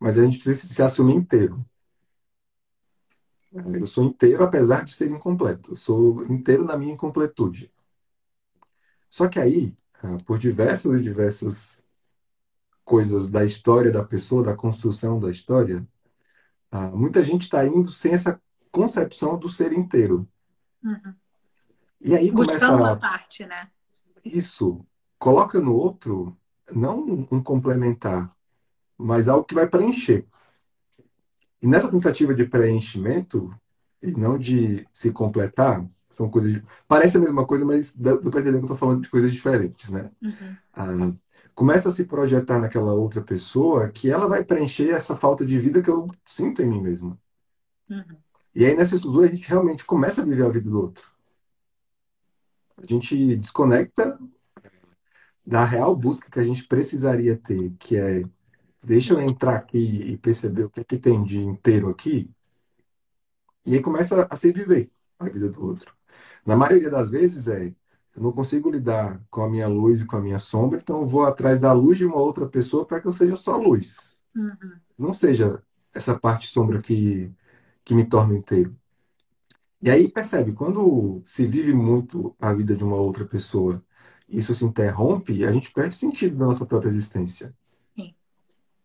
mas 0.00 0.18
a 0.18 0.24
gente 0.24 0.38
precisa 0.38 0.74
se 0.74 0.82
assumir 0.82 1.14
inteiro. 1.14 1.64
Eu 3.52 3.86
sou 3.86 4.04
inteiro 4.04 4.44
apesar 4.44 4.84
de 4.84 4.94
ser 4.94 5.10
incompleto. 5.10 5.72
Eu 5.72 5.76
sou 5.76 6.22
inteiro 6.24 6.64
na 6.64 6.76
minha 6.76 6.92
incompletude. 6.92 7.72
Só 9.08 9.28
que 9.28 9.40
aí, 9.40 9.76
ah, 10.02 10.16
por 10.24 10.38
diversas 10.38 10.94
e 10.94 11.02
diversas 11.02 11.82
coisas 12.84 13.28
da 13.28 13.44
história 13.44 13.90
da 13.90 14.04
pessoa, 14.04 14.44
da 14.44 14.54
construção 14.54 15.18
da 15.18 15.30
história, 15.30 15.86
ah, 16.70 16.88
muita 16.88 17.22
gente 17.22 17.42
está 17.42 17.66
indo 17.66 17.90
sem 17.90 18.12
essa 18.12 18.40
concepção 18.70 19.36
do 19.36 19.48
ser 19.48 19.72
inteiro. 19.72 20.28
Uhum. 20.82 21.14
E 22.00 22.16
aí 22.16 22.30
Buscando 22.30 22.58
começa 22.58 22.74
uma 22.74 22.96
parte, 22.96 23.44
né? 23.44 23.68
Isso. 24.24 24.84
Coloca 25.18 25.60
no 25.60 25.74
outro 25.74 26.36
não 26.72 27.26
um 27.30 27.42
complementar, 27.42 28.34
mas 28.96 29.28
algo 29.28 29.44
que 29.44 29.54
vai 29.54 29.68
preencher. 29.68 30.26
E 31.62 31.66
nessa 31.66 31.90
tentativa 31.90 32.34
de 32.34 32.44
preenchimento, 32.44 33.54
e 34.02 34.10
não 34.12 34.38
de 34.38 34.86
se 34.92 35.12
completar, 35.12 35.86
são 36.08 36.28
coisas. 36.28 36.60
Parece 36.88 37.16
a 37.16 37.20
mesma 37.20 37.46
coisa, 37.46 37.64
mas 37.64 37.92
dá 37.94 38.16
para 38.16 38.40
entender 38.40 38.52
que 38.52 38.56
eu 38.56 38.60
estou 38.62 38.76
falando 38.76 39.02
de 39.02 39.10
coisas 39.10 39.30
diferentes, 39.30 39.90
né? 39.90 40.10
Uhum. 40.22 40.56
Ah, 40.72 41.12
começa 41.54 41.88
a 41.88 41.92
se 41.92 42.04
projetar 42.04 42.58
naquela 42.58 42.94
outra 42.94 43.20
pessoa 43.20 43.88
que 43.88 44.10
ela 44.10 44.26
vai 44.26 44.42
preencher 44.42 44.90
essa 44.90 45.16
falta 45.16 45.44
de 45.44 45.58
vida 45.58 45.82
que 45.82 45.90
eu 45.90 46.08
sinto 46.26 46.62
em 46.62 46.66
mim 46.66 46.80
mesmo. 46.80 47.18
Uhum. 47.88 48.16
E 48.54 48.64
aí, 48.64 48.74
nessa 48.74 48.96
estrutura, 48.96 49.28
a 49.28 49.30
gente 49.30 49.48
realmente 49.48 49.84
começa 49.84 50.22
a 50.22 50.24
viver 50.24 50.44
a 50.44 50.48
vida 50.48 50.68
do 50.68 50.80
outro. 50.80 51.08
A 52.76 52.86
gente 52.86 53.36
desconecta 53.36 54.18
da 55.46 55.64
real 55.64 55.94
busca 55.94 56.30
que 56.30 56.40
a 56.40 56.44
gente 56.44 56.66
precisaria 56.66 57.36
ter, 57.36 57.72
que 57.78 57.96
é 57.96 58.24
deixa 58.82 59.14
eu 59.14 59.20
entrar 59.20 59.56
aqui 59.56 59.78
e 59.78 60.16
perceber 60.18 60.64
o 60.64 60.70
que, 60.70 60.80
é 60.80 60.84
que 60.84 60.98
tem 60.98 61.22
de 61.24 61.38
inteiro 61.40 61.88
aqui, 61.90 62.30
e 63.64 63.74
aí 63.74 63.82
começa 63.82 64.26
a 64.30 64.36
se 64.36 64.52
viver 64.52 64.90
a 65.18 65.28
vida 65.28 65.48
do 65.48 65.64
outro. 65.64 65.94
Na 66.44 66.56
maioria 66.56 66.90
das 66.90 67.08
vezes 67.08 67.48
é, 67.48 67.66
eu 68.16 68.22
não 68.22 68.32
consigo 68.32 68.70
lidar 68.70 69.20
com 69.30 69.42
a 69.42 69.48
minha 69.48 69.68
luz 69.68 70.00
e 70.00 70.06
com 70.06 70.16
a 70.16 70.20
minha 70.20 70.38
sombra, 70.38 70.78
então 70.80 71.00
eu 71.02 71.06
vou 71.06 71.24
atrás 71.24 71.60
da 71.60 71.72
luz 71.72 71.98
de 71.98 72.06
uma 72.06 72.16
outra 72.16 72.48
pessoa 72.48 72.86
para 72.86 73.00
que 73.00 73.06
eu 73.06 73.12
seja 73.12 73.36
só 73.36 73.56
luz. 73.56 74.18
Uhum. 74.34 74.72
Não 74.98 75.12
seja 75.12 75.62
essa 75.92 76.18
parte 76.18 76.46
sombra 76.48 76.80
que, 76.80 77.32
que 77.84 77.94
me 77.94 78.04
torna 78.06 78.36
inteiro. 78.36 78.76
E 79.82 79.90
aí 79.90 80.08
percebe, 80.10 80.52
quando 80.52 81.22
se 81.24 81.46
vive 81.46 81.72
muito 81.72 82.34
a 82.38 82.52
vida 82.52 82.76
de 82.76 82.84
uma 82.84 82.96
outra 82.96 83.24
pessoa, 83.24 83.82
isso 84.28 84.54
se 84.54 84.64
interrompe, 84.64 85.44
a 85.44 85.52
gente 85.52 85.72
perde 85.72 85.94
sentido 85.96 86.36
da 86.36 86.46
nossa 86.46 86.66
própria 86.66 86.88
existência. 86.90 87.54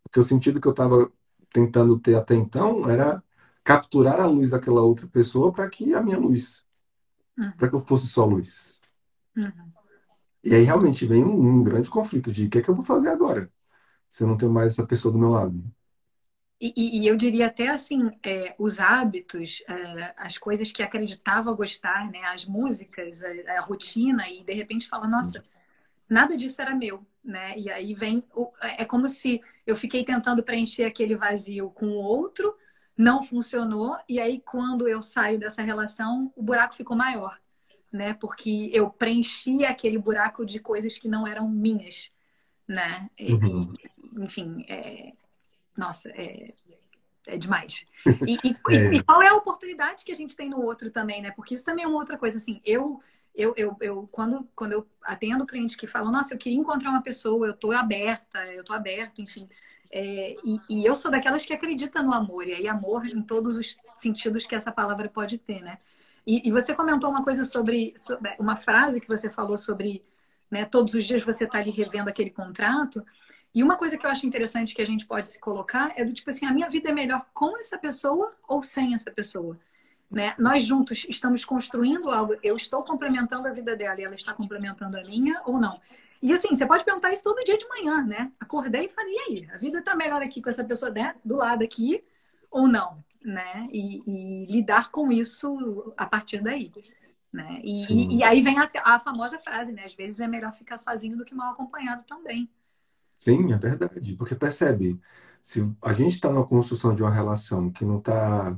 Porque 0.05 0.19
o 0.19 0.23
sentido 0.23 0.61
que 0.61 0.67
eu 0.67 0.71
estava 0.71 1.11
tentando 1.51 1.99
ter 1.99 2.15
até 2.15 2.35
então 2.35 2.89
era 2.89 3.21
capturar 3.63 4.21
a 4.21 4.27
luz 4.27 4.51
daquela 4.51 4.81
outra 4.81 5.07
pessoa 5.07 5.51
para 5.51 5.67
que 5.69 5.93
a 5.93 6.01
minha 6.01 6.17
luz, 6.17 6.63
uhum. 7.37 7.51
para 7.53 7.67
que 7.67 7.75
eu 7.75 7.79
fosse 7.79 8.07
só 8.07 8.23
luz. 8.23 8.79
Uhum. 9.35 9.71
E 10.43 10.53
aí 10.53 10.63
realmente 10.63 11.05
vem 11.07 11.23
um, 11.23 11.59
um, 11.59 11.63
grande 11.63 11.89
conflito 11.89 12.31
de 12.31 12.45
o 12.45 12.49
que 12.49 12.59
é 12.59 12.61
que 12.61 12.69
eu 12.69 12.75
vou 12.75 12.85
fazer 12.85 13.09
agora, 13.09 13.51
se 14.07 14.23
eu 14.23 14.27
não 14.27 14.37
tenho 14.37 14.51
mais 14.51 14.73
essa 14.73 14.85
pessoa 14.85 15.11
do 15.11 15.17
meu 15.17 15.29
lado. 15.29 15.63
E, 16.61 17.01
e, 17.01 17.07
eu 17.07 17.17
diria 17.17 17.47
até 17.47 17.67
assim, 17.67 18.11
é, 18.23 18.55
os 18.57 18.79
hábitos, 18.79 19.61
é, 19.67 20.13
as 20.15 20.37
coisas 20.37 20.71
que 20.71 20.81
acreditava 20.81 21.53
gostar, 21.53 22.09
né, 22.09 22.23
as 22.25 22.45
músicas, 22.45 23.21
a, 23.23 23.57
a 23.57 23.61
rotina, 23.61 24.29
e 24.29 24.43
de 24.43 24.53
repente 24.53 24.87
fala, 24.87 25.05
nossa, 25.07 25.43
nada 26.07 26.37
disso 26.37 26.61
era 26.61 26.73
meu, 26.73 27.05
né? 27.23 27.57
E 27.57 27.69
aí 27.69 27.93
vem, 27.93 28.23
o, 28.33 28.51
é 28.61 28.85
como 28.85 29.07
se 29.09 29.41
eu 29.65 29.75
fiquei 29.75 30.03
tentando 30.03 30.43
preencher 30.43 30.83
aquele 30.83 31.15
vazio 31.15 31.69
com 31.71 31.87
o 31.87 31.95
outro, 31.95 32.55
não 32.97 33.21
funcionou, 33.23 33.97
e 34.07 34.19
aí 34.19 34.39
quando 34.39 34.87
eu 34.87 35.01
saio 35.01 35.39
dessa 35.39 35.61
relação, 35.61 36.31
o 36.35 36.41
buraco 36.43 36.75
ficou 36.75 36.95
maior, 36.95 37.39
né? 37.91 38.13
Porque 38.13 38.69
eu 38.73 38.89
preenchi 38.89 39.65
aquele 39.65 39.97
buraco 39.97 40.45
de 40.45 40.59
coisas 40.59 40.97
que 40.97 41.07
não 41.07 41.27
eram 41.27 41.49
minhas, 41.49 42.09
né? 42.67 43.09
E, 43.19 43.33
Uhum. 43.33 43.73
enfim, 44.17 44.65
é, 44.69 45.13
nossa, 45.77 46.09
é, 46.09 46.53
é 47.27 47.37
demais. 47.37 47.85
E, 48.27 48.39
e, 48.43 48.55
É. 48.75 48.93
e, 48.95 49.03
qual 49.03 49.21
é 49.21 49.27
a 49.29 49.35
oportunidade 49.35 50.05
que 50.05 50.11
a 50.11 50.15
gente 50.15 50.35
tem 50.35 50.49
no 50.49 50.61
outro 50.61 50.89
também, 50.91 51.21
né? 51.21 51.31
Porque 51.31 51.53
isso 51.55 51.65
também 51.65 51.83
é 51.83 51.87
uma 51.87 51.97
outra 51.99 52.17
coisa, 52.17 52.37
assim, 52.37 52.61
eu, 52.63 53.01
eu, 53.35 53.53
eu, 53.57 53.75
eu 53.81 54.09
quando, 54.11 54.47
quando 54.55 54.71
eu 54.71 54.87
atendo 55.03 55.45
clientes 55.45 55.75
que 55.75 55.87
falam, 55.87 56.11
nossa, 56.11 56.33
eu 56.33 56.37
queria 56.37 56.57
encontrar 56.57 56.89
uma 56.89 57.01
pessoa, 57.01 57.47
eu 57.47 57.53
tô 57.53 57.71
aberta, 57.71 58.39
eu 58.53 58.63
tô 58.63 58.73
aberto, 58.73 59.21
enfim. 59.21 59.47
É, 59.91 60.35
e, 60.43 60.59
e, 60.69 60.85
eu 60.85 60.95
sou 60.95 61.11
daquelas 61.11 61.45
que 61.45 61.53
acredita 61.53 62.01
no 62.01 62.13
amor, 62.13 62.47
e 62.47 62.53
aí 62.53 62.67
amor 62.67 63.05
em 63.05 63.21
todos 63.21 63.57
os 63.57 63.77
sentidos 63.95 64.45
que 64.45 64.55
essa 64.55 64.71
palavra 64.71 65.07
pode 65.09 65.37
ter, 65.37 65.61
né? 65.61 65.77
E, 66.25 66.47
e 66.47 66.51
você 66.51 66.73
comentou 66.73 67.09
uma 67.09 67.23
coisa 67.23 67.45
sobre, 67.45 67.93
sobre, 67.95 68.35
uma 68.39 68.55
frase 68.55 68.99
que 68.99 69.07
você 69.07 69.29
falou 69.29 69.57
sobre, 69.57 70.03
né, 70.49 70.65
todos 70.65 70.95
os 70.95 71.05
dias 71.05 71.23
você 71.23 71.45
tá 71.45 71.59
ali 71.59 71.71
revendo 71.71 72.09
aquele 72.09 72.31
contrato, 72.31 73.05
e 73.53 73.63
uma 73.63 73.77
coisa 73.77 73.97
que 73.97 74.05
eu 74.05 74.09
acho 74.09 74.25
interessante 74.25 74.75
que 74.75 74.81
a 74.81 74.85
gente 74.85 75.05
pode 75.05 75.29
se 75.29 75.39
colocar 75.39 75.93
é 75.95 76.03
do 76.03 76.13
tipo 76.13 76.29
assim, 76.29 76.45
a 76.45 76.53
minha 76.53 76.69
vida 76.69 76.89
é 76.89 76.91
melhor 76.93 77.25
com 77.33 77.57
essa 77.57 77.77
pessoa 77.77 78.35
ou 78.47 78.61
sem 78.63 78.93
essa 78.93 79.11
pessoa? 79.11 79.57
Né? 80.09 80.35
Nós 80.37 80.63
juntos 80.63 81.05
estamos 81.09 81.43
construindo 81.43 82.09
algo, 82.09 82.35
eu 82.43 82.55
estou 82.55 82.83
complementando 82.83 83.47
a 83.47 83.51
vida 83.51 83.75
dela 83.75 83.99
e 83.99 84.03
ela 84.03 84.15
está 84.15 84.33
complementando 84.33 84.97
a 84.97 85.03
minha 85.03 85.41
ou 85.45 85.59
não? 85.59 85.79
E 86.21 86.31
assim, 86.31 86.49
você 86.49 86.65
pode 86.65 86.83
perguntar 86.83 87.11
isso 87.11 87.23
todo 87.23 87.43
dia 87.43 87.57
de 87.57 87.67
manhã, 87.67 88.03
né? 88.03 88.31
Acordei 88.39 88.85
e 88.85 88.89
falei, 88.89 89.13
e 89.13 89.19
aí, 89.19 89.49
a 89.53 89.57
vida 89.57 89.81
tá 89.81 89.95
melhor 89.95 90.21
aqui 90.21 90.41
com 90.41 90.49
essa 90.49 90.63
pessoa 90.63 90.91
né? 90.91 91.15
do 91.23 91.35
lado 91.35 91.63
aqui 91.63 92.03
ou 92.49 92.67
não, 92.67 93.03
né? 93.23 93.67
E, 93.71 94.01
e 94.07 94.45
lidar 94.51 94.89
com 94.91 95.11
isso 95.11 95.93
a 95.97 96.05
partir 96.05 96.41
daí. 96.41 96.71
Né? 97.31 97.59
E, 97.63 98.17
e, 98.17 98.23
aí 98.23 98.41
vem 98.41 98.57
a, 98.57 98.71
a 98.85 98.97
famosa 98.97 99.37
frase, 99.39 99.73
né? 99.73 99.83
Às 99.83 99.93
vezes 99.93 100.21
é 100.21 100.27
melhor 100.27 100.53
ficar 100.53 100.77
sozinho 100.77 101.17
do 101.17 101.25
que 101.25 101.35
mal 101.35 101.51
acompanhado 101.51 102.03
também. 102.05 102.49
Sim, 103.17 103.51
é 103.51 103.57
verdade. 103.57 104.15
Porque 104.15 104.35
percebe, 104.35 104.99
se 105.43 105.69
a 105.81 105.91
gente 105.91 106.15
está 106.15 106.31
na 106.31 106.43
construção 106.43 106.95
de 106.95 107.03
uma 107.03 107.11
relação 107.11 107.69
que 107.69 107.83
não 107.83 107.99
está 107.99 108.57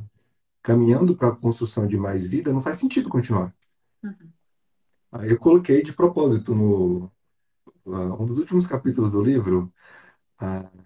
caminhando 0.67 1.15
para 1.15 1.29
a 1.29 1.35
construção 1.35 1.87
de 1.87 1.95
mais 1.95 2.25
vida, 2.25 2.51
não 2.51 2.61
faz 2.61 2.77
sentido 2.77 3.07
continuar. 3.07 3.55
Uhum. 4.03 4.29
Aí 5.13 5.31
eu 5.31 5.39
coloquei 5.39 5.81
de 5.81 5.93
propósito 5.93 6.53
no 6.53 7.09
um 7.85 8.25
dos 8.25 8.37
últimos 8.37 8.67
capítulos 8.67 9.13
do 9.13 9.23
livro, 9.23 9.71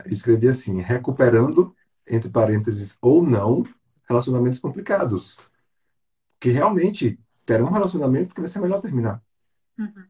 escrevi 0.06 0.48
assim: 0.48 0.80
recuperando, 0.82 1.76
entre 2.08 2.30
parênteses, 2.30 2.96
ou 3.02 3.24
não, 3.24 3.66
relacionamentos 4.08 4.60
complicados. 4.60 5.36
Que 6.40 6.52
realmente 6.52 7.20
terão 7.44 7.72
relacionamentos 7.72 8.34
que 8.34 8.40
vai 8.40 8.48
ser 8.48 8.60
melhor 8.60 8.82
terminar. 8.82 9.20
Uhum. 9.80 10.06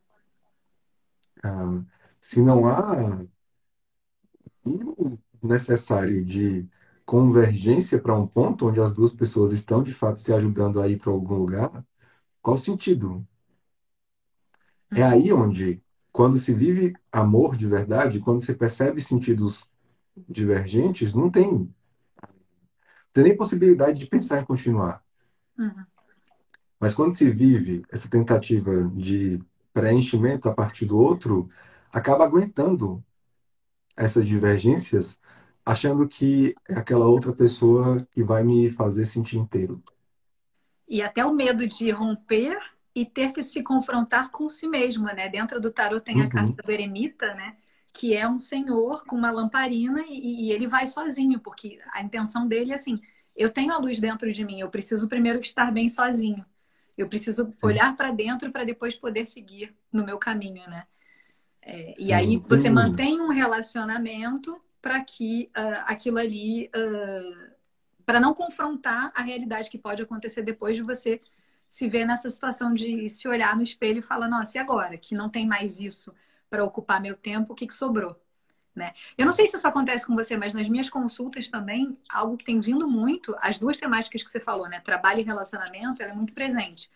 Ah, 1.41 1.82
se 2.19 2.41
não 2.41 2.67
há 2.67 3.26
necessário 5.41 6.26
de 6.26 6.67
convergência 7.12 7.99
para 7.99 8.18
um 8.18 8.26
ponto 8.26 8.70
onde 8.70 8.80
as 8.80 8.93
duas 8.93 9.12
pessoas 9.12 9.51
estão 9.51 9.84
de 9.84 9.93
fato 9.93 10.22
se 10.22 10.34
ajudando 10.34 10.80
a 10.80 10.88
ir 10.88 10.97
para 10.97 11.12
algum 11.12 11.36
lugar, 11.36 11.86
qual 12.41 12.55
o 12.55 12.57
sentido? 12.57 13.28
É 14.89 15.03
aí 15.03 15.34
onde, 15.34 15.84
quando 16.09 16.38
se 16.38 16.53
vive 16.53 16.95
amor 17.12 17.57
de 17.57 17.68
verdade, 17.68 18.22
quando 18.22 18.41
se 18.41 18.53
percebe 18.53 19.01
sentidos 19.01 19.62
divergentes, 20.30 21.14
não 21.14 21.30
tem, 21.30 21.51
não 21.51 21.70
tem 23.12 23.26
nem 23.26 23.36
possibilidade 23.36 23.99
de 23.99 24.05
pensar 24.05 24.41
em 24.41 24.45
continuar. 24.45 25.03
Uhum. 25.59 25.84
Mas 26.80 26.93
quando 26.93 27.14
se 27.14 27.30
vive 27.30 27.84
essa 27.91 28.07
tentativa 28.07 28.89
de 28.95 29.38
preenchimento 29.74 30.47
a 30.47 30.53
partir 30.53 30.86
do 30.86 30.97
outro, 30.97 31.49
acaba 31.91 32.24
aguentando 32.24 33.03
essas 33.97 34.26
divergências, 34.26 35.20
achando 35.66 36.07
que 36.07 36.55
é 36.68 36.74
aquela 36.76 37.07
outra 37.07 37.34
pessoa 37.34 38.05
que 38.12 38.24
vai 38.24 38.43
me 38.43 38.70
fazer 38.72 39.05
sentir 39.05 39.38
inteiro. 39.38 39.84
E 40.88 41.01
até 41.01 41.26
o 41.26 41.34
medo 41.34 41.68
de 41.68 41.89
romper 41.91 42.57
e 42.93 43.05
ter 43.05 43.32
que 43.32 43.41
se 43.43 43.64
confrontar 43.64 44.30
com 44.32 44.49
si 44.49 44.68
mesmo, 44.68 45.05
né? 45.05 45.30
Dentro 45.30 45.59
do 45.62 45.72
tarot 45.72 46.03
tem 46.03 46.20
a 46.22 46.28
Uhum. 46.28 46.28
carta 46.28 46.62
do 46.64 46.72
eremita, 46.72 47.34
né? 47.34 47.55
Que 47.93 48.14
é 48.16 48.28
um 48.28 48.38
senhor 48.39 49.05
com 49.05 49.16
uma 49.16 49.32
lamparina 49.32 50.03
e, 50.07 50.47
e 50.47 50.51
ele 50.51 50.68
vai 50.68 50.86
sozinho, 50.88 51.39
porque 51.39 51.80
a 51.93 52.01
intenção 52.01 52.47
dele 52.47 52.72
é 52.74 52.76
assim: 52.76 52.99
eu 53.36 53.49
tenho 53.51 53.74
a 53.74 53.78
luz 53.78 53.99
dentro 53.99 54.32
de 54.32 54.43
mim, 54.45 54.59
eu 54.59 54.70
preciso 54.70 55.07
primeiro 55.07 55.39
estar 55.39 55.72
bem 55.72 55.88
sozinho. 55.89 56.45
Eu 56.97 57.07
preciso 57.07 57.49
Sim. 57.49 57.57
olhar 57.62 57.95
para 57.95 58.12
dentro 58.12 58.51
para 58.51 58.64
depois 58.66 58.95
poder 58.95 59.26
seguir 59.26 59.74
no 59.91 60.03
meu 60.05 60.18
caminho, 60.20 60.70
né? 60.70 60.86
É, 61.62 61.93
e 62.01 62.12
aí 62.14 62.38
você 62.47 62.70
mantém 62.70 63.22
um 63.22 63.30
relacionamento 63.30 64.62
para 64.82 65.03
que 65.03 65.49
ah, 65.53 65.86
aquilo 65.88 66.17
ali, 66.17 66.69
para 68.05 68.19
não 68.19 68.34
confrontar 68.34 69.11
a 69.15 69.21
realidade 69.21 69.69
que 69.69 69.77
pode 69.77 70.01
acontecer 70.01 70.41
depois 70.41 70.75
de 70.75 70.82
você 70.82 71.21
se 71.67 71.88
ver 71.88 72.05
nessa 72.05 72.29
situação 72.29 72.73
de 72.73 73.07
se 73.09 73.27
olhar 73.29 73.55
no 73.55 73.63
espelho 73.63 73.99
e 73.99 74.01
falar, 74.01 74.27
nossa, 74.27 74.57
e 74.57 74.59
agora? 74.59 74.97
Que 74.97 75.15
não 75.15 75.29
tem 75.29 75.47
mais 75.47 75.79
isso 75.79 76.13
para 76.49 76.65
ocupar 76.65 77.01
meu 77.01 77.15
tempo, 77.15 77.53
o 77.53 77.55
que, 77.55 77.65
que 77.65 77.73
sobrou? 77.73 78.21
Né? 78.75 78.93
Eu 79.17 79.25
não 79.25 79.32
sei 79.32 79.47
se 79.47 79.55
isso 79.55 79.67
acontece 79.67 80.05
com 80.05 80.13
você, 80.13 80.36
mas 80.36 80.53
nas 80.53 80.67
minhas 80.67 80.89
consultas 80.89 81.47
também, 81.47 81.97
algo 82.09 82.36
que 82.36 82.43
tem 82.43 82.59
vindo 82.59 82.89
muito, 82.89 83.34
as 83.39 83.57
duas 83.57 83.77
temáticas 83.77 84.21
que 84.21 84.29
você 84.29 84.39
falou, 84.39 84.67
né? 84.67 84.82
Trabalho 84.82 85.21
e 85.21 85.23
relacionamento, 85.23 86.01
ela 86.01 86.11
é 86.11 86.15
muito 86.15 86.34
presente. 86.34 86.91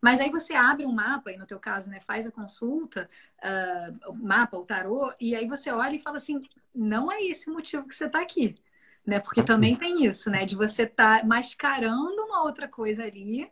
Mas 0.00 0.20
aí 0.20 0.30
você 0.30 0.54
abre 0.54 0.84
um 0.86 0.92
mapa, 0.92 1.32
e 1.32 1.36
no 1.36 1.46
teu 1.46 1.58
caso, 1.58 1.88
né, 1.88 2.00
faz 2.06 2.26
a 2.26 2.30
consulta, 2.30 3.08
uh, 3.42 4.10
o 4.10 4.14
mapa, 4.14 4.56
o 4.56 4.64
tarô, 4.64 5.12
e 5.20 5.34
aí 5.34 5.46
você 5.46 5.70
olha 5.70 5.96
e 5.96 6.00
fala 6.00 6.18
assim, 6.18 6.40
não 6.74 7.10
é 7.10 7.22
esse 7.22 7.48
o 7.48 7.52
motivo 7.52 7.88
que 7.88 7.94
você 7.94 8.04
está 8.04 8.20
aqui. 8.20 8.54
Né? 9.04 9.20
Porque 9.20 9.42
também 9.42 9.76
tem 9.76 10.04
isso, 10.04 10.28
né? 10.28 10.44
De 10.44 10.56
você 10.56 10.82
estar 10.82 11.20
tá 11.20 11.26
mascarando 11.26 12.22
uma 12.24 12.42
outra 12.42 12.66
coisa 12.66 13.04
ali, 13.04 13.48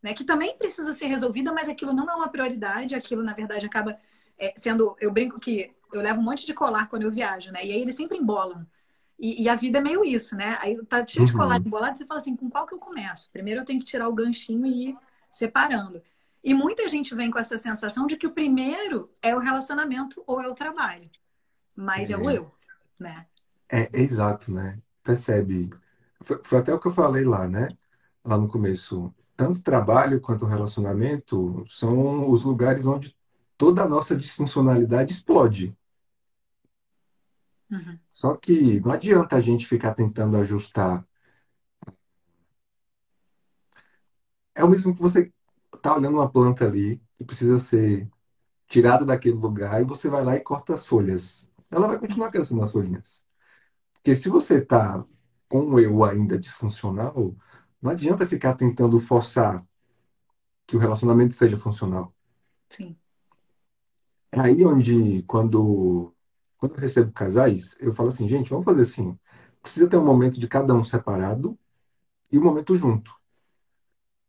né? 0.00 0.14
Que 0.14 0.22
também 0.22 0.56
precisa 0.56 0.92
ser 0.92 1.06
resolvida, 1.06 1.52
mas 1.52 1.68
aquilo 1.68 1.92
não 1.92 2.08
é 2.08 2.14
uma 2.14 2.28
prioridade, 2.28 2.94
aquilo, 2.94 3.22
na 3.22 3.34
verdade, 3.34 3.66
acaba 3.66 3.98
é, 4.38 4.54
sendo. 4.56 4.96
Eu 5.00 5.10
brinco 5.10 5.40
que 5.40 5.72
eu 5.92 6.00
levo 6.00 6.20
um 6.20 6.24
monte 6.24 6.46
de 6.46 6.54
colar 6.54 6.88
quando 6.88 7.02
eu 7.02 7.10
viajo, 7.10 7.50
né? 7.50 7.66
E 7.66 7.72
aí 7.72 7.82
eles 7.82 7.96
sempre 7.96 8.16
embolam. 8.16 8.64
E, 9.18 9.42
e 9.42 9.48
a 9.48 9.56
vida 9.56 9.78
é 9.78 9.82
meio 9.82 10.04
isso, 10.04 10.36
né? 10.36 10.56
Aí 10.60 10.76
tá 10.86 11.04
cheio 11.04 11.26
de 11.26 11.32
colar 11.32 11.60
Uhum. 11.60 11.66
embolado, 11.66 11.98
você 11.98 12.06
fala 12.06 12.20
assim, 12.20 12.36
com 12.36 12.48
qual 12.48 12.66
que 12.66 12.74
eu 12.74 12.78
começo? 12.78 13.28
Primeiro 13.32 13.60
eu 13.60 13.64
tenho 13.64 13.80
que 13.80 13.84
tirar 13.84 14.08
o 14.08 14.14
ganchinho 14.14 14.66
e 14.66 14.90
ir 14.90 14.98
separando. 15.32 16.02
E 16.44 16.54
muita 16.54 16.88
gente 16.88 17.14
vem 17.14 17.30
com 17.30 17.38
essa 17.38 17.58
sensação 17.58 18.06
de 18.06 18.16
que 18.16 18.26
o 18.26 18.32
primeiro 18.32 19.10
é 19.22 19.34
o 19.34 19.38
relacionamento 19.38 20.22
ou 20.26 20.40
é 20.40 20.48
o 20.48 20.54
trabalho. 20.54 21.10
Mas 21.74 22.10
é, 22.10 22.16
o 22.16 22.30
É. 22.30 22.36
eu, 22.36 22.52
né? 22.98 23.26
É, 23.68 23.82
é 23.92 24.00
exato, 24.02 24.52
né? 24.52 24.78
Percebe? 25.02 25.70
Foi, 26.22 26.40
foi 26.44 26.58
até 26.58 26.74
o 26.74 26.78
que 26.78 26.86
eu 26.88 26.92
falei 26.92 27.24
lá, 27.24 27.48
né? 27.48 27.68
Lá 28.24 28.36
no 28.38 28.48
começo. 28.48 29.12
Tanto 29.36 29.62
trabalho 29.62 30.20
quanto 30.20 30.44
relacionamento 30.46 31.64
são 31.68 32.30
os 32.30 32.44
lugares 32.44 32.86
onde 32.86 33.16
toda 33.56 33.82
a 33.82 33.88
nossa 33.88 34.16
disfuncionalidade 34.16 35.12
explode. 35.12 35.76
Uhum. 37.70 37.98
Só 38.10 38.36
que 38.36 38.80
não 38.80 38.92
adianta 38.92 39.36
a 39.36 39.40
gente 39.40 39.66
ficar 39.66 39.94
tentando 39.94 40.36
ajustar. 40.36 41.06
É 44.54 44.64
o 44.64 44.68
mesmo 44.68 44.94
que 44.94 45.00
você 45.00 45.32
tá 45.80 45.96
olhando 45.96 46.14
uma 46.16 46.30
planta 46.30 46.64
ali 46.66 47.00
que 47.16 47.24
precisa 47.24 47.58
ser 47.58 48.08
tirada 48.68 49.04
daquele 49.04 49.36
lugar 49.36 49.80
e 49.80 49.84
você 49.84 50.08
vai 50.08 50.24
lá 50.24 50.36
e 50.36 50.40
corta 50.40 50.74
as 50.74 50.86
folhas. 50.86 51.48
Ela 51.70 51.88
vai 51.88 51.98
continuar 51.98 52.30
crescendo 52.30 52.62
as 52.62 52.70
folhinhas. 52.70 53.24
Porque 53.94 54.14
se 54.14 54.28
você 54.28 54.60
tá 54.60 55.04
com 55.48 55.60
o 55.70 55.80
eu 55.80 56.02
ainda 56.04 56.38
disfuncional, 56.38 57.36
não 57.80 57.90
adianta 57.90 58.26
ficar 58.26 58.54
tentando 58.54 58.98
forçar 58.98 59.64
que 60.66 60.76
o 60.76 60.78
relacionamento 60.78 61.34
seja 61.34 61.58
funcional. 61.58 62.14
Sim. 62.70 62.96
É 64.30 64.40
aí 64.40 64.64
onde, 64.64 65.22
quando, 65.24 66.14
quando 66.56 66.74
eu 66.74 66.80
recebo 66.80 67.12
casais, 67.12 67.76
eu 67.78 67.92
falo 67.92 68.08
assim, 68.08 68.28
gente, 68.28 68.50
vamos 68.50 68.64
fazer 68.64 68.82
assim. 68.82 69.18
Precisa 69.60 69.88
ter 69.88 69.98
um 69.98 70.04
momento 70.04 70.40
de 70.40 70.48
cada 70.48 70.74
um 70.74 70.82
separado 70.82 71.58
e 72.30 72.38
um 72.38 72.42
momento 72.42 72.74
junto. 72.74 73.14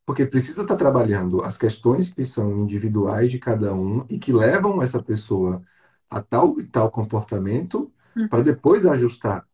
Porque 0.06 0.26
precisa 0.26 0.64
estar 0.64 0.76
trabalhando 0.76 1.42
as 1.44 1.58
questões 1.58 2.14
que 2.14 2.26
são 2.26 2.64
individuais 2.64 3.32
de 3.32 3.40
cada 3.40 3.74
um 3.74 4.06
e 4.10 4.20
que 4.20 4.34
levam 4.34 4.82
essa 4.82 5.02
pessoa 5.02 5.64
a 6.10 6.22
tal 6.22 6.60
e 6.60 6.68
tal 6.68 6.92
comportamento 6.92 7.92
Uhum. 8.16 8.28
para 8.28 8.44
depois 8.44 8.86
ajustar 8.86 9.48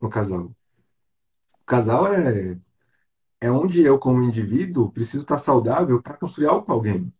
no 0.00 0.08
casal. 0.08 0.44
O 0.46 1.64
casal 1.66 2.06
é, 2.14 2.58
é 3.40 3.50
onde 3.50 3.82
eu, 3.82 3.98
como 3.98 4.22
indivíduo, 4.22 4.92
preciso 4.92 5.22
estar 5.22 5.38
saudável 5.38 6.02
para 6.02 6.16
construir 6.18 6.46
algo 6.48 6.66
com 6.66 6.72
alguém. 6.72 7.12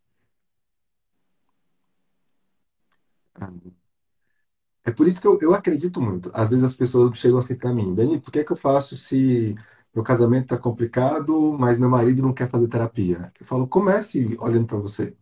É 4.85 4.91
por 4.93 5.07
isso 5.09 5.21
que 5.21 5.27
eu, 5.27 5.39
eu 5.41 5.53
acredito 5.55 6.01
muito. 6.01 6.31
Às 6.33 6.49
vezes 6.49 6.65
as 6.65 6.75
pessoas 6.75 7.19
chegam 7.19 7.39
assim 7.39 7.57
para 7.57 7.73
mim, 7.75 7.95
Benito, 7.95 8.29
o 8.29 8.33
que 8.33 8.39
é 8.41 8.45
que 8.45 8.53
eu 8.53 8.57
faço 8.57 8.97
se 8.97 9.55
meu 9.97 10.05
casamento 10.05 10.43
está 10.43 10.59
complicado, 10.59 11.57
mas 11.59 11.79
meu 11.79 11.89
marido 11.89 12.21
não 12.21 12.35
quer 12.35 12.51
fazer 12.51 12.69
terapia? 12.69 13.33
Eu 13.41 13.47
falo, 13.47 13.67
comece 13.67 14.37
olhando 14.39 14.67
para 14.67 14.77
você. 14.77 15.17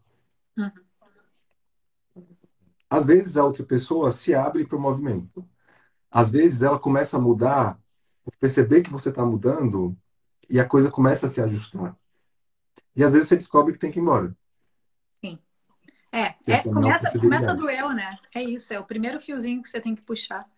Uhum. 0.57 0.71
às 2.89 3.05
vezes 3.05 3.37
a 3.37 3.45
outra 3.45 3.65
pessoa 3.65 4.13
se 4.13 4.35
abre 4.35 4.65
para 4.67 4.77
o 4.77 4.81
movimento. 4.81 5.49
Às 6.11 6.29
vezes 6.29 6.63
ela 6.63 6.79
começa 6.79 7.17
a 7.17 7.21
mudar, 7.21 7.79
perceber 8.41 8.83
que 8.83 8.91
você 8.91 9.11
está 9.11 9.25
mudando 9.25 9.97
e 10.51 10.59
a 10.59 10.65
coisa 10.65 10.91
começa 10.91 11.27
a 11.27 11.29
se 11.29 11.41
ajustar. 11.41 11.97
E 12.97 13.05
às 13.05 13.13
vezes 13.13 13.29
você 13.29 13.37
descobre 13.37 13.73
que 13.73 13.79
tem 13.79 13.93
que 13.93 14.01
ir 14.01 14.03
embora. 14.03 14.37
Sim. 15.21 15.39
É, 16.11 16.35
é 16.47 16.63
começa, 16.63 17.19
começa 17.19 17.55
do 17.55 17.71
eu, 17.71 17.93
né? 17.93 18.17
É 18.35 18.43
isso, 18.43 18.73
é 18.73 18.79
o 18.81 18.85
primeiro 18.85 19.21
fiozinho 19.21 19.63
que 19.63 19.69
você 19.69 19.81
tem 19.81 19.95
que 19.95 20.03
puxar. 20.03 20.49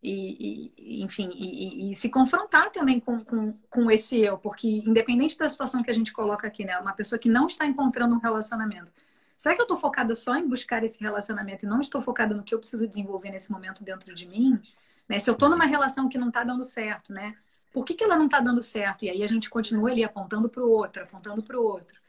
E, 0.00 0.72
e 0.78 1.02
enfim, 1.02 1.30
e, 1.34 1.90
e, 1.90 1.94
se 1.96 2.08
confrontar 2.08 2.70
também 2.70 3.00
com, 3.00 3.24
com, 3.24 3.52
com 3.68 3.90
esse 3.90 4.20
eu, 4.20 4.38
porque 4.38 4.68
independente 4.86 5.36
da 5.36 5.48
situação 5.48 5.82
que 5.82 5.90
a 5.90 5.94
gente 5.94 6.12
coloca 6.12 6.46
aqui, 6.46 6.64
né? 6.64 6.78
Uma 6.78 6.92
pessoa 6.92 7.18
que 7.18 7.28
não 7.28 7.48
está 7.48 7.66
encontrando 7.66 8.14
um 8.14 8.18
relacionamento. 8.18 8.92
Será 9.36 9.54
que 9.54 9.60
eu 9.60 9.64
estou 9.64 9.76
focada 9.76 10.14
só 10.14 10.36
em 10.36 10.48
buscar 10.48 10.84
esse 10.84 11.00
relacionamento 11.00 11.64
e 11.64 11.68
não 11.68 11.80
estou 11.80 12.00
focada 12.00 12.34
no 12.34 12.42
que 12.42 12.54
eu 12.54 12.58
preciso 12.58 12.86
desenvolver 12.86 13.30
nesse 13.30 13.50
momento 13.50 13.82
dentro 13.82 14.14
de 14.14 14.26
mim? 14.26 14.60
Né? 15.08 15.18
Se 15.18 15.30
eu 15.30 15.34
estou 15.34 15.48
numa 15.48 15.64
relação 15.64 16.08
que 16.08 16.18
não 16.18 16.28
está 16.28 16.44
dando 16.44 16.64
certo, 16.64 17.12
né? 17.12 17.36
Por 17.72 17.84
que, 17.84 17.94
que 17.94 18.04
ela 18.04 18.16
não 18.16 18.26
está 18.26 18.40
dando 18.40 18.62
certo? 18.62 19.04
E 19.04 19.10
aí 19.10 19.22
a 19.22 19.28
gente 19.28 19.50
continua 19.50 19.90
ali 19.90 20.04
apontando 20.04 20.48
para 20.48 20.62
o 20.62 20.70
outro, 20.70 21.02
apontando 21.02 21.42
para 21.42 21.58
o 21.58 21.64
outro. 21.64 22.00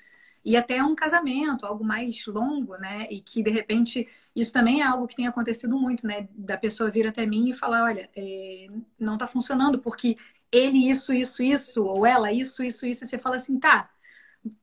E 0.44 0.56
até 0.58 0.84
um 0.84 0.96
casamento, 0.96 1.66
algo 1.66 1.84
mais 1.84 2.26
longo, 2.26 2.78
né? 2.78 3.08
E 3.12 3.22
que 3.22 3.44
de 3.44 3.50
repente 3.50 4.08
isso 4.36 4.54
também 4.54 4.82
é 4.82 4.86
algo 4.86 5.08
que 5.08 5.16
tem 5.16 5.28
acontecido 5.28 5.78
muito, 5.78 6.06
né? 6.08 6.28
Da 6.34 6.58
pessoa 6.58 6.92
vir 6.92 7.08
até 7.08 7.26
mim 7.26 7.50
e 7.50 7.54
falar, 7.54 7.84
olha, 7.86 8.10
é, 8.16 8.68
não 9.00 9.14
está 9.16 9.28
funcionando 9.28 9.80
porque 9.80 10.18
ele 10.52 10.90
isso, 10.90 11.14
isso, 11.14 11.44
isso, 11.44 11.84
ou 11.86 12.06
ela 12.06 12.32
isso, 12.32 12.64
isso, 12.64 12.86
isso. 12.86 13.06
E 13.06 13.08
você 13.08 13.18
fala 13.18 13.36
assim, 13.36 13.60
tá, 13.60 13.90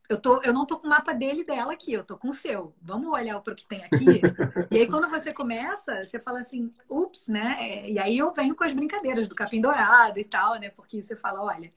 eu, 0.08 0.20
tô, 0.20 0.40
eu 0.42 0.52
não 0.52 0.66
tô 0.66 0.78
com 0.78 0.86
o 0.86 0.90
mapa 0.90 1.12
dele 1.12 1.40
e 1.42 1.44
dela 1.44 1.72
aqui, 1.72 1.92
eu 1.92 2.04
tô 2.04 2.16
com 2.16 2.28
o 2.30 2.34
seu. 2.34 2.74
Vamos 2.80 3.12
olhar 3.12 3.40
para 3.40 3.52
o 3.52 3.56
que 3.56 3.66
tem 3.66 3.84
aqui. 3.84 4.04
e 4.70 4.78
aí, 4.78 4.86
quando 4.88 5.08
você 5.08 5.32
começa, 5.32 6.04
você 6.04 6.18
fala 6.20 6.40
assim, 6.40 6.72
ups, 6.88 7.28
né? 7.28 7.56
É, 7.60 7.90
e 7.90 7.98
aí 7.98 8.18
eu 8.18 8.32
venho 8.32 8.54
com 8.54 8.64
as 8.64 8.72
brincadeiras 8.72 9.26
do 9.28 9.34
capim 9.34 9.60
dourado 9.60 10.18
e 10.18 10.24
tal, 10.24 10.58
né? 10.60 10.70
Porque 10.70 11.02
você 11.02 11.16
fala, 11.16 11.42
olha, 11.42 11.72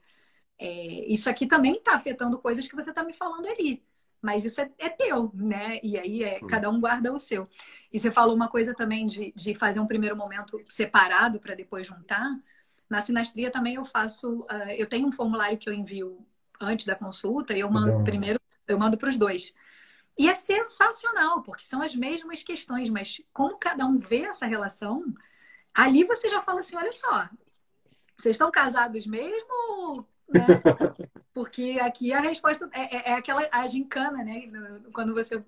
é, 0.58 0.66
isso 1.12 1.30
aqui 1.30 1.46
também 1.46 1.76
está 1.76 1.94
afetando 1.96 2.38
coisas 2.38 2.68
que 2.68 2.76
você 2.76 2.90
está 2.90 3.04
me 3.04 3.12
falando 3.14 3.46
ali. 3.48 3.82
Mas 4.22 4.44
isso 4.44 4.60
é, 4.60 4.70
é, 4.78 4.88
teu, 4.88 5.30
né? 5.34 5.80
E 5.82 5.98
aí 5.98 6.22
é, 6.22 6.40
cada 6.40 6.68
um 6.68 6.80
guarda 6.80 7.12
o 7.12 7.18
seu. 7.18 7.48
E 7.92 7.98
você 7.98 8.10
falou 8.10 8.34
uma 8.34 8.48
coisa 8.48 8.74
também 8.74 9.06
de, 9.06 9.32
de 9.34 9.54
fazer 9.54 9.80
um 9.80 9.86
primeiro 9.86 10.16
momento 10.16 10.60
separado 10.68 11.40
para 11.40 11.54
depois 11.54 11.86
juntar. 11.86 12.30
Na 12.88 13.00
sinastria 13.00 13.50
também 13.50 13.76
eu 13.76 13.84
faço, 13.84 14.40
uh, 14.40 14.70
eu 14.76 14.86
tenho 14.86 15.08
um 15.08 15.12
formulário 15.12 15.56
que 15.56 15.68
eu 15.68 15.72
envio 15.72 16.26
antes 16.60 16.84
da 16.84 16.94
consulta 16.94 17.54
e 17.54 17.60
eu 17.60 17.70
mando 17.70 18.04
primeiro, 18.04 18.38
eu 18.68 18.78
mando 18.78 18.98
para 18.98 19.08
os 19.08 19.16
dois. 19.16 19.52
E 20.18 20.28
é 20.28 20.34
sensacional, 20.34 21.42
porque 21.42 21.64
são 21.64 21.80
as 21.80 21.94
mesmas 21.94 22.42
questões, 22.42 22.90
mas 22.90 23.22
como 23.32 23.56
cada 23.56 23.86
um 23.86 23.98
vê 23.98 24.24
essa 24.24 24.44
relação, 24.44 25.04
ali 25.74 26.04
você 26.04 26.28
já 26.28 26.42
fala 26.42 26.60
assim, 26.60 26.76
olha 26.76 26.92
só, 26.92 27.28
vocês 28.18 28.34
estão 28.34 28.50
casados 28.50 29.06
mesmo? 29.06 30.06
Né? 30.32 30.46
Porque 31.34 31.78
aqui 31.80 32.12
a 32.12 32.20
resposta 32.20 32.68
é, 32.72 32.96
é, 32.96 33.10
é, 33.10 33.12
aquela 33.14 33.46
a 33.50 33.66
gincana, 33.66 34.22
né? 34.22 34.50
Quando 34.92 35.14
você 35.14 35.42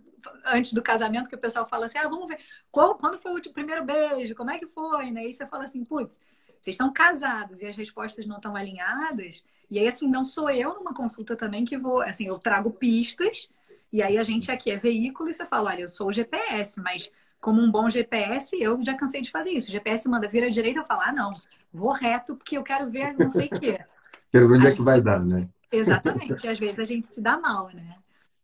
antes 0.44 0.72
do 0.72 0.82
casamento 0.82 1.28
que 1.28 1.34
o 1.34 1.40
pessoal 1.40 1.68
fala 1.68 1.86
assim, 1.86 1.98
ah, 1.98 2.08
vamos 2.08 2.28
ver 2.28 2.38
qual, 2.70 2.94
quando 2.96 3.18
foi 3.18 3.32
o 3.32 3.52
primeiro 3.52 3.84
beijo, 3.84 4.34
como 4.34 4.50
é 4.50 4.58
que 4.58 4.66
foi, 4.66 5.10
né? 5.10 5.26
E 5.26 5.34
você 5.34 5.46
fala 5.46 5.64
assim, 5.64 5.84
putz, 5.84 6.20
vocês 6.60 6.74
estão 6.74 6.92
casados 6.92 7.60
e 7.60 7.66
as 7.66 7.76
respostas 7.76 8.24
não 8.24 8.36
estão 8.36 8.54
alinhadas. 8.54 9.44
E 9.68 9.78
aí, 9.78 9.88
assim, 9.88 10.08
não 10.08 10.24
sou 10.24 10.48
eu 10.48 10.74
numa 10.74 10.94
consulta 10.94 11.34
também 11.34 11.64
que 11.64 11.76
vou, 11.76 12.00
assim, 12.00 12.28
eu 12.28 12.38
trago 12.38 12.70
pistas, 12.70 13.50
e 13.92 14.00
aí 14.00 14.16
a 14.16 14.22
gente 14.22 14.50
aqui 14.50 14.70
é 14.70 14.76
veículo 14.76 15.28
e 15.28 15.34
você 15.34 15.44
fala, 15.44 15.70
olha, 15.70 15.82
eu 15.82 15.90
sou 15.90 16.08
o 16.08 16.12
GPS, 16.12 16.80
mas 16.80 17.10
como 17.40 17.60
um 17.60 17.70
bom 17.70 17.90
GPS, 17.90 18.56
eu 18.62 18.80
já 18.82 18.94
cansei 18.94 19.20
de 19.20 19.30
fazer 19.30 19.50
isso. 19.50 19.68
O 19.68 19.72
GPS 19.72 20.08
manda 20.08 20.28
vir 20.28 20.44
à 20.44 20.48
direita, 20.48 20.80
eu 20.80 20.86
falo, 20.86 21.00
ah, 21.04 21.12
não, 21.12 21.32
vou 21.72 21.92
reto 21.92 22.36
porque 22.36 22.56
eu 22.56 22.62
quero 22.62 22.88
ver 22.88 23.18
não 23.18 23.30
sei 23.30 23.46
o 23.46 23.60
quê. 23.60 23.84
Quero 24.32 24.48
ver 24.48 24.56
onde 24.56 24.66
a 24.66 24.68
é 24.68 24.70
gente... 24.70 24.78
que 24.78 24.84
vai 24.84 25.00
dar, 25.00 25.24
né? 25.24 25.48
Exatamente, 25.70 26.46
às 26.46 26.58
vezes 26.58 26.78
a 26.78 26.84
gente 26.84 27.06
se 27.06 27.20
dá 27.20 27.38
mal, 27.38 27.68
né? 27.72 27.96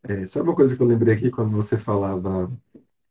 É, 0.03 0.25
sabe 0.25 0.47
uma 0.47 0.55
coisa 0.55 0.75
que 0.75 0.81
eu 0.81 0.87
lembrei 0.87 1.13
aqui 1.13 1.29
quando 1.29 1.51
você 1.51 1.77
falava 1.77 2.49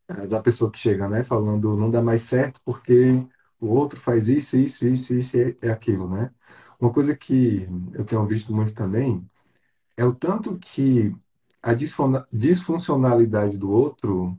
é, 0.08 0.26
da 0.26 0.40
pessoa 0.40 0.70
que 0.70 0.78
chega, 0.78 1.08
né? 1.08 1.22
Falando 1.22 1.76
não 1.76 1.90
dá 1.90 2.00
mais 2.00 2.22
certo 2.22 2.60
porque 2.64 3.22
o 3.60 3.66
outro 3.66 4.00
faz 4.00 4.28
isso, 4.28 4.56
isso, 4.56 4.86
isso, 4.86 5.14
isso 5.14 5.36
e 5.36 5.56
é 5.60 5.70
aquilo, 5.70 6.08
né? 6.08 6.30
Uma 6.80 6.92
coisa 6.92 7.14
que 7.14 7.68
eu 7.92 8.04
tenho 8.04 8.24
visto 8.24 8.54
muito 8.54 8.72
também 8.72 9.28
é 9.96 10.04
o 10.04 10.14
tanto 10.14 10.56
que 10.58 11.14
a 11.60 11.74
disfuncionalidade 12.32 13.58
do 13.58 13.70
outro 13.70 14.38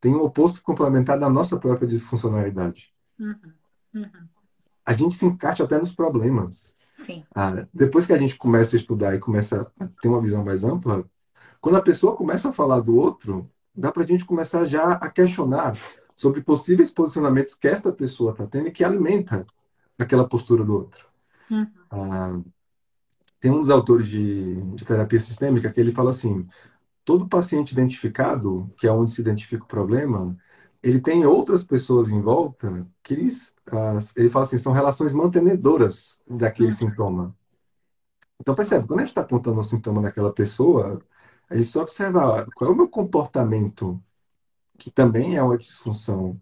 tem 0.00 0.14
um 0.14 0.22
oposto 0.22 0.62
complementar 0.62 1.18
da 1.18 1.28
nossa 1.28 1.58
própria 1.58 1.88
disfuncionalidade. 1.88 2.92
Uhum. 3.18 3.52
Uhum. 3.94 4.28
A 4.84 4.92
gente 4.92 5.14
se 5.14 5.26
encaixa 5.26 5.64
até 5.64 5.78
nos 5.78 5.92
problemas. 5.92 6.74
Sim. 7.00 7.24
Ah, 7.34 7.66
depois 7.72 8.06
que 8.06 8.12
a 8.12 8.18
gente 8.18 8.36
começa 8.36 8.76
a 8.76 8.78
estudar 8.78 9.14
e 9.14 9.18
começa 9.18 9.70
a 9.80 9.86
ter 9.86 10.08
uma 10.08 10.20
visão 10.20 10.44
mais 10.44 10.64
ampla, 10.64 11.04
quando 11.60 11.76
a 11.76 11.82
pessoa 11.82 12.16
começa 12.16 12.50
a 12.50 12.52
falar 12.52 12.80
do 12.80 12.96
outro, 12.96 13.50
dá 13.74 13.90
para 13.90 14.02
a 14.02 14.06
gente 14.06 14.24
começar 14.24 14.66
já 14.66 14.92
a 14.92 15.10
questionar 15.10 15.76
sobre 16.14 16.42
possíveis 16.42 16.90
posicionamentos 16.90 17.54
que 17.54 17.66
esta 17.66 17.90
pessoa 17.92 18.32
está 18.32 18.46
tendo 18.46 18.68
e 18.68 18.70
que 18.70 18.84
alimenta 18.84 19.46
aquela 19.98 20.28
postura 20.28 20.64
do 20.64 20.74
outro. 20.74 21.06
Uhum. 21.50 21.66
Ah, 21.90 22.38
tem 23.40 23.50
um 23.50 23.60
dos 23.60 23.70
autores 23.70 24.06
de, 24.06 24.60
de 24.74 24.84
terapia 24.84 25.18
sistêmica 25.18 25.72
que 25.72 25.80
ele 25.80 25.92
fala 25.92 26.10
assim: 26.10 26.46
todo 27.04 27.28
paciente 27.28 27.72
identificado, 27.72 28.70
que 28.78 28.86
é 28.86 28.92
onde 28.92 29.12
se 29.12 29.20
identifica 29.20 29.64
o 29.64 29.68
problema, 29.68 30.36
ele 30.82 31.00
tem 31.00 31.26
outras 31.26 31.62
pessoas 31.62 32.08
em 32.08 32.20
volta 32.20 32.86
que 33.02 33.14
eles, 33.14 33.54
ele 34.16 34.30
fala 34.30 34.44
assim, 34.44 34.58
são 34.58 34.72
relações 34.72 35.12
mantenedoras 35.12 36.16
daquele 36.26 36.68
uhum. 36.68 36.74
sintoma. 36.74 37.36
Então 38.40 38.54
percebe, 38.54 38.86
quando 38.86 39.00
a 39.00 39.02
gente 39.02 39.10
está 39.10 39.20
apontando 39.20 39.60
um 39.60 39.64
sintoma 39.64 40.00
daquela 40.00 40.32
pessoa, 40.32 41.02
a 41.48 41.54
gente 41.54 41.64
precisa 41.64 41.82
observar 41.82 42.46
qual 42.54 42.70
é 42.70 42.72
o 42.72 42.76
meu 42.76 42.88
comportamento 42.88 44.02
que 44.78 44.90
também 44.90 45.36
é 45.36 45.42
uma 45.42 45.58
disfunção, 45.58 46.40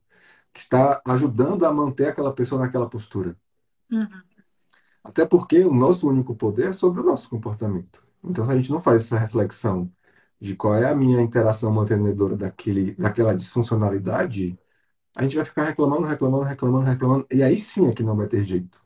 que 0.52 0.60
está 0.60 1.02
ajudando 1.04 1.66
a 1.66 1.72
manter 1.72 2.08
aquela 2.08 2.32
pessoa 2.32 2.60
naquela 2.60 2.88
postura. 2.88 3.36
Uhum. 3.90 4.06
Até 5.02 5.26
porque 5.26 5.64
o 5.64 5.74
nosso 5.74 6.08
único 6.08 6.36
poder 6.36 6.68
é 6.68 6.72
sobre 6.72 7.00
o 7.00 7.04
nosso 7.04 7.28
comportamento. 7.28 8.00
Então, 8.22 8.48
a 8.48 8.54
gente 8.54 8.70
não 8.70 8.80
faz 8.80 9.04
essa 9.06 9.18
reflexão 9.18 9.90
de 10.40 10.54
qual 10.56 10.74
é 10.74 10.88
a 10.90 10.94
minha 10.94 11.20
interação 11.20 11.72
mantenedora 11.72 12.36
daquele, 12.36 12.94
daquela 12.94 13.34
disfuncionalidade, 13.34 14.58
a 15.16 15.22
gente 15.22 15.36
vai 15.36 15.44
ficar 15.44 15.64
reclamando, 15.64 16.06
reclamando, 16.06 16.44
reclamando, 16.44 16.86
reclamando, 16.86 17.26
e 17.32 17.42
aí 17.42 17.58
sim 17.58 17.88
é 17.88 17.92
que 17.92 18.02
não 18.02 18.16
vai 18.16 18.28
ter 18.28 18.44
jeito. 18.44 18.80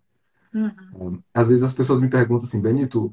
Uhum. 0.55 1.23
Às 1.35 1.49
vezes 1.49 1.63
as 1.63 1.73
pessoas 1.73 2.01
me 2.01 2.09
perguntam 2.09 2.47
assim, 2.47 2.61
Benito, 2.61 3.13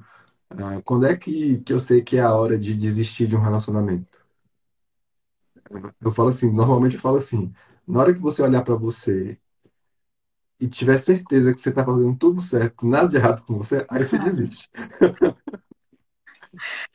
ah, 0.49 0.81
quando 0.83 1.05
é 1.05 1.15
que, 1.15 1.59
que 1.59 1.73
eu 1.73 1.79
sei 1.79 2.01
que 2.01 2.17
é 2.17 2.21
a 2.21 2.33
hora 2.33 2.57
de 2.57 2.75
desistir 2.75 3.27
de 3.27 3.35
um 3.35 3.41
relacionamento? 3.41 4.19
Eu 6.01 6.11
falo 6.11 6.29
assim, 6.29 6.51
normalmente 6.51 6.95
eu 6.95 7.01
falo 7.01 7.17
assim, 7.17 7.53
na 7.87 7.99
hora 7.99 8.13
que 8.13 8.19
você 8.19 8.41
olhar 8.41 8.63
para 8.63 8.75
você 8.75 9.39
e 10.59 10.67
tiver 10.67 10.97
certeza 10.97 11.53
que 11.53 11.61
você 11.61 11.69
está 11.69 11.85
fazendo 11.85 12.17
tudo 12.17 12.41
certo, 12.41 12.85
nada 12.85 13.07
de 13.07 13.15
errado 13.15 13.43
com 13.43 13.57
você, 13.57 13.85
aí 13.89 14.03
você 14.03 14.17
desiste. 14.19 14.69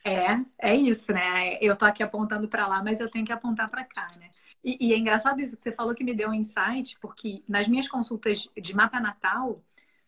É, 0.05 0.71
é 0.71 0.75
isso, 0.75 1.13
né? 1.13 1.59
Eu 1.61 1.77
tô 1.77 1.85
aqui 1.85 2.03
apontando 2.03 2.49
para 2.49 2.67
lá, 2.67 2.83
mas 2.83 3.01
eu 3.01 3.11
tenho 3.11 3.25
que 3.25 3.33
apontar 3.33 3.71
para 3.71 3.85
cá, 3.85 4.09
né? 4.19 4.31
E, 4.63 4.89
e, 4.89 4.93
é 4.95 4.99
engraçado 4.99 5.41
isso 5.41 5.57
que 5.57 5.63
você 5.63 5.73
falou 5.73 5.95
que 5.95 6.05
me 6.05 6.15
deu 6.15 6.31
um 6.31 6.35
insight, 6.35 6.99
porque 7.01 7.43
nas 7.49 7.69
minhas 7.69 7.87
consultas 7.87 8.49
de 8.57 8.75
mapa 8.75 8.99
natal, 8.99 9.63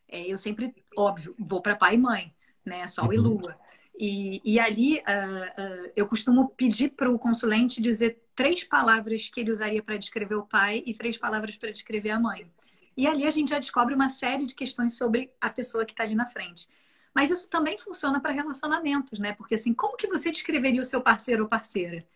é, 0.08 0.22
eu 0.22 0.38
sempre, 0.38 0.74
óbvio, 0.96 1.34
vou 1.38 1.60
para 1.60 1.76
pai 1.76 1.94
e 1.94 1.98
mãe, 1.98 2.34
né? 2.64 2.86
Sol 2.86 3.06
uhum. 3.06 3.12
e 3.12 3.18
lua. 3.18 3.58
E, 3.98 4.42
e 4.44 4.60
ali 4.60 4.98
uh, 4.98 4.98
uh, 4.98 5.92
eu 5.96 6.06
costumo 6.06 6.50
pedir 6.50 6.90
para 6.90 7.10
o 7.10 7.18
consulente 7.18 7.80
dizer 7.80 8.22
três 8.34 8.62
palavras 8.62 9.30
que 9.30 9.40
ele 9.40 9.50
usaria 9.50 9.82
para 9.82 9.96
descrever 9.96 10.34
o 10.34 10.46
pai 10.46 10.82
e 10.84 10.94
três 10.94 11.16
palavras 11.16 11.56
para 11.56 11.70
descrever 11.70 12.10
a 12.10 12.20
mãe. 12.20 12.50
E 12.96 13.06
ali 13.06 13.26
a 13.26 13.30
gente 13.30 13.50
já 13.50 13.58
descobre 13.58 13.94
uma 13.94 14.08
série 14.08 14.46
de 14.46 14.54
questões 14.54 14.96
sobre 14.96 15.30
a 15.40 15.48
pessoa 15.50 15.84
que 15.84 15.92
está 15.92 16.04
ali 16.04 16.14
na 16.14 16.26
frente. 16.26 16.68
Mas 17.16 17.30
isso 17.30 17.48
também 17.48 17.78
funciona 17.78 18.20
para 18.20 18.32
relacionamentos, 18.32 19.18
né? 19.18 19.32
Porque 19.32 19.54
assim, 19.54 19.72
como 19.72 19.96
que 19.96 20.06
você 20.06 20.30
descreveria 20.30 20.82
o 20.82 20.84
seu 20.84 21.00
parceiro 21.00 21.44
ou 21.44 21.48
parceira? 21.48 22.06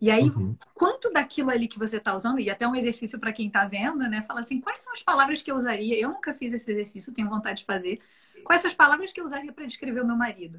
E 0.00 0.10
aí, 0.10 0.28
uhum. 0.28 0.56
quanto 0.74 1.12
daquilo 1.12 1.50
ali 1.50 1.66
que 1.66 1.78
você 1.78 1.96
está 1.96 2.14
usando, 2.14 2.38
e 2.38 2.48
até 2.48 2.66
um 2.66 2.76
exercício 2.76 3.18
para 3.18 3.32
quem 3.32 3.48
está 3.48 3.66
vendo, 3.66 3.98
né? 3.98 4.22
Fala 4.22 4.40
assim, 4.40 4.60
quais 4.60 4.80
são 4.80 4.92
as 4.92 5.02
palavras 5.02 5.42
que 5.42 5.50
eu 5.50 5.56
usaria? 5.56 5.98
Eu 5.98 6.10
nunca 6.10 6.32
fiz 6.34 6.52
esse 6.52 6.70
exercício, 6.70 7.12
tenho 7.12 7.28
vontade 7.28 7.60
de 7.60 7.64
fazer. 7.64 8.00
Quais 8.44 8.60
são 8.60 8.68
as 8.68 8.74
palavras 8.74 9.12
que 9.12 9.20
eu 9.20 9.24
usaria 9.24 9.52
para 9.52 9.66
descrever 9.66 10.02
o 10.02 10.06
meu 10.06 10.16
marido? 10.16 10.58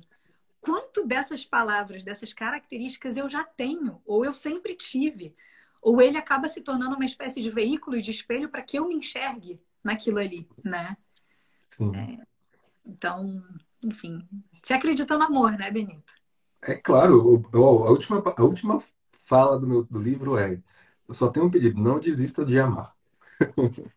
quanto 0.65 1.05
dessas 1.05 1.45
palavras, 1.45 2.01
dessas 2.01 2.33
características 2.33 3.15
eu 3.15 3.29
já 3.29 3.43
tenho, 3.43 4.01
ou 4.03 4.25
eu 4.25 4.33
sempre 4.33 4.73
tive, 4.73 5.35
ou 5.79 6.01
ele 6.01 6.17
acaba 6.17 6.47
se 6.47 6.59
tornando 6.59 6.95
uma 6.95 7.05
espécie 7.05 7.39
de 7.39 7.51
veículo 7.51 7.95
e 7.95 8.01
de 8.01 8.09
espelho 8.09 8.49
para 8.49 8.63
que 8.63 8.79
eu 8.79 8.87
me 8.87 8.95
enxergue 8.95 9.61
naquilo 9.83 10.17
ali, 10.17 10.49
né? 10.63 10.97
É, 11.93 12.25
então, 12.83 13.43
enfim, 13.85 14.27
se 14.63 14.73
acredita 14.73 15.17
no 15.17 15.23
amor, 15.25 15.53
né, 15.57 15.71
Benito? 15.71 16.13
É 16.61 16.75
claro, 16.75 17.43
a 17.53 17.91
última, 17.91 18.23
a 18.37 18.43
última 18.43 18.83
fala 19.25 19.59
do 19.59 19.67
meu 19.67 19.83
do 19.83 19.99
livro 20.01 20.37
é 20.37 20.61
Eu 21.07 21.13
só 21.13 21.29
tenho 21.29 21.45
um 21.45 21.51
pedido, 21.51 21.79
não 21.81 21.99
desista 21.99 22.43
de 22.45 22.59
amar. 22.59 22.95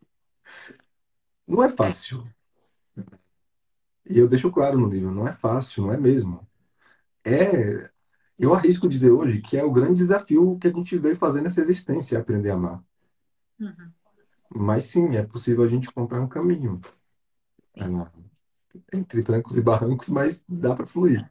Não 1.45 1.61
é 1.61 1.67
É. 1.81 1.99
fácil. 2.07 2.23
E 4.09 4.17
eu 4.19 4.27
deixo 4.27 4.51
claro 4.51 4.77
no 4.79 4.87
livro, 4.89 5.11
não 5.11 5.27
é 5.27 5.33
fácil, 5.33 5.83
não 5.83 5.93
é 5.93 5.97
mesmo. 5.97 6.47
É, 7.25 7.91
eu 8.39 8.53
arrisco 8.53 8.89
dizer 8.89 9.11
hoje 9.11 9.41
que 9.41 9.57
é 9.57 9.63
o 9.63 9.71
grande 9.71 9.99
desafio 9.99 10.57
que 10.59 10.67
a 10.67 10.71
gente 10.73 10.97
veio 10.97 11.17
fazer 11.17 11.41
nessa 11.41 11.61
existência, 11.61 12.17
é 12.17 12.21
aprender 12.21 12.51
a 12.51 12.55
amar. 12.55 12.83
Uhum. 13.59 13.93
Mas 14.53 14.85
sim, 14.85 15.15
é 15.15 15.23
possível 15.25 15.63
a 15.63 15.67
gente 15.67 15.87
encontrar 15.89 16.21
um 16.21 16.27
caminho. 16.27 16.79
Sim. 17.75 17.81
É, 17.81 18.28
entre 18.93 19.23
trancos 19.23 19.57
e 19.57 19.61
barrancos, 19.61 20.09
mas 20.09 20.43
dá 20.47 20.75
para 20.75 20.85
fluir. 20.85 21.27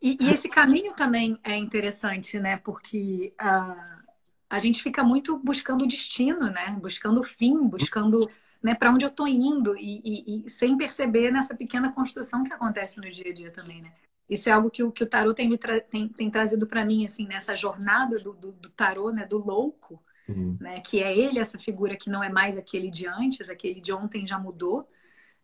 E, 0.00 0.18
e 0.20 0.30
esse 0.30 0.48
caminho 0.48 0.94
também 0.94 1.38
é 1.42 1.56
interessante, 1.56 2.38
né? 2.38 2.58
Porque 2.58 3.34
ah, 3.38 4.00
a 4.48 4.58
gente 4.58 4.82
fica 4.82 5.02
muito 5.02 5.38
buscando 5.38 5.84
o 5.84 5.88
destino, 5.88 6.50
né? 6.50 6.70
Buscando 6.80 7.20
o 7.20 7.24
fim, 7.24 7.66
buscando, 7.66 8.28
né, 8.62 8.74
para 8.74 8.90
onde 8.92 9.04
eu 9.04 9.10
tô 9.10 9.26
indo 9.26 9.76
e, 9.76 10.00
e- 10.04 10.46
e 10.46 10.50
sem 10.50 10.76
perceber 10.76 11.30
nessa 11.30 11.54
pequena 11.54 11.92
construção 11.92 12.44
que 12.44 12.52
acontece 12.52 12.98
no 12.98 13.10
dia 13.10 13.30
a 13.30 13.34
dia 13.34 13.50
também, 13.50 13.82
né? 13.82 13.92
Isso 14.28 14.48
é 14.48 14.52
algo 14.52 14.70
que 14.70 14.82
o, 14.82 14.90
que 14.92 15.04
o 15.04 15.08
tarô 15.08 15.32
tem, 15.32 15.56
tra- 15.56 15.80
tem, 15.80 16.08
tem 16.08 16.30
trazido 16.30 16.66
para 16.66 16.84
mim, 16.84 17.04
assim, 17.06 17.26
nessa 17.26 17.54
jornada 17.54 18.18
do, 18.18 18.32
do, 18.34 18.52
do 18.52 18.70
tarô, 18.70 19.10
né? 19.10 19.24
Do 19.26 19.38
louco, 19.38 20.02
Sim, 20.26 20.60
né? 20.60 20.80
Que 20.80 21.02
é 21.02 21.16
ele, 21.16 21.38
essa 21.38 21.58
figura 21.58 21.96
que 21.96 22.10
não 22.10 22.22
é 22.22 22.28
mais 22.30 22.56
aquele 22.56 22.90
de 22.90 23.06
antes, 23.06 23.48
aquele 23.50 23.80
de 23.80 23.92
ontem 23.92 24.26
já 24.26 24.38
mudou 24.38 24.86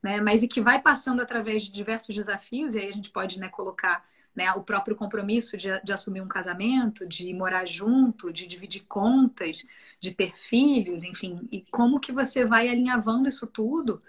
né? 0.02 0.20
Mas 0.20 0.42
e 0.42 0.48
que 0.48 0.60
vai 0.60 0.80
passando 0.80 1.20
através 1.22 1.62
de 1.62 1.70
diversos 1.70 2.14
desafios, 2.14 2.74
e 2.74 2.80
aí 2.80 2.88
a 2.88 2.92
gente 2.92 3.10
pode, 3.10 3.38
né, 3.38 3.48
colocar 3.48 4.04
né, 4.34 4.50
o 4.52 4.62
próprio 4.62 4.96
compromisso 4.96 5.56
de, 5.56 5.68
de 5.82 5.92
assumir 5.92 6.20
um 6.22 6.28
casamento, 6.28 7.06
de 7.06 7.32
morar 7.34 7.66
junto, 7.66 8.32
de 8.32 8.46
dividir 8.46 8.84
contas, 8.88 9.64
de 10.00 10.10
ter 10.12 10.36
filhos, 10.36 11.02
enfim, 11.04 11.46
e 11.52 11.62
como 11.70 12.00
que 12.00 12.12
você 12.12 12.44
vai 12.44 12.68
alinhavando 12.68 13.28
isso 13.28 13.46
tudo, 13.46 14.02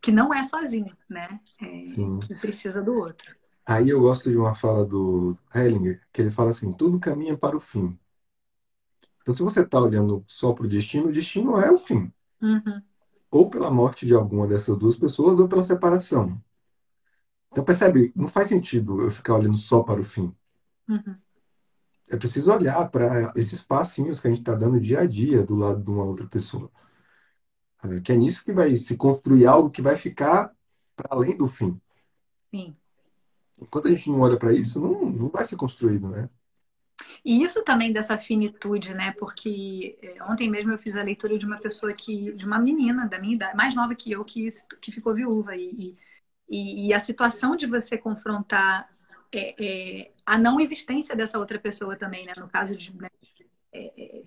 que 0.00 0.12
não 0.12 0.32
é 0.32 0.42
sozinho, 0.42 0.96
né? 1.08 1.40
É, 1.60 1.98
que 2.20 2.34
precisa 2.34 2.82
do 2.82 2.94
outro. 2.94 3.34
Aí 3.64 3.88
eu 3.88 4.00
gosto 4.00 4.30
de 4.30 4.36
uma 4.36 4.54
fala 4.54 4.84
do 4.84 5.36
Hellinger, 5.54 6.02
que 6.12 6.20
ele 6.20 6.30
fala 6.30 6.50
assim: 6.50 6.72
tudo 6.72 7.00
caminha 7.00 7.36
para 7.38 7.56
o 7.56 7.60
fim. 7.60 7.98
Então, 9.22 9.34
se 9.34 9.42
você 9.42 9.62
está 9.62 9.80
olhando 9.80 10.22
só 10.28 10.52
para 10.52 10.66
o 10.66 10.68
destino, 10.68 11.08
o 11.08 11.12
destino 11.12 11.58
é 11.58 11.70
o 11.70 11.78
fim. 11.78 12.12
Uhum, 12.42 12.82
Ou 13.30 13.50
pela 13.50 13.70
morte 13.70 14.06
de 14.06 14.14
alguma 14.14 14.46
dessas 14.46 14.76
duas 14.78 14.96
pessoas, 14.96 15.38
ou 15.40 15.48
pela 15.48 15.64
separação. 15.64 16.40
Então, 17.52 17.64
percebe, 17.64 18.12
não 18.16 18.26
faz 18.28 18.48
sentido 18.48 19.00
eu 19.02 19.10
ficar 19.10 19.34
olhando 19.36 19.56
só 19.56 19.82
para 19.84 20.00
o 20.00 20.04
fim. 20.04 20.34
uhum, 20.88 21.22
É 22.10 22.16
preciso 22.16 22.52
olhar 22.52 22.90
para 22.90 23.32
esses 23.34 23.62
passinhos 23.62 24.20
que 24.20 24.26
a 24.26 24.30
gente 24.30 24.40
está 24.40 24.54
dando 24.54 24.78
dia 24.78 25.00
a 25.00 25.06
dia 25.06 25.42
do 25.42 25.56
lado 25.56 25.82
de 25.82 25.90
uma 25.90 26.04
outra 26.04 26.26
pessoa. 26.26 26.70
É, 27.82 28.00
Que 28.00 28.12
é 28.12 28.16
nisso 28.16 28.44
que 28.44 28.52
vai 28.52 28.76
se 28.76 28.96
construir 28.96 29.46
algo 29.46 29.70
que 29.70 29.82
vai 29.82 29.96
ficar 29.96 30.54
para 30.96 31.08
além 31.14 31.36
do 31.36 31.48
fim. 31.48 31.80
sim. 32.52 32.76
Enquanto 33.60 33.86
a 33.88 33.90
gente 33.94 34.10
não 34.10 34.20
olha 34.20 34.36
para 34.38 34.52
isso, 34.52 34.80
não, 34.80 35.06
não 35.10 35.28
vai 35.28 35.44
ser 35.44 35.54
construído, 35.56 36.08
né? 36.08 36.28
E 37.24 37.42
isso 37.42 37.62
também 37.64 37.92
dessa 37.92 38.18
finitude, 38.18 38.94
né? 38.94 39.12
Porque 39.18 39.98
é, 40.02 40.22
ontem 40.24 40.48
mesmo 40.50 40.72
eu 40.72 40.78
fiz 40.78 40.96
a 40.96 41.02
leitura 41.02 41.38
de 41.38 41.46
uma 41.46 41.58
pessoa 41.58 41.92
que, 41.92 42.32
de 42.32 42.44
uma 42.46 42.58
menina 42.58 43.06
da 43.08 43.18
minha 43.18 43.34
idade, 43.34 43.56
mais 43.56 43.74
nova 43.74 43.94
que 43.94 44.10
eu, 44.12 44.24
que, 44.24 44.48
que 44.80 44.92
ficou 44.92 45.14
viúva. 45.14 45.56
E, 45.56 45.96
e, 46.48 46.88
e 46.88 46.94
a 46.94 47.00
situação 47.00 47.56
de 47.56 47.66
você 47.66 47.96
confrontar 47.98 48.88
é, 49.32 49.54
é, 50.02 50.12
a 50.26 50.38
não 50.38 50.60
existência 50.60 51.14
dessa 51.16 51.38
outra 51.38 51.58
pessoa 51.58 51.96
também, 51.96 52.26
né? 52.26 52.32
No 52.36 52.48
caso 52.48 52.76
de 52.76 52.96
né? 52.96 53.08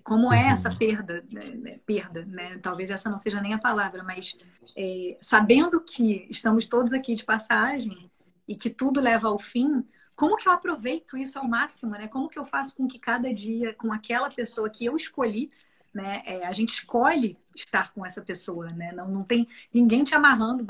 como 0.02 0.32
é 0.32 0.48
essa 0.48 0.70
Uhum. 0.70 0.76
perda, 0.76 1.24
né? 1.30 1.44
né, 1.56 1.80
Perda, 1.86 2.24
né? 2.26 2.58
Talvez 2.62 2.90
essa 2.90 3.10
não 3.10 3.18
seja 3.18 3.40
nem 3.40 3.54
a 3.54 3.58
palavra, 3.58 4.02
mas 4.02 4.36
é, 4.76 5.16
sabendo 5.20 5.80
que 5.82 6.26
estamos 6.30 6.68
todos 6.68 6.92
aqui 6.92 7.14
de 7.14 7.24
passagem 7.24 8.10
e 8.46 8.54
que 8.54 8.70
tudo 8.70 9.00
leva 9.00 9.28
ao 9.28 9.38
fim, 9.38 9.84
como 10.16 10.36
que 10.36 10.48
eu 10.48 10.52
aproveito 10.52 11.16
isso 11.16 11.38
ao 11.38 11.48
máximo, 11.48 11.92
né? 11.92 12.06
Como 12.08 12.28
que 12.28 12.38
eu 12.38 12.44
faço 12.44 12.76
com 12.76 12.86
que 12.86 12.98
cada 12.98 13.32
dia, 13.32 13.74
com 13.74 13.92
aquela 13.92 14.30
pessoa 14.30 14.70
que 14.70 14.84
eu 14.84 14.96
escolhi, 14.96 15.50
né? 15.92 16.22
É, 16.24 16.46
a 16.46 16.52
gente 16.52 16.70
escolhe 16.74 17.38
estar 17.54 17.92
com 17.92 18.04
essa 18.04 18.22
pessoa, 18.22 18.70
né? 18.70 18.92
Não, 18.92 19.08
não 19.08 19.24
tem 19.24 19.46
ninguém 19.72 20.04
te 20.04 20.14
amarrando, 20.14 20.66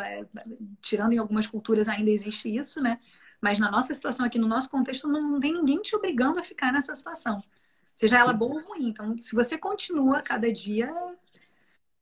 tirando 0.81 1.13
em 1.13 1.19
algumas 1.19 1.47
culturas 1.47 1.89
ainda 1.89 2.11
existe 2.11 2.55
isso, 2.55 2.81
né? 2.81 2.99
Mas 3.41 3.59
na 3.59 3.71
nossa 3.71 3.93
situação 3.93 4.25
aqui, 4.25 4.39
no 4.39 4.49
nosso 4.49 4.71
contexto, 4.71 5.07
não, 5.07 5.23
não 5.23 5.41
tem 5.41 5.53
ninguém 5.53 5.83
te 5.83 5.95
obrigando 5.95 6.41
a 6.41 6.43
ficar 6.43 6.73
nessa 6.73 6.97
situação. 6.97 7.43
Seja 7.95 8.19
ela 8.19 8.33
boa 8.33 8.55
ou 8.55 8.69
ruim. 8.69 8.89
Então, 8.89 9.19
se 9.19 9.35
você 9.35 9.59
continua 9.59 10.23
cada 10.23 10.51
dia, 10.51 10.93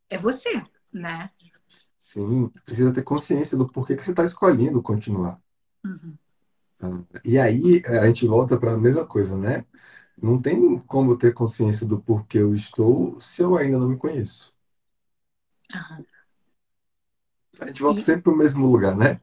é 0.09 0.17
você, 0.17 0.65
né? 0.93 1.31
Sim, 1.99 2.49
precisa 2.65 2.93
ter 2.93 3.03
consciência 3.03 3.57
do 3.57 3.67
porquê 3.67 3.97
que 3.97 4.05
você 4.05 4.11
está 4.11 4.25
escolhendo 4.25 4.83
continuar. 4.83 5.41
Uhum. 5.85 6.17
E 7.25 7.39
aí 7.39 7.83
a 7.87 8.07
gente 8.07 8.27
volta 8.27 8.59
para 8.59 8.73
a 8.75 8.79
mesma 8.79 9.07
coisa, 9.07 9.37
né? 9.37 9.65
Não 10.21 10.41
tem 10.41 10.79
como 10.81 11.17
ter 11.19 11.35
consciência 11.35 11.87
do 11.87 12.01
porquê 12.01 12.39
eu 12.39 12.55
estou 12.55 13.21
se 13.21 13.43
eu 13.43 13.57
ainda 13.57 13.79
não 13.79 13.89
me 13.91 13.97
conheço. 13.99 14.53
Aham. 15.75 16.07
A 17.61 17.67
gente 17.67 17.83
volta 17.83 18.01
E, 18.01 18.03
sempre 18.03 18.23
para 18.25 18.33
o 18.33 18.37
mesmo 18.37 18.67
lugar, 18.67 18.95
né? 18.97 19.21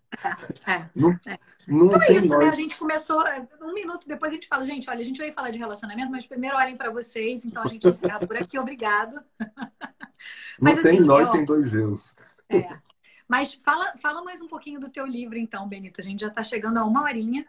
é, 0.68 0.72
é. 0.72 0.90
Não, 0.96 1.20
é. 1.32 1.40
não 1.68 1.90
Então 1.90 2.02
é 2.02 2.14
tem 2.14 2.18
isso, 2.18 2.38
né? 2.38 2.48
A 2.48 2.52
nós. 2.52 2.56
gente 2.56 2.78
começou 2.78 3.26
é, 3.28 3.48
um 3.62 3.74
minuto 3.74 4.08
depois 4.08 4.32
a 4.32 4.36
gente 4.36 4.48
fala, 4.48 4.66
gente, 4.66 4.90
olha, 4.90 5.02
a 5.02 5.04
gente 5.04 5.20
vai 5.20 5.32
falar 5.34 5.52
de 5.52 5.60
relacionamento, 5.60 6.12
mas 6.12 6.28
primeiro 6.28 6.58
olhem 6.58 6.78
para 6.78 6.92
vocês, 6.92 7.46
então 7.46 7.64
a 7.64 7.68
gente 7.68 7.90
encerra 7.90 8.22
por 8.22 8.38
aqui, 8.38 8.60
obrigado. 8.60 9.24
Não 10.60 10.76
Mas 10.76 10.80
tem 10.80 11.00
assim, 11.00 11.10
é 11.12 11.12
nós 11.12 11.30
ó, 11.30 11.30
sem 11.30 11.46
dois 11.46 11.74
eus. 11.74 12.16
é. 12.50 12.89
Mas 13.30 13.54
fala, 13.54 13.96
fala 14.00 14.24
mais 14.24 14.42
um 14.42 14.48
pouquinho 14.48 14.80
do 14.80 14.90
teu 14.90 15.06
livro, 15.06 15.38
então, 15.38 15.68
Benito. 15.70 16.02
A 16.02 16.04
gente 16.04 16.22
já 16.22 16.30
está 16.30 16.42
chegando 16.42 16.78
a 16.78 16.84
uma 16.84 17.04
horinha. 17.04 17.46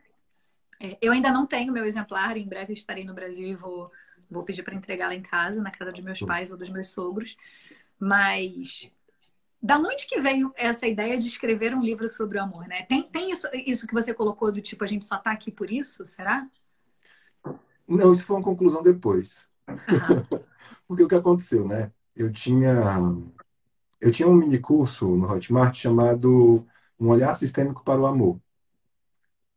É, 0.79 0.99
eu 1.01 1.11
ainda 1.11 1.33
não 1.33 1.47
tenho 1.47 1.73
meu 1.73 1.87
exemplar, 1.87 2.37
em 2.37 2.47
breve 2.47 2.75
estarei 2.75 3.03
no 3.03 3.15
Brasil 3.15 3.49
e 3.49 3.55
vou, 3.55 3.91
vou 4.31 4.45
pedir 4.45 4.63
para 4.63 4.75
entregar 4.75 5.09
lá 5.09 5.15
em 5.15 5.23
casa, 5.23 5.63
na 5.63 5.71
casa 5.71 5.91
dos 5.91 6.05
meus 6.05 6.21
pais 6.21 6.51
ou 6.51 6.59
dos 6.59 6.69
meus 6.69 6.91
sogros. 6.91 7.35
Mas 7.99 8.93
da 9.63 9.79
onde 9.79 10.07
que 10.07 10.21
veio 10.21 10.53
essa 10.55 10.87
ideia 10.87 11.17
de 11.17 11.29
escrever 11.29 11.75
um 11.75 11.83
livro 11.83 12.11
sobre 12.11 12.37
o 12.37 12.43
amor, 12.43 12.69
né? 12.69 12.83
Tem, 12.83 13.03
tem 13.03 13.31
isso, 13.31 13.49
isso 13.55 13.87
que 13.87 13.95
você 13.95 14.13
colocou 14.13 14.53
do 14.53 14.61
tipo, 14.61 14.85
a 14.85 14.87
gente 14.87 15.07
só 15.07 15.17
tá 15.17 15.33
aqui 15.33 15.51
por 15.51 15.71
isso? 15.71 16.07
Será? 16.07 16.47
Não, 17.89 18.13
isso 18.13 18.27
foi 18.27 18.37
uma 18.37 18.45
conclusão 18.45 18.83
depois. 18.83 19.49
Porque 20.87 21.03
o 21.03 21.09
que 21.09 21.15
aconteceu, 21.15 21.67
né? 21.67 21.91
Eu 22.15 22.31
tinha, 22.31 22.75
eu 24.01 24.11
tinha 24.13 24.29
um 24.29 24.35
mini 24.35 24.59
curso 24.59 25.07
no 25.17 25.31
Hotmart 25.31 25.77
chamado 25.77 26.67
Um 26.99 27.09
Olhar 27.09 27.35
Sistêmico 27.35 27.85
para 27.85 28.01
o 28.01 28.07
Amor, 28.07 28.41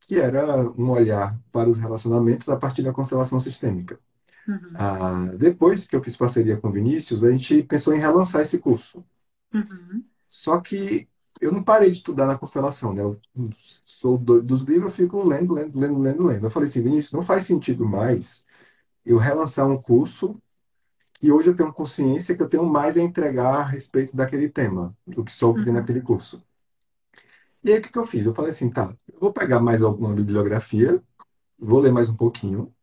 que 0.01 0.15
era 0.19 0.69
um 0.71 0.89
olhar 0.91 1.39
para 1.51 1.69
os 1.69 1.77
relacionamentos 1.77 2.49
a 2.49 2.57
partir 2.57 2.83
da 2.83 2.93
constelação 2.93 3.39
sistêmica. 3.39 3.99
Uhum. 4.47 4.75
Ah, 4.75 5.27
depois 5.37 5.87
que 5.87 5.95
eu 5.95 6.03
fiz 6.03 6.15
parceria 6.17 6.57
com 6.57 6.69
o 6.69 6.71
Vinícius, 6.71 7.23
a 7.23 7.31
gente 7.31 7.63
pensou 7.63 7.93
em 7.95 7.99
relançar 7.99 8.41
esse 8.41 8.59
curso. 8.59 9.05
Uhum. 9.53 10.05
Só 10.29 10.59
que 10.59 11.07
eu 11.41 11.51
não 11.51 11.63
parei 11.63 11.91
de 11.91 11.97
estudar 11.97 12.25
na 12.25 12.37
constelação, 12.37 12.93
né? 12.93 13.01
Eu 13.01 13.19
sou 13.85 14.17
do- 14.17 14.41
dos 14.41 14.63
livros, 14.63 14.91
eu 14.91 14.95
fico 15.05 15.23
lendo, 15.23 15.53
lendo, 15.53 15.77
lendo, 15.79 15.99
lendo, 15.99 16.23
lendo. 16.23 16.45
Eu 16.47 16.49
falei 16.51 16.67
assim, 16.69 16.81
Vinícius, 16.81 17.13
não 17.13 17.23
faz 17.23 17.45
sentido 17.45 17.85
mais 17.87 18.45
eu 19.05 19.17
relançar 19.17 19.67
um 19.69 19.81
curso 19.81 20.41
e 21.23 21.31
hoje 21.33 21.49
eu 21.49 21.57
tenho 21.57 21.73
consciência 21.73 22.35
que 22.37 22.43
eu 22.43 22.49
tenho 22.49 22.65
mais 22.65 22.97
a 22.97 23.01
entregar 23.01 23.55
a 23.61 23.63
respeito 23.65 24.15
daquele 24.15 24.49
tema 24.49 24.95
do 25.07 25.23
que 25.25 25.33
tem 25.63 25.73
Uhum. 25.73 25.73
naquele 25.73 26.01
curso. 26.01 26.43
E 27.63 27.71
aí 27.71 27.79
o 27.79 27.81
que 27.81 27.89
que 27.91 27.97
eu 27.99 28.05
fiz? 28.05 28.25
Eu 28.25 28.33
falei 28.35 28.51
assim, 28.51 28.69
tá, 28.69 28.95
eu 29.11 29.19
vou 29.19 29.31
pegar 29.33 29.59
mais 29.59 29.81
alguma 29.81 30.13
bibliografia, 30.13 31.01
vou 31.59 31.79
ler 31.81 31.91
mais 31.93 32.09
um 32.09 32.17
pouquinho 32.17 32.73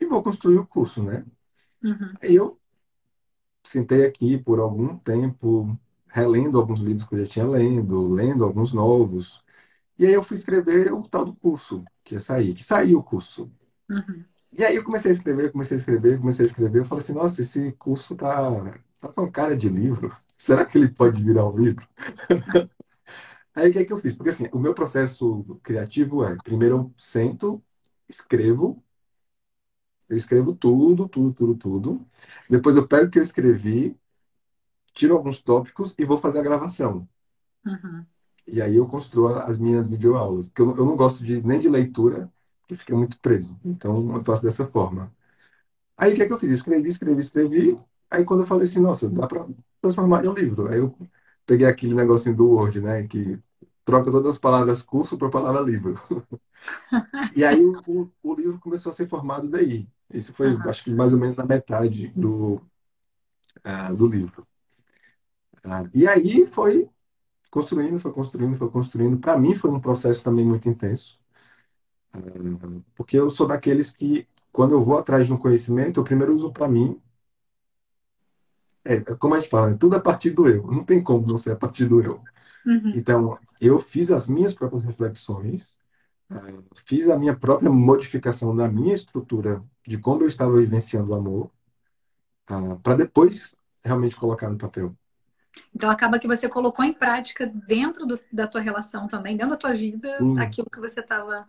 e 0.00 0.06
vou 0.06 0.22
construir 0.22 0.58
o 0.58 0.66
curso, 0.66 1.02
né? 1.02 1.24
Uhum. 1.82 2.18
Aí 2.22 2.34
eu 2.36 2.60
sentei 3.64 4.04
aqui 4.06 4.38
por 4.38 4.58
algum 4.60 4.96
tempo, 4.98 5.76
relendo 6.08 6.58
alguns 6.58 6.80
livros 6.80 7.06
que 7.08 7.14
eu 7.14 7.24
já 7.24 7.30
tinha 7.30 7.46
lendo, 7.46 8.08
lendo 8.12 8.44
alguns 8.44 8.72
novos. 8.72 9.42
E 9.98 10.06
aí 10.06 10.12
eu 10.14 10.22
fui 10.22 10.36
escrever 10.36 10.92
o 10.94 11.02
tal 11.08 11.24
do 11.26 11.34
curso 11.36 11.84
que 12.04 12.14
ia 12.14 12.20
sair, 12.20 12.54
que 12.54 12.64
saiu 12.64 12.98
o 13.00 13.04
curso. 13.04 13.50
Uhum. 13.88 14.26
E 14.56 14.64
aí 14.64 14.76
eu 14.76 14.84
comecei 14.84 15.10
a 15.10 15.14
escrever, 15.14 15.50
comecei 15.52 15.76
a 15.76 15.80
escrever, 15.80 16.18
comecei 16.18 16.44
a 16.44 16.48
escrever. 16.48 16.80
Eu 16.80 16.84
falei 16.84 17.02
assim, 17.02 17.12
nossa, 17.12 17.40
esse 17.42 17.72
curso 17.72 18.14
tá, 18.16 18.50
tá 19.00 19.08
com 19.12 19.30
cara 19.30 19.56
de 19.56 19.68
livro. 19.68 20.14
Será 20.38 20.64
que 20.64 20.78
ele 20.78 20.88
pode 20.88 21.22
virar 21.22 21.46
um 21.48 21.56
livro? 21.58 21.86
Aí 23.54 23.70
o 23.70 23.72
que 23.72 23.78
é 23.80 23.84
que 23.84 23.92
eu 23.92 23.98
fiz? 23.98 24.14
Porque 24.16 24.30
assim, 24.30 24.48
o 24.52 24.58
meu 24.58 24.74
processo 24.74 25.44
criativo 25.62 26.24
é, 26.24 26.36
primeiro 26.42 26.76
eu 26.76 26.94
sento, 26.98 27.62
escrevo, 28.08 28.82
eu 30.08 30.16
escrevo 30.16 30.54
tudo, 30.54 31.08
tudo, 31.08 31.32
tudo, 31.34 31.56
tudo. 31.56 32.06
Depois 32.48 32.76
eu 32.76 32.86
pego 32.86 33.06
o 33.06 33.10
que 33.10 33.18
eu 33.18 33.22
escrevi, 33.22 33.96
tiro 34.94 35.16
alguns 35.16 35.42
tópicos 35.42 35.94
e 35.98 36.04
vou 36.06 36.18
fazer 36.18 36.40
a 36.40 36.42
gravação. 36.42 37.08
Uhum. 37.66 38.06
E 38.46 38.60
aí 38.62 38.76
eu 38.76 38.86
construo 38.88 39.28
as 39.38 39.58
minhas 39.58 39.88
videoaulas. 39.88 40.46
Porque 40.46 40.62
eu, 40.62 40.66
não- 40.66 40.76
eu 40.76 40.84
não 40.86 40.96
gosto 40.96 41.24
de, 41.24 41.42
nem 41.42 41.58
de 41.58 41.68
leitura, 41.68 42.30
que 42.66 42.74
fica 42.74 42.94
muito 42.96 43.18
preso. 43.20 43.56
Então 43.64 44.16
eu 44.16 44.24
faço 44.24 44.42
dessa 44.42 44.66
forma. 44.66 45.12
Aí 45.96 46.12
o 46.12 46.16
que 46.16 46.22
é 46.22 46.26
que 46.26 46.32
eu 46.32 46.38
fiz? 46.38 46.50
Escrevi, 46.50 46.88
escrevi, 46.88 47.20
escrevi. 47.20 47.76
Aí 48.10 48.24
quando 48.24 48.40
eu 48.40 48.46
falei 48.46 48.64
assim, 48.64 48.80
nossa, 48.80 49.08
dá 49.08 49.26
para 49.26 49.46
transformar 49.80 50.24
em 50.24 50.28
um 50.28 50.34
livro. 50.34 50.68
Aí 50.68 50.78
eu 50.78 50.96
peguei 51.46 51.66
aquele 51.66 51.94
negocinho 51.94 52.36
do 52.36 52.48
Word, 52.48 52.80
né, 52.80 53.06
que 53.06 53.38
troca 53.84 54.10
todas 54.10 54.34
as 54.34 54.38
palavras 54.38 54.82
curso 54.82 55.18
para 55.18 55.30
palavra 55.30 55.60
livro. 55.60 55.98
E 57.36 57.44
aí 57.44 57.62
o, 57.62 57.82
o, 57.86 58.10
o, 58.22 58.34
livro 58.34 58.58
começou 58.58 58.88
a 58.88 58.92
ser 58.94 59.06
formado 59.06 59.48
daí. 59.48 59.86
Isso 60.10 60.32
foi, 60.32 60.54
uhum. 60.54 60.68
acho 60.68 60.82
que 60.82 60.90
mais 60.90 61.12
ou 61.12 61.18
menos 61.18 61.36
na 61.36 61.44
metade 61.44 62.08
do, 62.16 62.54
uh, 63.64 63.94
do 63.94 64.06
livro. 64.06 64.46
Uh, 65.64 65.88
e 65.92 66.06
aí 66.08 66.46
foi 66.46 66.88
construindo, 67.50 68.00
foi 68.00 68.12
construindo, 68.12 68.56
foi 68.56 68.70
construindo. 68.70 69.18
Para 69.18 69.38
mim 69.38 69.54
foi 69.54 69.70
um 69.70 69.80
processo 69.80 70.22
também 70.22 70.44
muito 70.44 70.68
intenso. 70.68 71.18
Porque 72.94 73.18
eu 73.18 73.28
sou 73.30 73.46
daqueles 73.46 73.90
que, 73.90 74.26
quando 74.52 74.72
eu 74.72 74.82
vou 74.82 74.98
atrás 74.98 75.26
de 75.26 75.32
um 75.32 75.38
conhecimento, 75.38 76.00
eu 76.00 76.04
primeiro 76.04 76.34
uso 76.34 76.52
para 76.52 76.68
mim. 76.68 77.00
É, 78.84 79.00
como 79.00 79.34
a 79.34 79.40
gente 79.40 79.50
fala, 79.50 79.74
tudo 79.76 79.96
a 79.96 80.00
partir 80.00 80.30
do 80.30 80.48
eu. 80.48 80.66
Não 80.66 80.84
tem 80.84 81.02
como 81.02 81.26
não 81.26 81.38
ser 81.38 81.52
a 81.52 81.56
partir 81.56 81.86
do 81.86 82.02
eu. 82.02 82.20
Uhum. 82.66 82.92
Então, 82.94 83.38
eu 83.60 83.80
fiz 83.80 84.10
as 84.10 84.28
minhas 84.28 84.52
próprias 84.52 84.82
reflexões, 84.82 85.76
fiz 86.84 87.08
a 87.08 87.18
minha 87.18 87.34
própria 87.34 87.70
modificação 87.70 88.54
na 88.54 88.68
minha 88.68 88.94
estrutura 88.94 89.62
de 89.86 89.98
como 89.98 90.22
eu 90.22 90.28
estava 90.28 90.56
vivenciando 90.56 91.12
o 91.12 91.14
amor, 91.14 91.50
para 92.82 92.96
depois 92.96 93.56
realmente 93.82 94.16
colocar 94.16 94.50
no 94.50 94.58
papel. 94.58 94.94
Então 95.74 95.90
acaba 95.90 96.18
que 96.18 96.26
você 96.26 96.48
colocou 96.48 96.84
em 96.84 96.92
prática 96.92 97.46
dentro 97.46 98.06
do, 98.06 98.20
da 98.32 98.46
tua 98.46 98.60
relação 98.60 99.08
também, 99.08 99.36
dentro 99.36 99.50
da 99.50 99.56
tua 99.56 99.74
vida, 99.74 100.08
Sim. 100.16 100.38
aquilo 100.38 100.70
que 100.70 100.80
você 100.80 101.00
estava. 101.00 101.44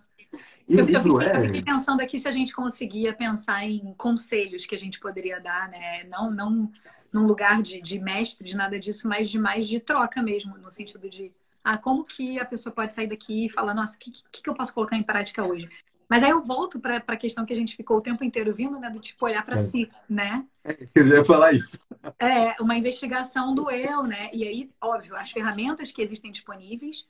Eu, 0.67 0.79
eu, 0.79 0.85
fiquei, 0.85 1.27
é... 1.27 1.37
eu 1.37 1.41
fiquei 1.41 1.63
pensando 1.63 2.01
aqui 2.01 2.19
se 2.19 2.27
a 2.27 2.31
gente 2.31 2.53
conseguia 2.53 3.13
pensar 3.13 3.63
em 3.63 3.93
conselhos 3.97 4.65
que 4.65 4.75
a 4.75 4.79
gente 4.79 4.99
poderia 4.99 5.39
dar, 5.39 5.69
né? 5.69 6.03
Não, 6.05 6.31
não 6.31 6.71
num 7.13 7.25
lugar 7.25 7.61
de, 7.61 7.81
de 7.81 7.97
mestre, 7.97 8.45
de 8.45 8.57
nada 8.57 8.77
disso, 8.77 9.07
mas 9.07 9.29
de 9.29 9.39
mais 9.39 9.67
de 9.67 9.79
troca 9.79 10.21
mesmo, 10.21 10.57
no 10.57 10.69
sentido 10.69 11.09
de 11.09 11.31
ah, 11.63 11.77
como 11.77 12.03
que 12.03 12.37
a 12.39 12.45
pessoa 12.45 12.73
pode 12.73 12.93
sair 12.93 13.07
daqui 13.07 13.45
e 13.45 13.49
falar, 13.49 13.73
nossa, 13.73 13.95
o 13.95 13.99
que, 13.99 14.11
que, 14.11 14.41
que 14.43 14.49
eu 14.49 14.53
posso 14.53 14.73
colocar 14.73 14.97
em 14.97 15.03
prática 15.03 15.43
hoje? 15.43 15.69
Mas 16.09 16.23
aí 16.23 16.29
eu 16.29 16.41
volto 16.41 16.79
para 16.79 17.03
a 17.05 17.17
questão 17.17 17.45
que 17.45 17.53
a 17.53 17.55
gente 17.55 17.75
ficou 17.75 17.97
o 17.97 18.01
tempo 18.01 18.23
inteiro 18.23 18.53
vindo, 18.53 18.79
né? 18.79 18.89
Do 18.89 18.99
tipo 18.99 19.25
olhar 19.25 19.43
para 19.45 19.55
é. 19.55 19.59
si, 19.59 19.89
né? 20.09 20.45
Eu 20.93 21.07
ia 21.07 21.25
falar 21.25 21.53
isso. 21.53 21.79
É, 22.19 22.61
uma 22.61 22.75
investigação 22.75 23.53
do 23.55 23.69
eu, 23.69 24.03
né? 24.03 24.29
E 24.33 24.47
aí, 24.47 24.71
óbvio, 24.81 25.15
as 25.15 25.31
ferramentas 25.31 25.91
que 25.91 26.01
existem 26.01 26.31
disponíveis, 26.31 27.07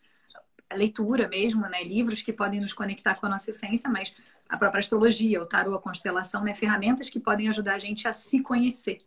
leitura 0.73 1.27
mesmo, 1.27 1.61
né? 1.67 1.83
Livros 1.83 2.21
que 2.21 2.33
podem 2.33 2.61
nos 2.61 2.73
conectar 2.73 3.15
com 3.15 3.25
a 3.25 3.29
nossa 3.29 3.49
essência, 3.49 3.89
mas 3.89 4.13
a 4.47 4.57
própria 4.57 4.79
astrologia, 4.79 5.41
o 5.41 5.45
tarô, 5.45 5.75
a 5.75 5.81
constelação, 5.81 6.43
né? 6.43 6.53
Ferramentas 6.53 7.09
que 7.09 7.19
podem 7.19 7.49
ajudar 7.49 7.75
a 7.75 7.79
gente 7.79 8.07
a 8.07 8.13
se 8.13 8.41
conhecer. 8.41 9.01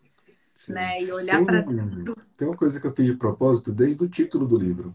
Sim. 0.55 0.72
Né? 0.72 1.03
E 1.05 1.12
olhar 1.12 1.45
para 1.45 1.62
Tem 2.36 2.49
uma 2.49 2.57
coisa 2.57 2.80
que 2.80 2.86
eu 2.86 2.93
fiz 2.93 3.07
de 3.07 3.14
propósito 3.14 3.70
desde 3.70 4.03
o 4.03 4.09
título 4.09 4.47
do 4.47 4.59
livro. 4.59 4.95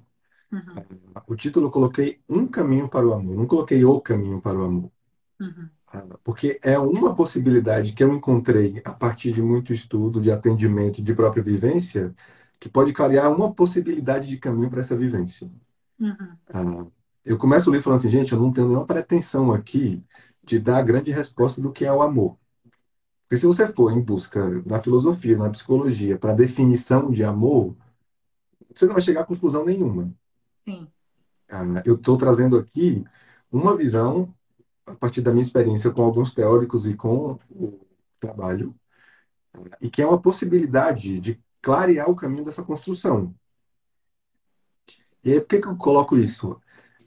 Uhum. 0.53 0.83
O 1.27 1.35
título 1.35 1.67
eu 1.67 1.71
coloquei 1.71 2.19
um 2.29 2.45
caminho 2.45 2.87
para 2.87 3.07
o 3.07 3.13
amor, 3.13 3.35
não 3.35 3.47
coloquei 3.47 3.83
o 3.83 3.99
caminho 3.99 4.39
para 4.39 4.57
o 4.57 4.63
amor. 4.63 4.91
Uhum. 5.39 5.69
Ah, 5.87 6.05
porque 6.23 6.59
é 6.61 6.77
uma 6.77 7.15
possibilidade 7.15 7.93
que 7.93 8.03
eu 8.03 8.13
encontrei 8.13 8.81
a 8.85 8.91
partir 8.91 9.31
de 9.31 9.41
muito 9.41 9.73
estudo, 9.73 10.21
de 10.21 10.31
atendimento, 10.31 11.01
de 11.01 11.13
própria 11.13 11.41
vivência, 11.43 12.13
que 12.59 12.69
pode 12.69 12.93
clarear 12.93 13.31
uma 13.31 13.53
possibilidade 13.53 14.27
de 14.27 14.37
caminho 14.37 14.69
para 14.69 14.79
essa 14.79 14.95
vivência. 14.95 15.51
Uhum. 15.99 16.37
Ah, 16.47 16.85
eu 17.25 17.37
começo 17.37 17.69
o 17.69 17.73
livro 17.73 17.83
falando 17.83 17.99
assim, 17.99 18.09
gente, 18.09 18.31
eu 18.31 18.39
não 18.39 18.51
tenho 18.51 18.67
nenhuma 18.67 18.85
pretensão 18.85 19.51
aqui 19.51 20.03
de 20.43 20.59
dar 20.59 20.77
a 20.77 20.83
grande 20.83 21.11
resposta 21.11 21.59
do 21.61 21.71
que 21.71 21.85
é 21.85 21.91
o 21.91 22.01
amor. 22.01 22.37
Porque 23.23 23.37
se 23.37 23.45
você 23.45 23.67
for 23.71 23.91
em 23.91 24.01
busca 24.01 24.61
na 24.65 24.81
filosofia, 24.81 25.37
na 25.37 25.49
psicologia, 25.49 26.17
para 26.17 26.33
definição 26.33 27.09
de 27.09 27.23
amor, 27.23 27.75
você 28.73 28.85
não 28.85 28.93
vai 28.93 29.01
chegar 29.01 29.21
a 29.21 29.25
conclusão 29.25 29.65
nenhuma. 29.65 30.13
Sim. 30.65 30.87
Ah, 31.49 31.63
eu 31.85 31.95
estou 31.95 32.17
trazendo 32.17 32.57
aqui 32.57 33.03
uma 33.51 33.75
visão 33.75 34.33
a 34.85 34.95
partir 34.95 35.21
da 35.21 35.31
minha 35.31 35.41
experiência 35.41 35.91
com 35.91 36.03
alguns 36.03 36.33
teóricos 36.33 36.87
e 36.87 36.95
com 36.95 37.37
o 37.49 37.87
trabalho, 38.19 38.75
e 39.79 39.89
que 39.89 40.01
é 40.01 40.07
uma 40.07 40.21
possibilidade 40.21 41.19
de 41.19 41.41
clarear 41.61 42.09
o 42.09 42.15
caminho 42.15 42.45
dessa 42.45 42.63
construção. 42.63 43.33
E 45.23 45.31
aí, 45.31 45.39
por 45.39 45.47
que, 45.47 45.61
que 45.61 45.67
eu 45.67 45.77
coloco 45.77 46.17
isso? 46.17 46.61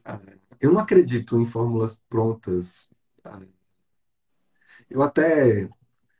Ah, 0.04 0.20
eu 0.60 0.72
não 0.72 0.80
acredito 0.80 1.38
em 1.40 1.46
fórmulas 1.46 2.00
prontas. 2.08 2.88
Ah, 3.24 3.40
eu 4.88 5.02
até 5.02 5.68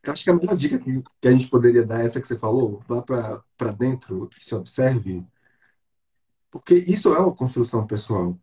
eu 0.02 0.12
acho 0.12 0.24
que 0.24 0.30
a 0.30 0.34
melhor 0.34 0.56
dica 0.56 0.78
que, 0.78 1.02
a 1.28 1.32
gente 1.32 1.48
poderia 1.48 1.84
dar 1.84 2.00
é 2.00 2.06
essa 2.06 2.20
que 2.20 2.28
você 2.28 2.38
falou, 2.38 2.82
vá 2.88 3.02
para 3.02 3.72
dentro, 3.72 4.30
se 4.40 4.54
observe, 4.54 5.26
porque 6.58 6.74
isso 6.74 7.14
é 7.14 7.18
uma 7.18 7.34
construção 7.34 7.86
pessoal. 7.86 8.38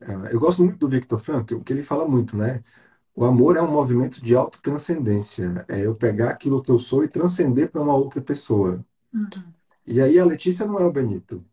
É, 0.00 0.34
eu 0.34 0.40
gosto 0.40 0.64
muito 0.64 0.78
do 0.78 0.88
Victor 0.88 1.18
Frankl, 1.18 1.56
porque 1.56 1.72
ele 1.72 1.82
fala 1.82 2.08
muito, 2.08 2.36
né? 2.36 2.64
O 3.14 3.24
amor 3.24 3.56
é 3.56 3.62
um 3.62 3.70
movimento 3.70 4.22
de 4.22 4.34
autotranscendência. 4.34 5.64
É 5.68 5.80
eu 5.80 5.94
pegar 5.94 6.30
aquilo 6.30 6.62
que 6.62 6.70
eu 6.70 6.78
sou 6.78 7.04
e 7.04 7.08
transcender 7.08 7.70
para 7.70 7.82
uma 7.82 7.94
outra 7.94 8.20
pessoa. 8.20 8.84
Uhum. 9.12 9.28
E 9.86 10.00
aí 10.00 10.18
a 10.18 10.24
Letícia 10.24 10.66
não 10.66 10.78
é 10.78 10.84
o 10.84 10.92
Benito. 10.92 11.44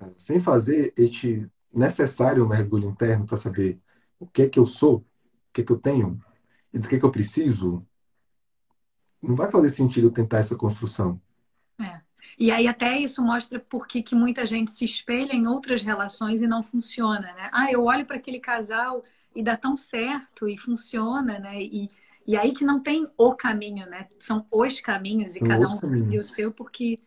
É, 0.00 0.10
sem 0.16 0.40
fazer 0.40 0.92
este 0.96 1.48
necessário 1.72 2.48
mergulho 2.48 2.88
interno 2.88 3.26
para 3.26 3.36
saber 3.36 3.80
o 4.18 4.26
que 4.26 4.42
é 4.42 4.48
que 4.48 4.58
eu 4.58 4.66
sou, 4.66 4.96
o 4.96 5.04
que 5.52 5.60
é 5.60 5.64
que 5.64 5.72
eu 5.72 5.78
tenho 5.78 6.20
e 6.72 6.78
do 6.78 6.88
que 6.88 6.96
é 6.96 6.98
que 6.98 7.04
eu 7.04 7.10
preciso, 7.10 7.86
não 9.22 9.34
vai 9.34 9.50
fazer 9.50 9.70
sentido 9.70 10.10
tentar 10.10 10.38
essa 10.38 10.56
construção. 10.56 11.20
E 12.38 12.50
aí 12.50 12.68
até 12.68 12.98
isso 12.98 13.22
mostra 13.22 13.58
por 13.58 13.86
que, 13.86 14.02
muita 14.14 14.46
gente 14.46 14.70
se 14.70 14.84
espelha 14.84 15.32
em 15.32 15.46
outras 15.46 15.82
relações 15.82 16.42
e 16.42 16.46
não 16.46 16.62
funciona, 16.62 17.32
né? 17.34 17.48
Ah, 17.52 17.70
eu 17.70 17.84
olho 17.84 18.06
para 18.06 18.16
aquele 18.16 18.40
casal 18.40 19.02
e 19.34 19.42
dá 19.42 19.56
tão 19.56 19.76
certo 19.76 20.48
e 20.48 20.56
funciona, 20.58 21.38
né? 21.38 21.62
E, 21.62 21.90
e 22.26 22.36
aí 22.36 22.52
que 22.52 22.64
não 22.64 22.80
tem 22.80 23.06
o 23.16 23.34
caminho, 23.34 23.86
né? 23.86 24.08
São 24.20 24.46
os 24.50 24.80
caminhos 24.80 25.32
São 25.32 25.46
e 25.46 25.50
cada 25.50 25.68
um 25.68 25.78
tem 25.78 26.18
o 26.18 26.24
seu, 26.24 26.52
porque 26.52 26.98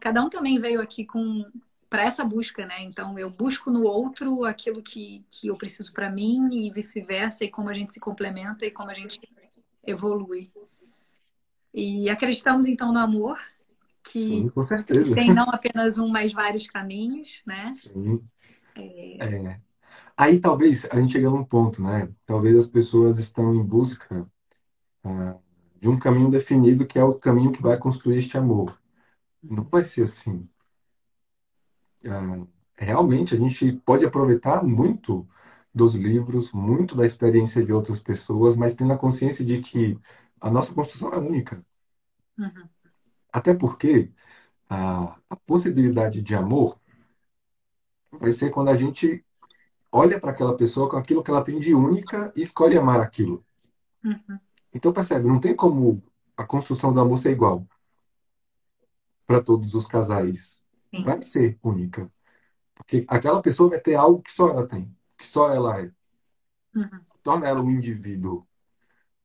cada 0.00 0.22
um 0.22 0.28
também 0.28 0.60
veio 0.60 0.80
aqui 0.80 1.04
com 1.04 1.44
para 1.94 2.02
essa 2.02 2.24
busca, 2.24 2.66
né? 2.66 2.82
Então 2.82 3.16
eu 3.16 3.30
busco 3.30 3.70
no 3.70 3.84
outro 3.84 4.44
aquilo 4.44 4.82
que, 4.82 5.24
que 5.30 5.46
eu 5.46 5.56
preciso 5.56 5.92
para 5.92 6.10
mim 6.10 6.48
e 6.50 6.68
vice-versa, 6.68 7.44
e 7.44 7.48
como 7.48 7.68
a 7.68 7.72
gente 7.72 7.92
se 7.92 8.00
complementa 8.00 8.66
e 8.66 8.70
como 8.72 8.90
a 8.90 8.94
gente 8.94 9.20
evolui. 9.86 10.50
E 11.72 12.10
acreditamos 12.10 12.66
então 12.66 12.92
no 12.92 12.98
amor, 12.98 13.38
que, 14.04 14.18
Sim, 14.18 14.48
com 14.50 14.62
certeza. 14.62 15.02
que 15.02 15.14
tem 15.14 15.32
não 15.32 15.48
apenas 15.48 15.98
um, 15.98 16.08
mas 16.08 16.32
vários 16.32 16.66
caminhos, 16.66 17.42
né? 17.46 17.72
Sim. 17.74 18.22
É... 18.76 19.26
É. 19.26 19.60
Aí 20.16 20.38
talvez 20.38 20.84
a 20.90 21.00
gente 21.00 21.12
chega 21.12 21.30
num 21.30 21.44
ponto, 21.44 21.82
né? 21.82 22.08
Talvez 22.26 22.56
as 22.56 22.66
pessoas 22.66 23.18
estão 23.18 23.54
em 23.54 23.62
busca 23.64 24.30
ah, 25.02 25.36
de 25.80 25.88
um 25.88 25.98
caminho 25.98 26.30
definido 26.30 26.86
que 26.86 26.98
é 26.98 27.04
o 27.04 27.18
caminho 27.18 27.50
que 27.50 27.62
vai 27.62 27.76
construir 27.78 28.18
este 28.18 28.36
amor. 28.36 28.78
Não 29.42 29.64
vai 29.64 29.84
ser 29.84 30.02
assim. 30.04 30.48
Ah, 32.06 32.46
realmente 32.76 33.34
a 33.34 33.38
gente 33.38 33.72
pode 33.84 34.04
aproveitar 34.04 34.62
muito 34.62 35.26
dos 35.74 35.94
livros, 35.94 36.52
muito 36.52 36.94
da 36.94 37.04
experiência 37.04 37.64
de 37.64 37.72
outras 37.72 37.98
pessoas, 37.98 38.54
mas 38.54 38.76
tendo 38.76 38.92
a 38.92 38.98
consciência 38.98 39.44
de 39.44 39.60
que 39.60 39.98
a 40.40 40.50
nossa 40.50 40.72
construção 40.72 41.12
é 41.12 41.18
única. 41.18 41.64
Uhum. 42.38 42.68
Até 43.34 43.52
porque 43.52 44.12
a, 44.70 45.18
a 45.28 45.34
possibilidade 45.34 46.22
de 46.22 46.36
amor 46.36 46.78
vai 48.12 48.30
ser 48.30 48.50
quando 48.50 48.68
a 48.68 48.76
gente 48.76 49.24
olha 49.90 50.20
para 50.20 50.30
aquela 50.30 50.56
pessoa 50.56 50.88
com 50.88 50.96
aquilo 50.96 51.20
que 51.20 51.32
ela 51.32 51.42
tem 51.42 51.58
de 51.58 51.74
única 51.74 52.32
e 52.36 52.42
escolhe 52.42 52.78
amar 52.78 53.00
aquilo. 53.00 53.44
Uhum. 54.04 54.38
Então, 54.72 54.92
percebe, 54.92 55.26
não 55.26 55.40
tem 55.40 55.52
como 55.52 56.00
a 56.36 56.44
construção 56.44 56.94
do 56.94 57.00
amor 57.00 57.18
ser 57.18 57.32
igual 57.32 57.66
para 59.26 59.42
todos 59.42 59.74
os 59.74 59.88
casais. 59.88 60.62
Sim. 60.94 61.02
Vai 61.02 61.20
ser 61.20 61.58
única. 61.60 62.08
Porque 62.72 63.04
aquela 63.08 63.42
pessoa 63.42 63.70
vai 63.70 63.80
ter 63.80 63.96
algo 63.96 64.22
que 64.22 64.30
só 64.30 64.48
ela 64.48 64.64
tem, 64.64 64.96
que 65.18 65.26
só 65.26 65.52
ela 65.52 65.80
é. 65.80 65.90
Uhum. 66.72 67.00
Torna 67.20 67.48
ela 67.48 67.60
um 67.60 67.70
indivíduo. 67.70 68.46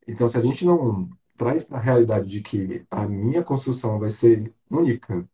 Então, 0.07 0.28
se 0.28 0.36
a 0.36 0.41
gente 0.41 0.66
não 0.66 1.16
traz 1.40 1.64
para 1.64 1.78
a 1.78 1.82
realidade 1.82 2.28
de 2.28 2.42
que 2.42 2.86
a 2.92 3.08
minha 3.08 3.42
construção 3.42 3.98
vai 3.98 4.10
ser 4.10 4.54
única 4.70 5.26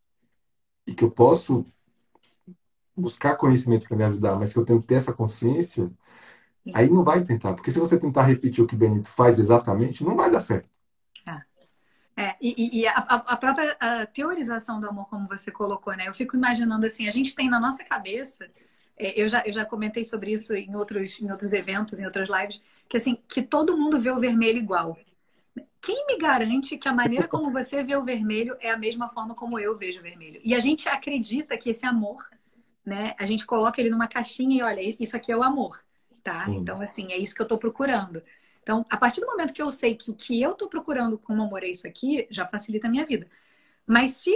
e 0.86 0.94
que 0.94 1.04
eu 1.04 1.10
posso 1.10 1.66
buscar 2.96 3.36
conhecimento 3.36 3.88
para 3.88 3.98
me 3.98 4.04
ajudar, 4.04 4.36
mas 4.36 4.54
que 4.54 4.60
eu 4.60 4.64
tenho 4.64 4.80
que 4.80 4.86
ter 4.86 4.96
essa 4.96 5.12
consciência, 5.12 5.92
Sim. 6.64 6.72
aí 6.76 6.88
não 6.88 7.04
vai 7.04 7.24
tentar. 7.24 7.56
Porque 7.56 7.72
se 7.72 7.80
você 7.80 8.00
tentar 8.00 8.22
repetir 8.22 8.64
o 8.64 8.68
que 8.68 8.76
Benito 8.76 9.10
faz 9.10 9.40
exatamente, 9.40 10.04
não 10.04 10.16
vai 10.16 10.30
dar 10.30 10.42
certo. 10.42 10.70
É, 11.26 11.42
é 12.16 12.36
e, 12.40 12.82
e 12.82 12.88
a, 12.88 12.94
a, 12.94 13.36
própria 13.36 13.76
a 13.80 14.06
teorização 14.06 14.80
do 14.80 14.88
amor, 14.88 15.10
como 15.10 15.28
você 15.28 15.52
colocou, 15.52 15.98
né? 15.98 16.08
Eu 16.08 16.14
fico 16.14 16.38
imaginando 16.38 16.86
assim, 16.86 17.08
a 17.08 17.12
gente 17.12 17.34
tem 17.34 17.50
na 17.50 17.60
nossa 17.60 17.84
cabeça 17.84 18.48
é, 18.98 19.20
eu 19.22 19.28
já, 19.28 19.44
eu 19.46 19.52
já 19.52 19.66
comentei 19.66 20.06
sobre 20.06 20.32
isso 20.32 20.54
em 20.54 20.76
outros, 20.76 21.20
em 21.20 21.30
outros 21.30 21.52
eventos, 21.52 22.00
em 22.00 22.06
outras 22.06 22.30
lives, 22.30 22.62
que 22.88 22.96
assim, 22.96 23.18
que 23.28 23.42
todo 23.42 23.76
mundo 23.76 24.00
vê 24.00 24.10
o 24.12 24.20
vermelho 24.20 24.60
igual 24.60 24.98
quem 25.86 26.08
me 26.08 26.18
garante 26.18 26.78
que 26.78 26.88
a 26.88 26.94
maneira 26.94 27.28
como 27.28 27.52
você 27.52 27.84
vê 27.84 27.96
o 27.96 28.04
vermelho 28.04 28.58
é 28.60 28.72
a 28.72 28.78
mesma 28.78 29.08
forma 29.10 29.36
como 29.36 29.60
eu 29.60 29.78
vejo 29.78 30.00
o 30.00 30.04
vermelho? 30.04 30.42
E 30.44 30.56
a 30.56 30.60
gente 30.60 30.90
acredita 30.90 31.56
que 31.58 31.70
esse 31.70 31.86
amor, 31.86 32.28
né? 32.84 33.14
A 33.20 33.26
gente 33.28 33.46
coloca 33.46 33.80
ele 33.80 33.92
numa 33.92 34.08
caixinha 34.08 34.58
e 34.58 34.64
olha, 34.64 34.82
isso 35.00 35.16
aqui 35.16 35.32
é 35.32 35.38
o 35.38 35.44
amor, 35.44 35.80
tá? 36.24 36.46
Sim. 36.46 36.56
Então, 36.56 36.82
assim, 36.82 37.12
é 37.12 37.18
isso 37.18 37.36
que 37.36 37.42
eu 37.42 37.48
tô 37.48 37.60
procurando. 37.60 38.24
Então, 38.64 38.84
a 38.90 38.98
partir 38.98 39.22
do 39.22 39.28
momento 39.28 39.54
que 39.54 39.62
eu 39.62 39.70
sei 39.70 39.94
que 39.94 40.10
o 40.10 40.16
que 40.16 40.42
eu 40.42 40.56
tô 40.56 40.68
procurando 40.68 41.20
como 41.20 41.44
amor 41.44 41.64
é 41.64 41.68
isso 41.68 41.86
aqui, 41.86 42.26
já 42.32 42.48
facilita 42.48 42.88
a 42.88 42.90
minha 42.90 43.06
vida. 43.06 43.28
Mas 43.86 44.12
se 44.12 44.36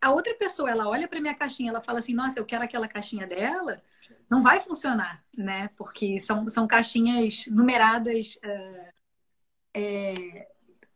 a 0.00 0.10
outra 0.10 0.34
pessoa, 0.34 0.68
ela 0.68 0.88
olha 0.88 1.06
para 1.06 1.20
minha 1.20 1.34
caixinha, 1.34 1.70
ela 1.70 1.80
fala 1.80 2.00
assim, 2.00 2.14
nossa, 2.14 2.36
eu 2.36 2.44
quero 2.44 2.64
aquela 2.64 2.88
caixinha 2.88 3.28
dela, 3.28 3.80
não 4.28 4.42
vai 4.42 4.60
funcionar, 4.60 5.22
né? 5.36 5.70
Porque 5.76 6.18
são, 6.18 6.50
são 6.50 6.66
caixinhas 6.66 7.44
numeradas, 7.46 8.36
é, 9.72 10.49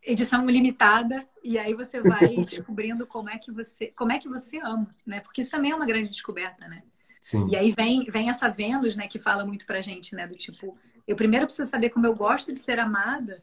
edição 0.05 0.47
limitada, 0.47 1.27
e 1.43 1.59
aí 1.59 1.75
você 1.75 2.01
vai 2.03 2.29
descobrindo 2.45 3.07
como 3.07 3.31
é 3.31 3.39
que 3.39 3.51
você, 3.51 3.89
como 3.97 4.13
é 4.13 4.19
que 4.19 4.29
você 4.29 4.59
ama, 4.59 4.89
né? 5.07 5.21
Porque 5.21 5.41
isso 5.41 5.51
também 5.51 5.71
é 5.71 5.75
uma 5.75 5.87
grande 5.87 6.11
descoberta, 6.11 6.69
né? 6.69 6.83
Sim. 7.21 7.49
E 7.49 7.57
aí 7.57 7.73
vem, 7.73 8.05
vem 8.05 8.29
essa 8.29 8.51
Vênus, 8.51 8.97
né, 8.97 9.09
que 9.09 9.19
fala 9.19 9.47
muito 9.47 9.65
pra 9.65 9.81
gente, 9.81 10.15
né, 10.15 10.27
do 10.27 10.37
tipo, 10.37 10.77
eu 11.09 11.17
primeiro 11.17 11.47
preciso 11.47 11.71
saber 11.71 11.89
como 11.89 12.05
eu 12.05 12.15
gosto 12.15 12.53
de 12.53 12.61
ser 12.61 12.79
amada, 12.79 13.35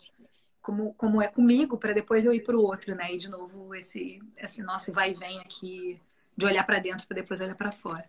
como, 0.61 0.93
como 0.93 1.21
é 1.21 1.27
comigo, 1.27 1.77
para 1.77 1.93
depois 1.93 2.23
eu 2.23 2.33
ir 2.33 2.43
para 2.43 2.55
o 2.55 2.61
outro, 2.61 2.95
né? 2.95 3.13
E 3.13 3.17
de 3.17 3.29
novo 3.29 3.73
esse 3.73 4.21
esse 4.37 4.61
nosso 4.61 4.93
vai 4.93 5.11
e 5.11 5.15
vem 5.15 5.39
aqui 5.39 5.99
de 6.37 6.45
olhar 6.45 6.63
para 6.63 6.79
dentro 6.79 7.07
para 7.07 7.15
depois 7.15 7.41
olhar 7.41 7.55
para 7.55 7.71
fora. 7.71 8.07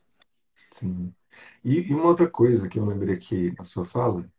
Sim. 0.70 1.12
E, 1.64 1.80
e, 1.80 1.94
uma 1.94 2.06
outra 2.06 2.28
coisa 2.28 2.68
que 2.68 2.78
eu 2.78 2.84
lembrei 2.84 3.14
aqui 3.14 3.54
na 3.56 3.64
sua 3.64 3.84
fala, 3.84 4.30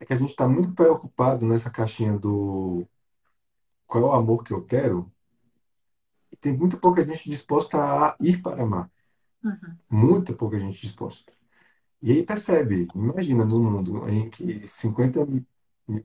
é 0.00 0.04
que 0.04 0.12
a 0.12 0.16
gente 0.16 0.30
está 0.30 0.48
muito 0.48 0.72
preocupado 0.74 1.46
nessa 1.46 1.70
caixinha 1.70 2.18
do 2.18 2.86
qual 3.86 4.04
é 4.04 4.06
o 4.08 4.12
amor 4.12 4.44
que 4.44 4.52
eu 4.52 4.64
quero, 4.64 5.10
e 6.30 6.36
tem 6.36 6.56
muito 6.56 6.78
pouca 6.78 7.04
gente 7.04 7.28
disposta 7.28 7.78
a 7.78 8.16
ir 8.20 8.42
para 8.42 8.62
amar. 8.62 8.90
Uhum. 9.42 9.76
Muita 9.88 10.32
pouca 10.32 10.58
gente 10.58 10.80
disposta. 10.80 11.32
E 12.02 12.12
aí 12.12 12.22
percebe, 12.22 12.88
imagina 12.94 13.44
num 13.44 13.70
mundo 13.70 14.08
em 14.08 14.28
que 14.28 14.66
50 14.66 15.24
mil 15.24 15.46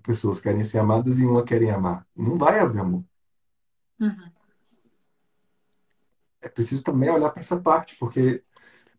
pessoas 0.03 0.39
querem 0.39 0.63
ser 0.63 0.79
amadas 0.79 1.19
e 1.19 1.25
uma 1.25 1.43
querem 1.43 1.71
amar. 1.71 2.07
Não 2.15 2.37
vai 2.37 2.59
haver 2.59 2.81
amor. 2.81 3.03
Uhum. 3.99 4.31
É 6.39 6.49
preciso 6.49 6.83
também 6.83 7.09
olhar 7.09 7.29
para 7.29 7.39
essa 7.39 7.59
parte, 7.59 7.95
porque 7.97 8.43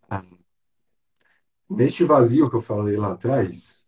ah, 0.08 0.24
neste 1.68 2.04
vazio 2.04 2.48
que 2.50 2.56
eu 2.56 2.62
falei 2.62 2.96
lá 2.96 3.12
atrás, 3.12 3.81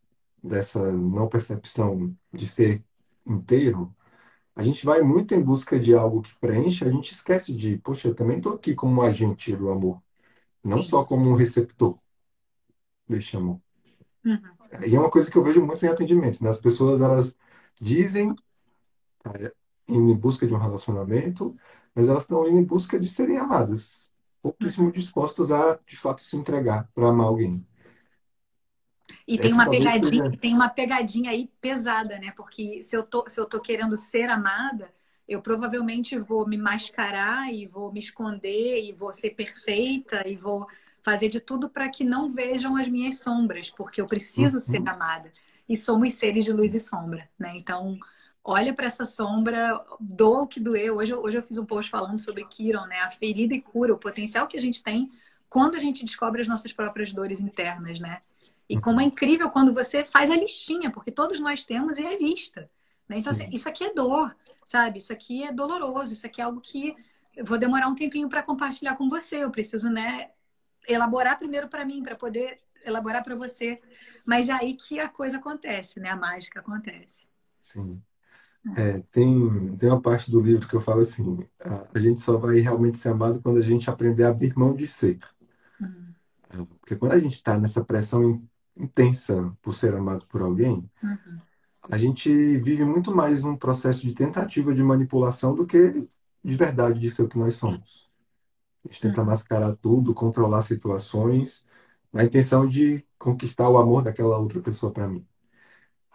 dessa 0.45 0.93
não 0.93 1.27
percepção 1.27 2.15
de 2.33 2.47
ser 2.47 2.85
inteiro, 3.27 3.95
a 4.55 4.63
gente 4.63 4.85
vai 4.85 5.01
muito 5.01 5.35
em 5.35 5.43
busca 5.43 5.81
de 5.81 5.95
algo 5.95 6.23
que 6.23 6.35
preenche, 6.39 6.85
a 6.85 6.91
gente 6.91 7.13
esquece 7.13 7.53
de, 7.53 7.79
poxa, 7.79 8.09
eu 8.09 8.15
também 8.15 8.37
estou 8.37 8.53
aqui 8.53 8.75
como 8.75 9.01
um 9.01 9.05
agente 9.05 9.57
do 9.57 9.71
amor, 9.71 10.03
não 10.63 10.83
Sim. 10.83 10.91
só 10.91 11.05
como 11.05 11.29
um 11.29 11.35
receptor 11.35 11.99
deste 13.09 13.37
amor. 13.37 13.61
Uhum. 14.25 14.41
E 14.87 14.95
é 14.95 14.99
uma 14.99 15.11
coisa 15.11 15.31
que 15.31 15.37
eu 15.37 15.43
vejo 15.43 15.65
muito 15.65 15.85
em 15.85 15.89
atendimento, 15.89 16.43
né? 16.43 16.51
As 16.51 16.61
pessoas, 16.61 17.01
elas 17.01 17.37
dizem 17.81 18.35
tá, 19.23 19.33
em 19.89 20.15
busca 20.15 20.47
de 20.47 20.55
um 20.55 20.59
relacionamento, 20.59 21.57
mas 21.95 22.09
elas 22.09 22.25
estão 22.25 22.47
indo 22.47 22.59
em 22.59 22.65
busca 22.65 22.99
de 22.99 23.09
serem 23.09 23.39
amadas, 23.39 24.11
pouquíssimo 24.43 24.87
uhum. 24.87 24.93
dispostas 24.93 25.51
a, 25.51 25.79
de 25.87 25.97
fato, 25.97 26.23
se 26.23 26.37
entregar 26.37 26.89
para 26.95 27.09
amar 27.09 27.27
alguém. 27.27 27.67
E 29.27 29.39
tem 29.39 29.53
uma 29.53 29.69
pegadinha, 29.69 30.25
seja... 30.25 30.37
tem 30.39 30.55
uma 30.55 30.69
pegadinha 30.69 31.31
aí 31.31 31.51
pesada, 31.61 32.19
né? 32.19 32.33
Porque 32.37 32.83
se 32.83 32.97
eu 32.97 33.03
tô, 33.03 33.25
se 33.29 33.39
eu 33.41 33.47
tô 33.47 33.61
querendo 33.61 33.97
ser 33.97 34.29
amada, 34.29 34.93
eu 35.29 35.41
provavelmente 35.41 36.19
vou 36.19 36.47
me 36.47 36.57
mascarar 36.57 37.53
e 37.53 37.67
vou 37.67 37.93
me 37.93 38.01
esconder 38.01 38.83
e 38.83 38.93
vou 38.93 39.13
ser 39.13 39.31
perfeita 39.31 40.27
e 40.29 40.37
vou 40.37 40.67
fazer 41.03 41.29
de 41.29 41.41
tudo 41.41 41.69
para 41.69 41.89
que 41.89 42.05
não 42.05 42.31
vejam 42.31 42.77
as 42.77 42.89
minhas 42.89 43.19
sombras, 43.19 43.71
porque 43.71 44.01
eu 44.01 44.07
preciso 44.07 44.57
uhum. 44.57 44.61
ser 44.61 44.89
amada. 44.89 45.31
E 45.69 45.77
somos 45.77 46.15
seres 46.15 46.45
de 46.45 46.53
luz 46.53 46.75
e 46.75 46.81
sombra, 46.81 47.29
né? 47.39 47.55
Então, 47.57 47.99
olha 48.43 48.75
para 48.75 48.87
essa 48.87 49.07
sombra, 49.07 49.83
doa 49.99 50.43
o 50.43 50.47
que 50.47 50.61
doeu. 50.61 50.97
Hoje, 50.97 51.15
hoje 51.15 51.39
eu 51.39 51.43
fiz 51.43 51.57
um 51.57 51.65
post 51.65 51.91
falando 51.91 52.19
sobre 52.19 52.45
Kiron, 52.45 52.87
né? 52.87 53.01
A 53.01 53.11
ferida 53.11 53.55
e 53.55 53.63
cura, 53.63 53.95
o 53.95 53.99
potencial 53.99 54.47
que 54.47 54.59
a 54.59 54.61
gente 54.61 54.83
tem 54.83 55.11
quando 55.49 55.77
a 55.77 55.79
gente 55.79 56.05
descobre 56.05 56.43
as 56.43 56.49
nossas 56.49 56.73
próprias 56.73 57.13
dores 57.13 57.39
internas, 57.39 58.01
né? 58.01 58.21
E 58.69 58.81
como 58.81 59.01
é 59.01 59.05
incrível 59.05 59.51
quando 59.51 59.75
você 59.75 60.05
faz 60.05 60.31
a 60.31 60.37
listinha, 60.37 60.91
porque 60.91 61.11
todos 61.11 61.39
nós 61.41 61.65
temos 61.65 61.99
e 61.99 62.05
é 62.05 62.19
lista. 62.19 62.71
Né? 63.09 63.19
Então, 63.19 63.31
assim, 63.31 63.49
isso 63.53 63.69
aqui 63.69 63.85
é 63.85 63.93
dor, 63.93 64.35
sabe? 64.65 64.99
Isso 64.99 65.13
aqui 65.13 65.45
é 65.45 65.53
doloroso, 65.53 66.13
isso 66.13 66.27
aqui 66.27 66.41
é 66.41 66.45
algo 66.45 66.61
que 66.61 66.97
eu 67.37 67.45
vou 67.45 67.59
demorar 67.59 67.89
um 67.89 67.95
tempinho 67.95 68.29
para 68.29 68.43
compartilhar 68.43 68.97
com 68.97 69.09
você. 69.09 69.45
Eu 69.45 69.51
preciso, 69.51 69.91
né, 69.91 70.31
elaborar 70.89 71.39
primeiro 71.39 71.69
para 71.69 71.85
mim, 71.85 72.03
para 72.03 72.17
poder 72.17 72.61
elaborar 72.85 73.23
para 73.23 73.35
você. 73.35 73.81
Mas 74.25 74.49
é 74.49 74.53
aí 74.53 74.75
que 74.75 74.99
a 74.99 75.09
coisa 75.09 75.39
acontece, 75.39 76.01
né? 76.01 76.09
A 76.09 76.17
mágica 76.17 76.61
acontece. 76.61 77.27
Sim. 77.61 78.01
É. 78.77 78.89
é, 78.89 79.03
tem, 79.11 79.77
tem 79.77 79.91
uma 79.91 80.01
parte 80.01 80.31
do 80.31 80.41
livro 80.41 80.67
que 80.67 80.75
eu 80.75 80.81
falo 80.81 81.01
assim: 81.01 81.47
a, 81.61 81.87
a, 81.95 81.99
gente 81.99 82.21
só 82.21 82.39
vai 82.39 82.61
realmente 82.61 82.99
ser 82.99 83.11
amado 83.11 83.41
quando 83.43 83.59
a 83.59 83.63
gente 83.63 83.91
aprender 83.91 84.25
a 84.25 84.31
abrir 84.31 84.57
mão 84.57 84.75
de 84.75 84.89
ser. 84.89 85.19
Uhum. 85.79 86.15
É, 86.49 86.57
porque 86.81 86.97
quando 86.97 87.13
a 87.13 87.19
gente 87.19 87.35
está 87.35 87.59
nessa 87.59 87.85
pressão 87.85 88.43
intensa 88.77 89.57
por 89.63 89.75
ser 89.75 89.95
amado 89.95 90.27
por 90.27 90.43
alguém, 90.43 90.89
uhum. 91.03 91.39
a 91.91 91.97
gente 91.97 92.31
vive 92.59 92.85
muito 92.85 93.15
mais 93.15 93.45
um 93.45 93.57
processo 93.57 94.03
de 94.03 94.13
tentativa 94.15 94.75
de 94.75 94.83
manipulação 94.83 95.55
do 95.55 95.67
que 95.67 96.07
de 96.45 96.57
verdade 96.57 97.01
de 97.01 97.11
ser 97.11 97.23
o 97.23 97.29
que 97.29 97.39
nós 97.39 97.55
somos. 97.55 98.09
A 98.85 98.89
gente 98.89 99.01
tenta 99.01 99.21
uhum. 99.21 99.27
mascarar 99.27 99.77
tudo, 99.77 100.15
controlar 100.15 100.63
situações, 100.63 101.67
na 102.13 102.25
intenção 102.25 102.67
de 102.69 103.05
conquistar 103.19 103.69
o 103.69 103.79
amor 103.79 104.03
daquela 104.03 104.39
outra 104.39 104.61
pessoa 104.61 104.93
para 104.93 105.09
mim. 105.09 105.27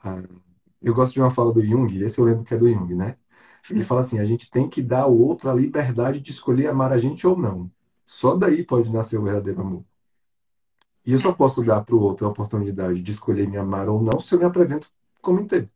Ah, 0.03 0.21
eu 0.81 0.93
gosto 0.93 1.13
de 1.13 1.19
uma 1.19 1.31
fala 1.31 1.53
do 1.53 1.65
Jung, 1.65 2.01
esse 2.03 2.19
eu 2.19 2.25
lembro 2.25 2.43
que 2.43 2.53
é 2.53 2.57
do 2.57 2.71
Jung, 2.71 2.95
né? 2.95 3.17
Ele 3.69 3.83
fala 3.83 4.01
assim: 4.01 4.19
a 4.19 4.25
gente 4.25 4.49
tem 4.49 4.69
que 4.69 4.81
dar 4.81 5.01
ao 5.03 5.17
outro 5.17 5.49
a 5.49 5.53
liberdade 5.53 6.19
de 6.21 6.31
escolher 6.31 6.67
amar 6.67 6.91
a 6.93 6.99
gente 6.99 7.27
ou 7.27 7.37
não. 7.37 7.71
Só 8.05 8.35
daí 8.35 8.63
pode 8.65 8.91
nascer 8.91 9.19
o 9.19 9.23
verdadeiro 9.23 9.61
amor. 9.61 9.85
E 11.05 11.13
eu 11.13 11.19
só 11.19 11.31
posso 11.31 11.63
dar 11.63 11.83
para 11.83 11.95
o 11.95 12.01
outro 12.01 12.25
a 12.25 12.29
oportunidade 12.29 13.01
de 13.01 13.11
escolher 13.11 13.47
me 13.47 13.57
amar 13.57 13.87
ou 13.89 14.01
não 14.01 14.19
se 14.19 14.33
eu 14.35 14.39
me 14.39 14.45
apresento 14.45 14.91
como 15.21 15.41
inteiro. 15.41 15.69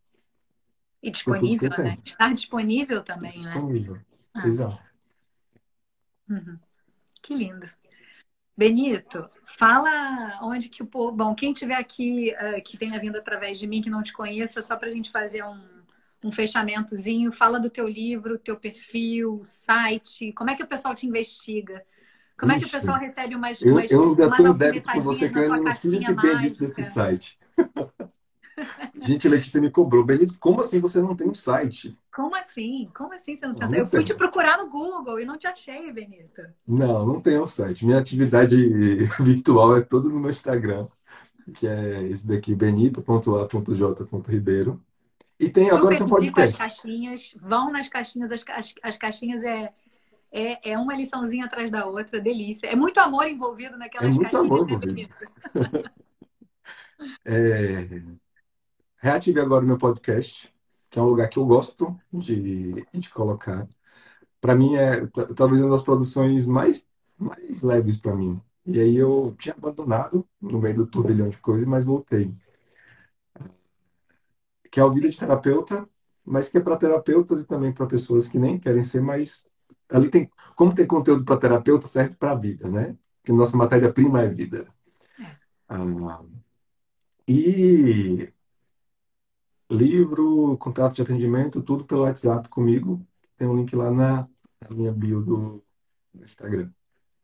E 1.01 1.11
disponível, 1.11 1.69
né? 1.69 1.97
Estar 2.03 2.33
disponível 2.33 3.03
também, 3.03 3.33
disponível. 3.33 3.95
né? 3.95 4.05
Disponível, 4.33 4.47
exato. 4.47 4.81
Uhum. 6.29 6.57
Que 7.21 7.35
lindo. 7.35 7.69
Benito, 8.55 9.27
fala 9.45 10.39
onde 10.43 10.69
que 10.69 10.83
o 10.83 10.85
povo. 10.85 11.11
Bom, 11.11 11.33
quem 11.33 11.53
tiver 11.53 11.75
aqui 11.75 12.33
uh, 12.33 12.63
que 12.63 12.77
tenha 12.77 12.99
vindo 12.99 13.17
através 13.17 13.57
de 13.57 13.65
mim, 13.65 13.81
que 13.81 13.89
não 13.89 14.03
te 14.03 14.13
conheça, 14.13 14.61
só 14.61 14.75
para 14.75 14.89
a 14.89 14.91
gente 14.91 15.09
fazer 15.09 15.43
um, 15.43 15.59
um 16.23 16.31
fechamentozinho, 16.31 17.31
fala 17.31 17.59
do 17.59 17.69
teu 17.69 17.87
livro, 17.87 18.37
teu 18.37 18.55
perfil, 18.55 19.41
site, 19.43 20.31
como 20.33 20.51
é 20.51 20.55
que 20.55 20.63
o 20.63 20.67
pessoal 20.67 20.93
te 20.93 21.07
investiga? 21.07 21.83
Como 22.43 22.57
Ixi, 22.57 22.65
é 22.65 22.69
que 22.69 22.75
o 22.75 22.79
pessoal 22.79 22.99
recebe 22.99 23.35
umas 23.35 23.61
Eu, 23.61 23.73
umas, 23.73 23.91
eu 23.91 24.03
ainda 24.03 24.35
tenho 24.35 24.53
débito 24.53 24.91
com 24.91 25.01
você 25.01 25.29
que 25.29 25.37
eu 25.37 25.43
ainda 25.43 25.57
não 25.57 25.75
fiz 25.75 25.93
esse 25.93 26.13
bendito 26.13 26.59
desse 26.59 26.83
site. 26.83 27.39
Gente, 29.01 29.27
Letícia 29.27 29.59
me 29.59 29.71
cobrou. 29.71 30.05
Benito, 30.05 30.35
como 30.39 30.61
assim 30.61 30.79
você 30.79 31.01
não 31.01 31.15
tem 31.15 31.27
um 31.27 31.33
site? 31.33 31.97
Como 32.13 32.35
assim? 32.35 32.87
Como 32.95 33.11
assim 33.13 33.35
você 33.35 33.47
não 33.47 33.55
tem 33.55 33.65
um 33.65 33.69
site? 33.69 33.79
Eu 33.79 33.87
fui 33.87 34.03
te 34.03 34.13
procurar 34.13 34.57
no 34.57 34.69
Google 34.69 35.19
e 35.19 35.25
não 35.25 35.35
te 35.37 35.47
achei, 35.47 35.91
Benito. 35.91 36.43
Não, 36.67 37.03
não 37.05 37.19
tenho 37.19 37.43
um 37.43 37.47
site. 37.47 37.83
Minha 37.85 37.97
atividade 37.99 38.55
virtual 39.19 39.75
é 39.75 39.81
toda 39.81 40.07
no 40.09 40.19
meu 40.19 40.29
Instagram, 40.29 40.87
que 41.55 41.67
é 41.67 42.03
esse 42.03 42.27
daqui, 42.27 42.53
benito.a.j.ribeiro. 42.55 44.79
E 45.39 45.49
tem 45.49 45.63
Super 45.65 45.77
agora 45.77 45.95
que 45.97 46.03
eu 46.03 46.07
podcast. 46.07 46.53
as 46.53 46.57
caixinhas, 46.57 47.35
vão 47.41 47.71
nas 47.71 47.89
caixinhas, 47.89 48.31
as, 48.31 48.45
as, 48.49 48.75
as 48.81 48.97
caixinhas 48.97 49.43
é 49.43 49.73
é, 50.33 50.71
é 50.71 50.77
uma 50.77 50.95
liçãozinha 50.95 51.45
atrás 51.45 51.69
da 51.69 51.85
outra, 51.85 52.19
delícia. 52.19 52.65
É 52.65 52.75
muito 52.75 52.97
amor 52.99 53.27
envolvido 53.27 53.77
naquelas 53.77 54.07
é 54.07 54.11
muito 54.11 54.31
caixinhas. 54.31 54.51
Amor 54.51 54.65
né, 54.65 54.73
envolvido. 54.73 55.13
é... 57.23 58.23
Reative 58.97 59.39
agora 59.39 59.63
o 59.63 59.67
meu 59.67 59.77
podcast, 59.77 60.51
que 60.89 60.97
é 60.97 61.01
um 61.01 61.05
lugar 61.05 61.29
que 61.29 61.37
eu 61.37 61.45
gosto 61.45 61.95
de, 62.11 62.83
de 62.91 63.09
colocar. 63.11 63.67
Para 64.41 64.55
mim, 64.55 64.75
é 64.75 65.05
talvez 65.35 65.61
uma 65.61 65.69
das 65.69 65.83
produções 65.83 66.47
mais, 66.47 66.87
mais 67.15 67.61
leves 67.61 67.97
para 67.97 68.15
mim. 68.15 68.41
E 68.65 68.79
aí 68.79 68.95
eu 68.95 69.35
tinha 69.37 69.53
abandonado 69.53 70.27
no 70.41 70.59
meio 70.59 70.77
do 70.77 70.87
turbilhão 70.87 71.29
de 71.29 71.37
coisas, 71.37 71.67
mas 71.67 71.83
voltei. 71.83 72.33
Que 74.71 74.79
é 74.79 74.83
o 74.83 74.91
Vida 74.91 75.09
de 75.09 75.19
Terapeuta, 75.19 75.87
mas 76.25 76.49
que 76.49 76.57
é 76.57 76.61
para 76.61 76.77
terapeutas 76.77 77.41
e 77.41 77.45
também 77.45 77.71
para 77.71 77.85
pessoas 77.85 78.27
que 78.27 78.39
nem 78.39 78.57
querem 78.57 78.81
ser, 78.81 79.01
mas 79.01 79.45
ali 79.93 80.09
tem, 80.09 80.29
como 80.55 80.73
tem 80.73 80.85
conteúdo 80.87 81.23
para 81.23 81.39
terapeuta, 81.39 81.87
serve 81.87 82.15
para 82.15 82.31
a 82.31 82.35
vida, 82.35 82.67
né? 82.69 82.97
Que 83.23 83.31
nossa 83.31 83.55
matéria-prima 83.55 84.21
é 84.21 84.27
vida. 84.27 84.67
É. 85.19 85.35
Ah, 85.69 86.21
e 87.27 88.33
livro, 89.71 90.57
contrato 90.57 90.95
de 90.95 91.01
atendimento, 91.01 91.61
tudo 91.61 91.85
pelo 91.85 92.01
WhatsApp 92.01 92.49
comigo. 92.49 93.05
Tem 93.37 93.47
um 93.47 93.55
link 93.55 93.75
lá 93.75 93.89
na, 93.89 94.27
na 94.61 94.75
minha 94.75 94.91
bio 94.91 95.21
do, 95.21 95.63
do 96.13 96.25
Instagram. 96.25 96.69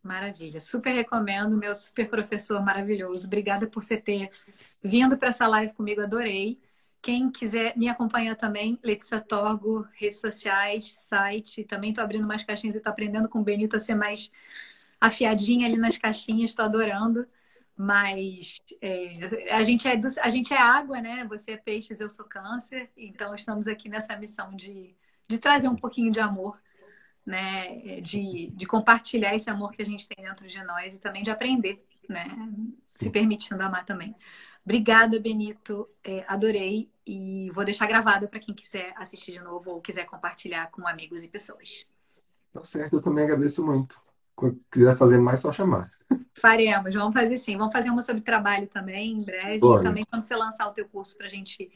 Maravilha, 0.01 0.61
super 0.61 0.91
recomendo, 0.91 1.57
meu 1.57 1.75
super 1.75 2.09
professor 2.09 2.63
maravilhoso. 2.63 3.27
Obrigada 3.27 3.67
por 3.67 3.83
você 3.83 3.97
ter 3.97 4.29
vindo 4.81 5.17
para 5.17 5.29
essa 5.29 5.45
live 5.45 5.73
comigo, 5.73 6.01
adorei. 6.01 6.57
Quem 7.01 7.31
quiser 7.31 7.77
me 7.77 7.87
acompanhar 7.87 8.35
também, 8.35 8.77
Letícia 8.83 9.21
Torgo, 9.21 9.87
redes 9.93 10.19
sociais, 10.19 10.91
site. 11.07 11.63
Também 11.63 11.91
estou 11.91 12.03
abrindo 12.03 12.27
mais 12.27 12.43
caixinhas 12.43 12.75
e 12.75 12.79
estou 12.79 12.91
aprendendo 12.91 13.29
com 13.29 13.39
o 13.39 13.43
Benito 13.43 13.77
a 13.77 13.79
ser 13.79 13.95
mais 13.95 14.31
afiadinha 14.99 15.65
ali 15.65 15.77
nas 15.77 15.97
caixinhas, 15.97 16.51
estou 16.51 16.65
adorando. 16.65 17.25
Mas 17.75 18.59
é, 18.81 19.53
a, 19.53 19.63
gente 19.63 19.87
é 19.87 19.95
do, 19.95 20.07
a 20.21 20.29
gente 20.29 20.53
é 20.53 20.57
água, 20.57 20.99
né? 21.01 21.25
Você 21.29 21.51
é 21.51 21.57
peixes, 21.57 22.01
eu 22.01 22.09
sou 22.09 22.25
câncer. 22.25 22.89
Então 22.97 23.33
estamos 23.33 23.67
aqui 23.67 23.87
nessa 23.87 24.17
missão 24.17 24.53
de, 24.55 24.93
de 25.27 25.37
trazer 25.37 25.69
um 25.69 25.77
pouquinho 25.77 26.11
de 26.11 26.19
amor 26.19 26.59
né, 27.29 28.01
de, 28.01 28.47
de 28.47 28.65
compartilhar 28.65 29.35
esse 29.35 29.49
amor 29.51 29.71
que 29.71 29.81
a 29.83 29.85
gente 29.85 30.07
tem 30.07 30.25
dentro 30.25 30.47
de 30.47 30.63
nós 30.63 30.95
e 30.95 30.99
também 30.99 31.21
de 31.21 31.29
aprender, 31.29 31.85
né, 32.09 32.25
se 32.89 33.11
permitindo 33.11 33.61
amar 33.61 33.85
também. 33.85 34.15
Obrigada, 34.69 35.19
Benito, 35.19 35.89
é, 36.03 36.23
adorei 36.27 36.91
e 37.03 37.49
vou 37.55 37.65
deixar 37.65 37.87
gravado 37.87 38.27
para 38.27 38.39
quem 38.39 38.53
quiser 38.53 38.93
assistir 38.97 39.31
de 39.31 39.39
novo 39.39 39.71
ou 39.71 39.81
quiser 39.81 40.05
compartilhar 40.05 40.69
com 40.69 40.87
amigos 40.87 41.23
e 41.23 41.27
pessoas. 41.27 41.87
Tá 42.53 42.63
certo, 42.63 42.97
eu 42.97 43.01
também 43.01 43.23
agradeço 43.23 43.65
muito. 43.65 43.99
Quando 44.35 44.61
quiser 44.71 44.95
fazer 44.95 45.17
mais, 45.17 45.39
só 45.39 45.51
chamar. 45.51 45.91
Faremos, 46.39 46.93
vamos 46.93 47.15
fazer 47.15 47.37
sim. 47.37 47.57
Vamos 47.57 47.73
fazer 47.73 47.89
uma 47.89 48.03
sobre 48.03 48.21
trabalho 48.21 48.67
também, 48.67 49.13
em 49.13 49.21
breve. 49.21 49.57
E 49.57 49.81
também 49.81 50.05
quando 50.05 50.21
você 50.21 50.35
lançar 50.35 50.67
o 50.67 50.71
teu 50.71 50.87
curso 50.87 51.17
para 51.17 51.25
a 51.25 51.31
gente 51.31 51.71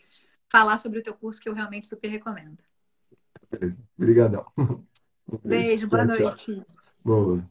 falar 0.48 0.78
sobre 0.78 1.00
o 1.00 1.04
teu 1.04 1.16
curso, 1.16 1.42
que 1.42 1.50
eu 1.50 1.54
realmente 1.56 1.88
super 1.88 2.10
recomendo. 2.10 2.60
Beleza. 3.50 3.82
Obrigadão. 3.98 4.46
Beijo, 5.44 5.88
boa 5.88 6.06
noite. 6.06 6.62
Boa. 7.04 7.44